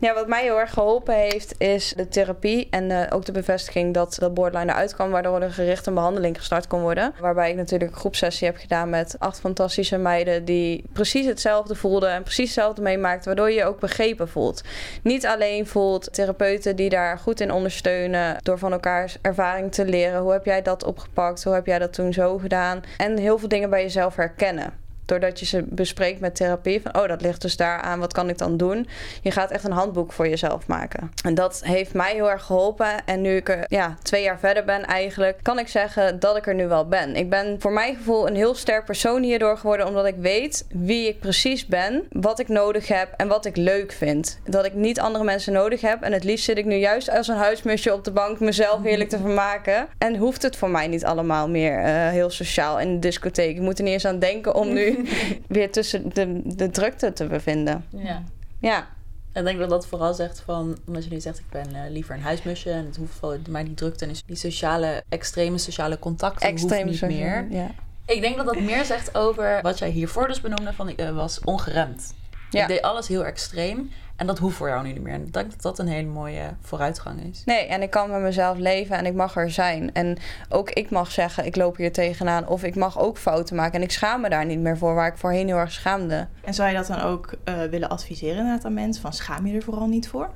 Ja, 0.00 0.14
wat 0.14 0.26
mij 0.26 0.42
heel 0.42 0.58
erg 0.58 0.72
geholpen 0.72 1.14
heeft, 1.14 1.54
is 1.58 1.92
de 1.96 2.08
therapie 2.08 2.66
en 2.70 3.10
ook 3.10 3.24
de 3.24 3.32
bevestiging 3.32 3.94
dat 3.94 4.16
dat 4.18 4.34
borderline 4.34 4.72
eruit 4.72 4.94
kwam, 4.94 5.10
waardoor 5.10 5.40
er 5.40 5.52
gericht 5.52 5.86
een 5.86 5.94
behandeling 5.94 6.36
gestart 6.36 6.66
kon 6.66 6.80
worden. 6.80 7.14
Waarbij 7.20 7.50
ik 7.50 7.56
natuurlijk 7.56 7.90
een 7.90 7.98
groepsessie 7.98 8.46
heb 8.46 8.56
gedaan 8.56 8.90
met 8.90 9.16
acht 9.18 9.40
fantastische 9.40 9.96
meiden 9.96 10.44
die 10.44 10.84
precies 10.92 11.26
hetzelfde 11.26 11.74
voelden 11.74 12.10
en 12.10 12.22
precies 12.22 12.44
hetzelfde 12.44 12.82
meemaakten, 12.82 13.26
waardoor 13.26 13.50
je 13.50 13.56
je 13.56 13.64
ook 13.64 13.80
begrepen 13.80 14.28
voelt. 14.28 14.62
Niet 15.02 15.26
alleen 15.26 15.66
voelt 15.66 16.12
therapeuten 16.12 16.76
die 16.76 16.88
daar 16.88 17.18
goed 17.18 17.40
in 17.40 17.52
ondersteunen 17.52 18.36
door 18.42 18.58
van 18.58 18.72
elkaars 18.72 19.16
ervaring 19.22 19.72
te 19.72 19.84
leren. 19.84 20.20
Hoe 20.20 20.32
heb 20.32 20.44
jij 20.44 20.62
dat 20.62 20.84
opgepakt? 20.84 21.44
Hoe 21.44 21.54
heb 21.54 21.66
jij 21.66 21.78
dat 21.78 21.92
toen 21.92 22.12
zo 22.12 22.38
gedaan? 22.38 22.82
En 22.96 23.16
heel 23.16 23.38
veel 23.38 23.48
dingen 23.48 23.70
bij 23.70 23.82
jezelf 23.82 24.16
herkennen. 24.16 24.79
Doordat 25.10 25.40
je 25.40 25.46
ze 25.46 25.64
bespreekt 25.68 26.20
met 26.20 26.34
therapie. 26.34 26.80
Van, 26.82 26.96
oh, 26.96 27.08
dat 27.08 27.20
ligt 27.20 27.42
dus 27.42 27.56
daar 27.56 27.80
aan. 27.80 28.00
Wat 28.00 28.12
kan 28.12 28.28
ik 28.28 28.38
dan 28.38 28.56
doen? 28.56 28.88
Je 29.22 29.30
gaat 29.30 29.50
echt 29.50 29.64
een 29.64 29.72
handboek 29.72 30.12
voor 30.12 30.28
jezelf 30.28 30.66
maken. 30.66 31.10
En 31.24 31.34
dat 31.34 31.60
heeft 31.64 31.94
mij 31.94 32.12
heel 32.12 32.30
erg 32.30 32.42
geholpen. 32.42 33.04
En 33.04 33.20
nu 33.20 33.36
ik 33.36 33.48
er 33.48 33.64
ja, 33.68 33.96
twee 34.02 34.22
jaar 34.22 34.38
verder 34.38 34.64
ben 34.64 34.84
eigenlijk... 34.84 35.38
kan 35.42 35.58
ik 35.58 35.68
zeggen 35.68 36.20
dat 36.20 36.36
ik 36.36 36.46
er 36.46 36.54
nu 36.54 36.68
wel 36.68 36.88
ben. 36.88 37.16
Ik 37.16 37.30
ben 37.30 37.56
voor 37.60 37.72
mijn 37.72 37.94
gevoel 37.96 38.28
een 38.28 38.34
heel 38.34 38.54
sterk 38.54 38.84
persoon 38.84 39.22
hierdoor 39.22 39.56
geworden... 39.56 39.86
omdat 39.86 40.06
ik 40.06 40.14
weet 40.18 40.66
wie 40.68 41.08
ik 41.08 41.20
precies 41.20 41.66
ben. 41.66 42.06
Wat 42.10 42.38
ik 42.38 42.48
nodig 42.48 42.88
heb 42.88 43.08
en 43.16 43.28
wat 43.28 43.44
ik 43.44 43.56
leuk 43.56 43.92
vind. 43.92 44.38
Dat 44.44 44.64
ik 44.64 44.74
niet 44.74 45.00
andere 45.00 45.24
mensen 45.24 45.52
nodig 45.52 45.80
heb. 45.80 46.02
En 46.02 46.12
het 46.12 46.24
liefst 46.24 46.44
zit 46.44 46.58
ik 46.58 46.64
nu 46.64 46.76
juist 46.76 47.10
als 47.10 47.28
een 47.28 47.36
huismusje 47.36 47.94
op 47.94 48.04
de 48.04 48.12
bank... 48.12 48.40
mezelf 48.40 48.82
heerlijk 48.82 49.10
te 49.10 49.18
vermaken. 49.18 49.88
En 49.98 50.16
hoeft 50.16 50.42
het 50.42 50.56
voor 50.56 50.70
mij 50.70 50.86
niet 50.86 51.04
allemaal 51.04 51.48
meer 51.48 51.78
eh, 51.78 52.08
heel 52.08 52.30
sociaal 52.30 52.80
in 52.80 52.92
de 52.92 52.98
discotheek. 52.98 53.56
Ik 53.56 53.62
moet 53.62 53.78
er 53.78 53.84
niet 53.84 53.92
eens 53.92 54.06
aan 54.06 54.18
denken 54.18 54.54
om 54.54 54.72
nu 54.72 54.98
weer 55.48 55.72
tussen 55.72 56.14
de, 56.14 56.40
de 56.44 56.70
drukte 56.70 57.12
te 57.12 57.26
bevinden. 57.26 57.84
ja. 57.90 58.22
Ja, 58.60 58.88
Ik 59.32 59.44
denk 59.44 59.58
dat 59.58 59.70
dat 59.70 59.86
vooral 59.86 60.14
zegt 60.14 60.40
van, 60.40 60.78
omdat 60.86 61.04
je 61.04 61.10
nu 61.10 61.20
zegt, 61.20 61.38
ik 61.38 61.48
ben 61.50 61.74
eh, 61.74 61.90
liever 61.90 62.14
een 62.14 62.22
huismusje 62.22 62.70
en 62.70 62.84
het 62.86 62.96
hoeft 62.96 63.20
wel, 63.20 63.36
maar 63.48 63.64
die 63.64 63.74
drukte 63.74 64.06
en 64.06 64.12
die 64.26 64.36
sociale, 64.36 65.02
extreme 65.08 65.58
sociale 65.58 65.98
contacten 65.98 66.48
extreem 66.48 66.86
hoeft 66.86 67.02
niet 67.02 67.10
meer. 67.10 67.46
Ja. 67.50 67.70
Ik 68.06 68.20
denk 68.20 68.36
dat 68.36 68.46
dat 68.46 68.60
meer 68.60 68.84
zegt 68.84 69.14
over 69.14 69.58
wat 69.62 69.78
jij 69.78 69.90
hiervoor 69.90 70.28
dus 70.28 70.40
benoemde, 70.40 70.72
van 70.72 70.88
ik 70.88 70.98
eh, 70.98 71.10
was 71.10 71.40
ongeremd. 71.44 72.14
Ja. 72.50 72.62
Ik 72.62 72.68
deed 72.68 72.82
alles 72.82 73.08
heel 73.08 73.24
extreem 73.24 73.90
en 74.20 74.26
dat 74.26 74.38
hoeft 74.38 74.56
voor 74.56 74.68
jou 74.68 74.82
nu 74.82 74.92
niet 74.92 75.02
meer. 75.02 75.12
En 75.12 75.26
ik 75.26 75.32
denk 75.32 75.50
dat 75.50 75.62
dat 75.62 75.78
een 75.78 75.88
hele 75.88 76.08
mooie 76.08 76.54
vooruitgang 76.60 77.22
is. 77.30 77.42
Nee, 77.44 77.66
en 77.66 77.82
ik 77.82 77.90
kan 77.90 78.10
met 78.10 78.20
mezelf 78.20 78.58
leven 78.58 78.96
en 78.96 79.06
ik 79.06 79.14
mag 79.14 79.36
er 79.36 79.50
zijn. 79.50 79.94
En 79.94 80.16
ook 80.48 80.70
ik 80.70 80.90
mag 80.90 81.10
zeggen, 81.10 81.46
ik 81.46 81.56
loop 81.56 81.76
hier 81.76 81.92
tegenaan. 81.92 82.48
Of 82.48 82.62
ik 82.62 82.74
mag 82.74 82.98
ook 82.98 83.18
fouten 83.18 83.56
maken. 83.56 83.74
En 83.74 83.82
ik 83.82 83.92
schaam 83.92 84.20
me 84.20 84.28
daar 84.28 84.46
niet 84.46 84.58
meer 84.58 84.78
voor, 84.78 84.94
waar 84.94 85.08
ik 85.08 85.18
voorheen 85.18 85.46
heel 85.46 85.56
erg 85.56 85.72
schaamde. 85.72 86.26
En 86.44 86.54
zou 86.54 86.68
je 86.68 86.74
dat 86.74 86.86
dan 86.86 87.00
ook 87.00 87.34
eh, 87.44 87.62
willen 87.62 87.88
adviseren 87.88 88.36
inderdaad 88.36 88.64
aan 88.64 88.74
mensen? 88.74 89.02
Van 89.02 89.12
schaam 89.12 89.46
je 89.46 89.54
er 89.54 89.62
vooral 89.62 89.86
niet 89.86 90.08
voor? 90.08 90.30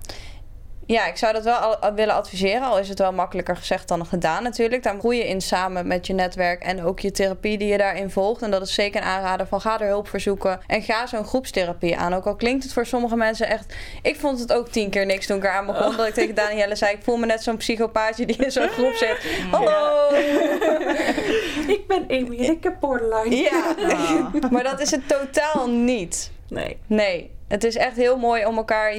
Ja, 0.87 1.07
ik 1.07 1.17
zou 1.17 1.33
dat 1.33 1.45
wel 1.45 1.55
al- 1.55 1.95
willen 1.95 2.15
adviseren. 2.15 2.63
Al 2.63 2.79
is 2.79 2.89
het 2.89 2.99
wel 2.99 3.13
makkelijker 3.13 3.57
gezegd 3.57 3.89
dan 3.89 4.07
gedaan 4.07 4.43
natuurlijk. 4.43 4.83
Daar 4.83 4.99
groei 4.99 5.19
je 5.19 5.29
in 5.29 5.41
samen 5.41 5.87
met 5.87 6.07
je 6.07 6.13
netwerk 6.13 6.63
en 6.63 6.83
ook 6.85 7.01
je 7.01 7.11
therapie 7.11 7.59
die 7.59 7.69
je 7.69 7.79
daarin 7.79 8.11
volgt. 8.11 8.43
En 8.43 8.51
dat 8.51 8.63
is 8.63 8.75
zeker 8.75 9.01
een 9.01 9.07
aanrader 9.07 9.47
van 9.47 9.61
ga 9.61 9.81
er 9.81 9.87
hulp 9.87 10.09
voor 10.09 10.21
zoeken. 10.21 10.61
En 10.67 10.83
ga 10.83 11.07
zo'n 11.07 11.25
groepstherapie 11.25 11.97
aan. 11.97 12.15
Ook 12.15 12.27
al 12.27 12.35
klinkt 12.37 12.63
het 12.65 12.73
voor 12.73 12.87
sommige 12.87 13.17
mensen 13.17 13.49
echt... 13.49 13.75
Ik 14.03 14.17
vond 14.17 14.39
het 14.41 14.53
ook 14.53 14.69
tien 14.69 14.91
keer 14.91 15.07
niks 15.07 15.27
toen 15.27 15.37
ik 15.37 15.45
eraan 15.45 15.67
begon. 15.67 15.97
Dat 15.97 16.07
ik 16.07 16.15
tegen 16.15 16.35
Danielle 16.35 16.77
zei, 16.77 16.93
ik 16.95 17.03
voel 17.03 17.17
me 17.17 17.27
net 17.27 17.43
zo'n 17.43 17.57
psychopaatje 17.57 18.27
die 18.27 18.37
in 18.37 18.51
zo'n 18.51 18.69
groep 18.69 18.93
zit. 18.95 19.17
Hallo! 19.51 20.15
ik 21.77 21.83
ben 21.87 22.03
Amy 22.09 22.39
en 22.39 22.51
ik 22.53 22.63
heb 22.65 22.77
borderline. 22.81 23.37
Ja, 23.37 23.75
maar 24.51 24.63
dat 24.63 24.81
is 24.81 24.91
het 24.91 25.09
totaal 25.09 25.69
niet. 25.69 26.31
Nee. 26.49 26.77
Nee, 26.87 27.31
het 27.49 27.65
is 27.65 27.77
echt 27.77 27.97
heel 27.97 28.19
mooi 28.19 28.47
om 28.47 28.57
elkaar. 28.57 28.97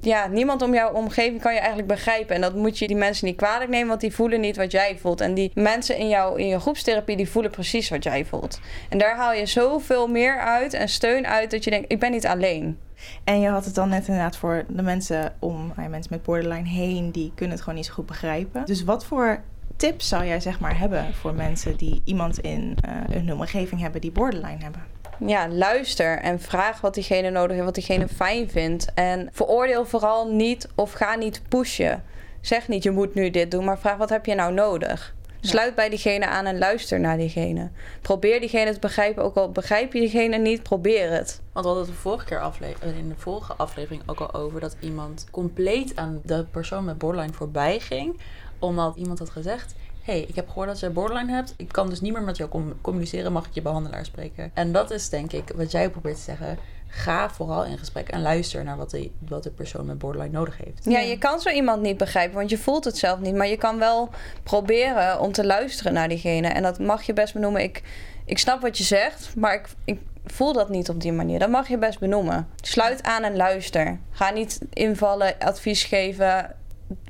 Ja, 0.00 0.26
niemand 0.26 0.62
om 0.62 0.74
jouw 0.74 0.92
omgeving 0.92 1.40
kan 1.40 1.52
je 1.52 1.58
eigenlijk 1.58 1.88
begrijpen. 1.88 2.34
En 2.34 2.40
dat 2.40 2.54
moet 2.54 2.78
je 2.78 2.86
die 2.86 2.96
mensen 2.96 3.26
niet 3.26 3.36
kwalijk 3.36 3.70
nemen, 3.70 3.88
want 3.88 4.00
die 4.00 4.14
voelen 4.14 4.40
niet 4.40 4.56
wat 4.56 4.72
jij 4.72 4.98
voelt. 4.98 5.20
En 5.20 5.34
die 5.34 5.50
mensen 5.54 5.96
in, 5.96 6.08
jou, 6.08 6.40
in 6.40 6.46
je 6.46 6.60
groepstherapie, 6.60 7.16
die 7.16 7.28
voelen 7.28 7.50
precies 7.50 7.88
wat 7.88 8.04
jij 8.04 8.24
voelt. 8.24 8.60
En 8.88 8.98
daar 8.98 9.16
haal 9.16 9.32
je 9.32 9.46
zoveel 9.46 10.08
meer 10.08 10.38
uit 10.38 10.74
en 10.74 10.88
steun 10.88 11.26
uit 11.26 11.50
dat 11.50 11.64
je 11.64 11.70
denkt: 11.70 11.92
ik 11.92 12.00
ben 12.00 12.10
niet 12.10 12.26
alleen. 12.26 12.78
En 13.24 13.40
je 13.40 13.48
had 13.48 13.64
het 13.64 13.74
dan 13.74 13.88
net 13.88 14.08
inderdaad 14.08 14.36
voor 14.36 14.64
de 14.68 14.82
mensen 14.82 15.34
om, 15.38 15.72
mensen 15.76 16.12
met 16.12 16.22
borderline 16.22 16.68
heen, 16.68 17.10
die 17.10 17.32
kunnen 17.34 17.54
het 17.54 17.62
gewoon 17.62 17.78
niet 17.78 17.86
zo 17.86 17.94
goed 17.94 18.06
begrijpen. 18.06 18.66
Dus 18.66 18.84
wat 18.84 19.04
voor 19.04 19.40
tips 19.76 20.08
zou 20.08 20.26
jij 20.26 20.40
zeg 20.40 20.60
maar 20.60 20.78
hebben 20.78 21.14
voor 21.14 21.34
mensen 21.34 21.76
die 21.76 22.02
iemand 22.04 22.38
in 22.38 22.76
eh, 22.80 22.92
hun 23.10 23.32
omgeving 23.32 23.80
hebben 23.80 24.00
die 24.00 24.12
borderline 24.12 24.62
hebben? 24.62 24.82
Ja, 25.26 25.48
luister 25.48 26.18
en 26.18 26.40
vraag 26.40 26.80
wat 26.80 26.94
diegene 26.94 27.30
nodig 27.30 27.50
heeft, 27.50 27.64
wat 27.64 27.74
diegene 27.74 28.08
fijn 28.08 28.50
vindt. 28.50 28.86
En 28.94 29.28
veroordeel 29.32 29.86
vooral 29.86 30.32
niet 30.32 30.68
of 30.74 30.92
ga 30.92 31.14
niet 31.14 31.42
pushen. 31.48 32.04
Zeg 32.40 32.68
niet 32.68 32.82
je 32.82 32.90
moet 32.90 33.14
nu 33.14 33.30
dit 33.30 33.50
doen, 33.50 33.64
maar 33.64 33.78
vraag 33.78 33.96
wat 33.96 34.08
heb 34.08 34.26
je 34.26 34.34
nou 34.34 34.52
nodig. 34.52 35.14
Sluit 35.40 35.74
bij 35.74 35.88
diegene 35.88 36.26
aan 36.26 36.46
en 36.46 36.58
luister 36.58 37.00
naar 37.00 37.16
diegene. 37.16 37.70
Probeer 38.02 38.40
diegene 38.40 38.72
te 38.72 38.78
begrijpen, 38.78 39.24
ook 39.24 39.36
al 39.36 39.50
begrijp 39.50 39.92
je 39.92 40.00
diegene 40.00 40.36
niet, 40.36 40.62
probeer 40.62 41.10
het. 41.10 41.40
Want 41.52 41.66
we 41.66 41.72
hadden 41.72 41.76
het 41.76 41.86
de 41.86 42.00
vorige 42.00 42.24
keer 42.24 42.40
afle- 42.40 42.74
eh, 42.80 42.98
in 42.98 43.08
de 43.08 43.14
vorige 43.16 43.52
aflevering 43.52 44.02
ook 44.06 44.20
al 44.20 44.34
over 44.34 44.60
dat 44.60 44.76
iemand 44.80 45.26
compleet 45.30 45.96
aan 45.96 46.20
de 46.24 46.46
persoon 46.50 46.84
met 46.84 46.98
borderline 46.98 47.32
voorbij 47.32 47.80
ging. 47.80 48.20
Omdat 48.58 48.96
iemand 48.96 49.18
had 49.18 49.30
gezegd: 49.30 49.74
hey, 50.08 50.20
ik 50.20 50.34
heb 50.34 50.48
gehoord 50.48 50.68
dat 50.68 50.80
jij 50.80 50.92
borderline 50.92 51.32
hebt. 51.32 51.54
Ik 51.56 51.68
kan 51.68 51.88
dus 51.88 52.00
niet 52.00 52.12
meer 52.12 52.22
met 52.22 52.36
jou 52.36 52.50
com- 52.50 52.80
communiceren. 52.80 53.32
Mag 53.32 53.46
ik 53.46 53.52
je 53.52 53.62
behandelaar 53.62 54.04
spreken? 54.04 54.50
En 54.54 54.72
dat 54.72 54.90
is 54.90 55.08
denk 55.08 55.32
ik 55.32 55.52
wat 55.56 55.70
jij 55.70 55.90
probeert 55.90 56.16
te 56.16 56.22
zeggen. 56.22 56.58
Ga 56.86 57.30
vooral 57.30 57.64
in 57.64 57.78
gesprek 57.78 58.08
en 58.08 58.22
luister 58.22 58.64
naar 58.64 58.76
wat 58.76 58.90
de, 58.90 59.10
wat 59.28 59.42
de 59.42 59.50
persoon 59.50 59.86
met 59.86 59.98
borderline 59.98 60.32
nodig 60.32 60.58
heeft. 60.64 60.84
Ja, 60.84 60.98
je 60.98 61.18
kan 61.18 61.40
zo 61.40 61.50
iemand 61.50 61.82
niet 61.82 61.96
begrijpen, 61.96 62.36
want 62.36 62.50
je 62.50 62.58
voelt 62.58 62.84
het 62.84 62.98
zelf 62.98 63.20
niet. 63.20 63.34
Maar 63.34 63.48
je 63.48 63.56
kan 63.56 63.78
wel 63.78 64.10
proberen 64.42 65.20
om 65.20 65.32
te 65.32 65.46
luisteren 65.46 65.92
naar 65.92 66.08
diegene. 66.08 66.48
En 66.48 66.62
dat 66.62 66.78
mag 66.78 67.02
je 67.02 67.12
best 67.12 67.32
benoemen. 67.32 67.62
Ik, 67.62 67.82
ik 68.24 68.38
snap 68.38 68.60
wat 68.60 68.78
je 68.78 68.84
zegt, 68.84 69.32
maar 69.36 69.54
ik, 69.54 69.68
ik 69.84 70.00
voel 70.24 70.52
dat 70.52 70.68
niet 70.68 70.88
op 70.88 71.00
die 71.00 71.12
manier. 71.12 71.38
Dat 71.38 71.50
mag 71.50 71.68
je 71.68 71.78
best 71.78 71.98
benoemen. 71.98 72.48
Sluit 72.62 73.02
aan 73.02 73.22
en 73.22 73.36
luister. 73.36 73.98
Ga 74.10 74.30
niet 74.30 74.60
invallen, 74.72 75.34
advies 75.38 75.84
geven. 75.84 76.56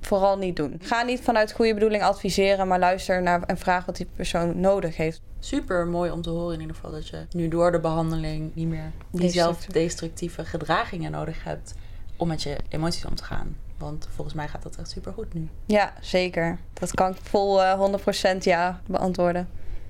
Vooral 0.01 0.39
niet 0.39 0.57
doen. 0.57 0.77
Ga 0.83 1.03
niet 1.03 1.21
vanuit 1.21 1.53
goede 1.53 1.75
bedoeling 1.75 2.03
adviseren, 2.03 2.69
maar 2.69 2.79
luister 2.79 3.23
naar 3.23 3.43
en 3.43 3.59
vraag 3.59 3.85
wat 3.85 3.97
die 3.97 4.09
persoon 4.17 4.61
nodig 4.61 4.97
heeft. 4.97 5.21
Super 5.39 5.87
mooi 5.87 6.11
om 6.11 6.23
te 6.23 6.31
horen 6.31 6.55
in 6.55 6.61
ieder 6.61 6.75
geval 6.75 6.91
dat 6.91 7.09
je 7.09 7.27
nu 7.31 7.49
door 7.49 7.73
de 7.73 7.81
behandeling 7.81 8.51
niet 8.55 8.69
meer 8.69 8.93
die 9.11 9.31
zelfdestructieve 9.31 10.45
gedragingen 10.45 11.11
nodig 11.11 11.45
hebt 11.45 11.75
om 12.17 12.29
met 12.29 12.43
je 12.43 12.57
emoties 12.69 13.05
om 13.05 13.15
te 13.15 13.25
gaan. 13.25 13.57
Want 13.77 14.09
volgens 14.15 14.37
mij 14.37 14.49
gaat 14.49 14.63
dat 14.63 14.77
echt 14.77 14.91
super 14.91 15.13
goed 15.13 15.35
nu. 15.35 15.49
Ja, 15.67 15.93
zeker. 16.01 16.59
Dat 16.73 16.95
kan 16.95 17.11
ik 17.11 17.17
vol 17.23 17.63
eh, 17.63 18.35
100% 18.35 18.39
ja 18.39 18.81
beantwoorden. 18.87 19.49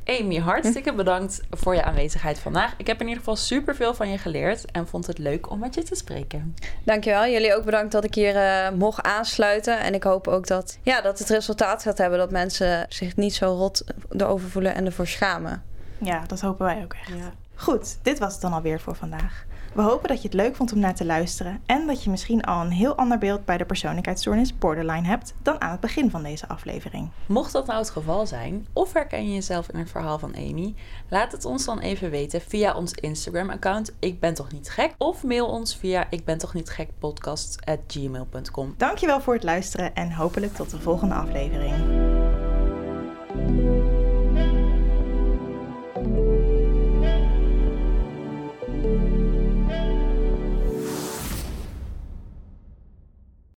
Amy, 0.09 0.38
hartstikke 0.38 0.94
bedankt 0.94 1.40
voor 1.51 1.75
je 1.75 1.83
aanwezigheid 1.83 2.38
vandaag. 2.38 2.75
Ik 2.77 2.87
heb 2.87 3.01
in 3.01 3.07
ieder 3.07 3.18
geval 3.18 3.37
super 3.37 3.75
veel 3.75 3.94
van 3.94 4.09
je 4.11 4.18
geleerd 4.18 4.71
en 4.71 4.88
vond 4.88 5.07
het 5.07 5.18
leuk 5.18 5.51
om 5.51 5.59
met 5.59 5.75
je 5.75 5.83
te 5.83 5.94
spreken. 5.94 6.55
Dankjewel. 6.85 7.27
Jullie 7.27 7.57
ook 7.57 7.64
bedankt 7.64 7.92
dat 7.92 8.05
ik 8.05 8.14
hier 8.14 8.37
eh, 8.37 8.71
mocht 8.71 9.03
aansluiten. 9.03 9.81
En 9.81 9.94
ik 9.94 10.03
hoop 10.03 10.29
ook 10.29 10.47
dat, 10.47 10.79
ja, 10.83 11.01
dat 11.01 11.18
het 11.18 11.29
resultaat 11.29 11.83
gaat 11.83 11.99
hebben 11.99 12.18
dat 12.18 12.31
mensen 12.31 12.87
zich 12.88 13.16
niet 13.16 13.35
zo 13.35 13.47
rot 13.47 13.85
erover 14.11 14.49
voelen 14.49 14.75
en 14.75 14.85
ervoor 14.87 15.07
schamen. 15.07 15.62
Ja, 15.99 16.25
dat 16.27 16.40
hopen 16.40 16.66
wij 16.66 16.83
ook 16.83 16.92
echt. 16.92 17.11
Goed, 17.55 17.99
dit 18.03 18.18
was 18.18 18.33
het 18.33 18.42
dan 18.42 18.53
alweer 18.53 18.81
voor 18.81 18.94
vandaag. 18.97 19.47
We 19.74 19.83
hopen 19.83 20.09
dat 20.09 20.22
je 20.22 20.28
het 20.28 20.37
leuk 20.37 20.57
vond 20.57 20.72
om 20.72 20.78
naar 20.78 20.94
te 20.94 21.04
luisteren 21.04 21.61
en 21.66 21.87
dat 21.87 22.04
je 22.04 22.11
misschien 22.11 22.42
al 22.42 22.64
een 22.64 22.70
heel 22.70 22.96
ander 22.96 23.18
beeld 23.18 23.44
bij 23.44 23.57
de 23.57 23.64
persoonlijkheidsstoornis 23.64 24.59
borderline 24.59 25.07
hebt 25.07 25.35
dan 25.42 25.61
aan 25.61 25.70
het 25.70 25.81
begin 25.81 26.11
van 26.11 26.22
deze 26.22 26.48
aflevering. 26.48 27.11
Mocht 27.26 27.52
dat 27.52 27.66
nou 27.66 27.78
het 27.78 27.90
geval 27.90 28.26
zijn, 28.26 28.66
of 28.72 28.92
herken 28.92 29.26
je 29.26 29.35
jezelf 29.35 29.68
in 29.68 29.78
het 29.78 29.90
verhaal 29.90 30.18
van 30.18 30.35
Amy, 30.35 30.74
laat 31.09 31.33
het 31.33 31.44
ons 31.44 31.64
dan 31.64 31.78
even 31.78 32.11
weten 32.11 32.40
via 32.40 32.74
ons 32.74 32.92
Instagram-account 32.92 33.92
Ik 33.98 34.20
ben 34.20 34.35
toch 34.35 34.52
niet 34.52 34.70
gek 34.70 34.94
of 34.98 35.22
mail 35.22 35.46
ons 35.46 35.76
via 35.76 36.07
ik 36.11 36.24
ben 36.24 36.38
toch 36.38 36.54
niet 36.54 36.70
gek 36.70 36.88
podcast 36.98 37.59
at 37.64 37.78
gmail.com. 37.87 38.74
Dankjewel 38.76 39.20
voor 39.20 39.35
het 39.35 39.42
luisteren 39.42 39.94
en 39.94 40.12
hopelijk 40.12 40.54
tot 40.54 40.70
de 40.70 40.81
volgende 40.81 41.14
aflevering. 41.14 42.17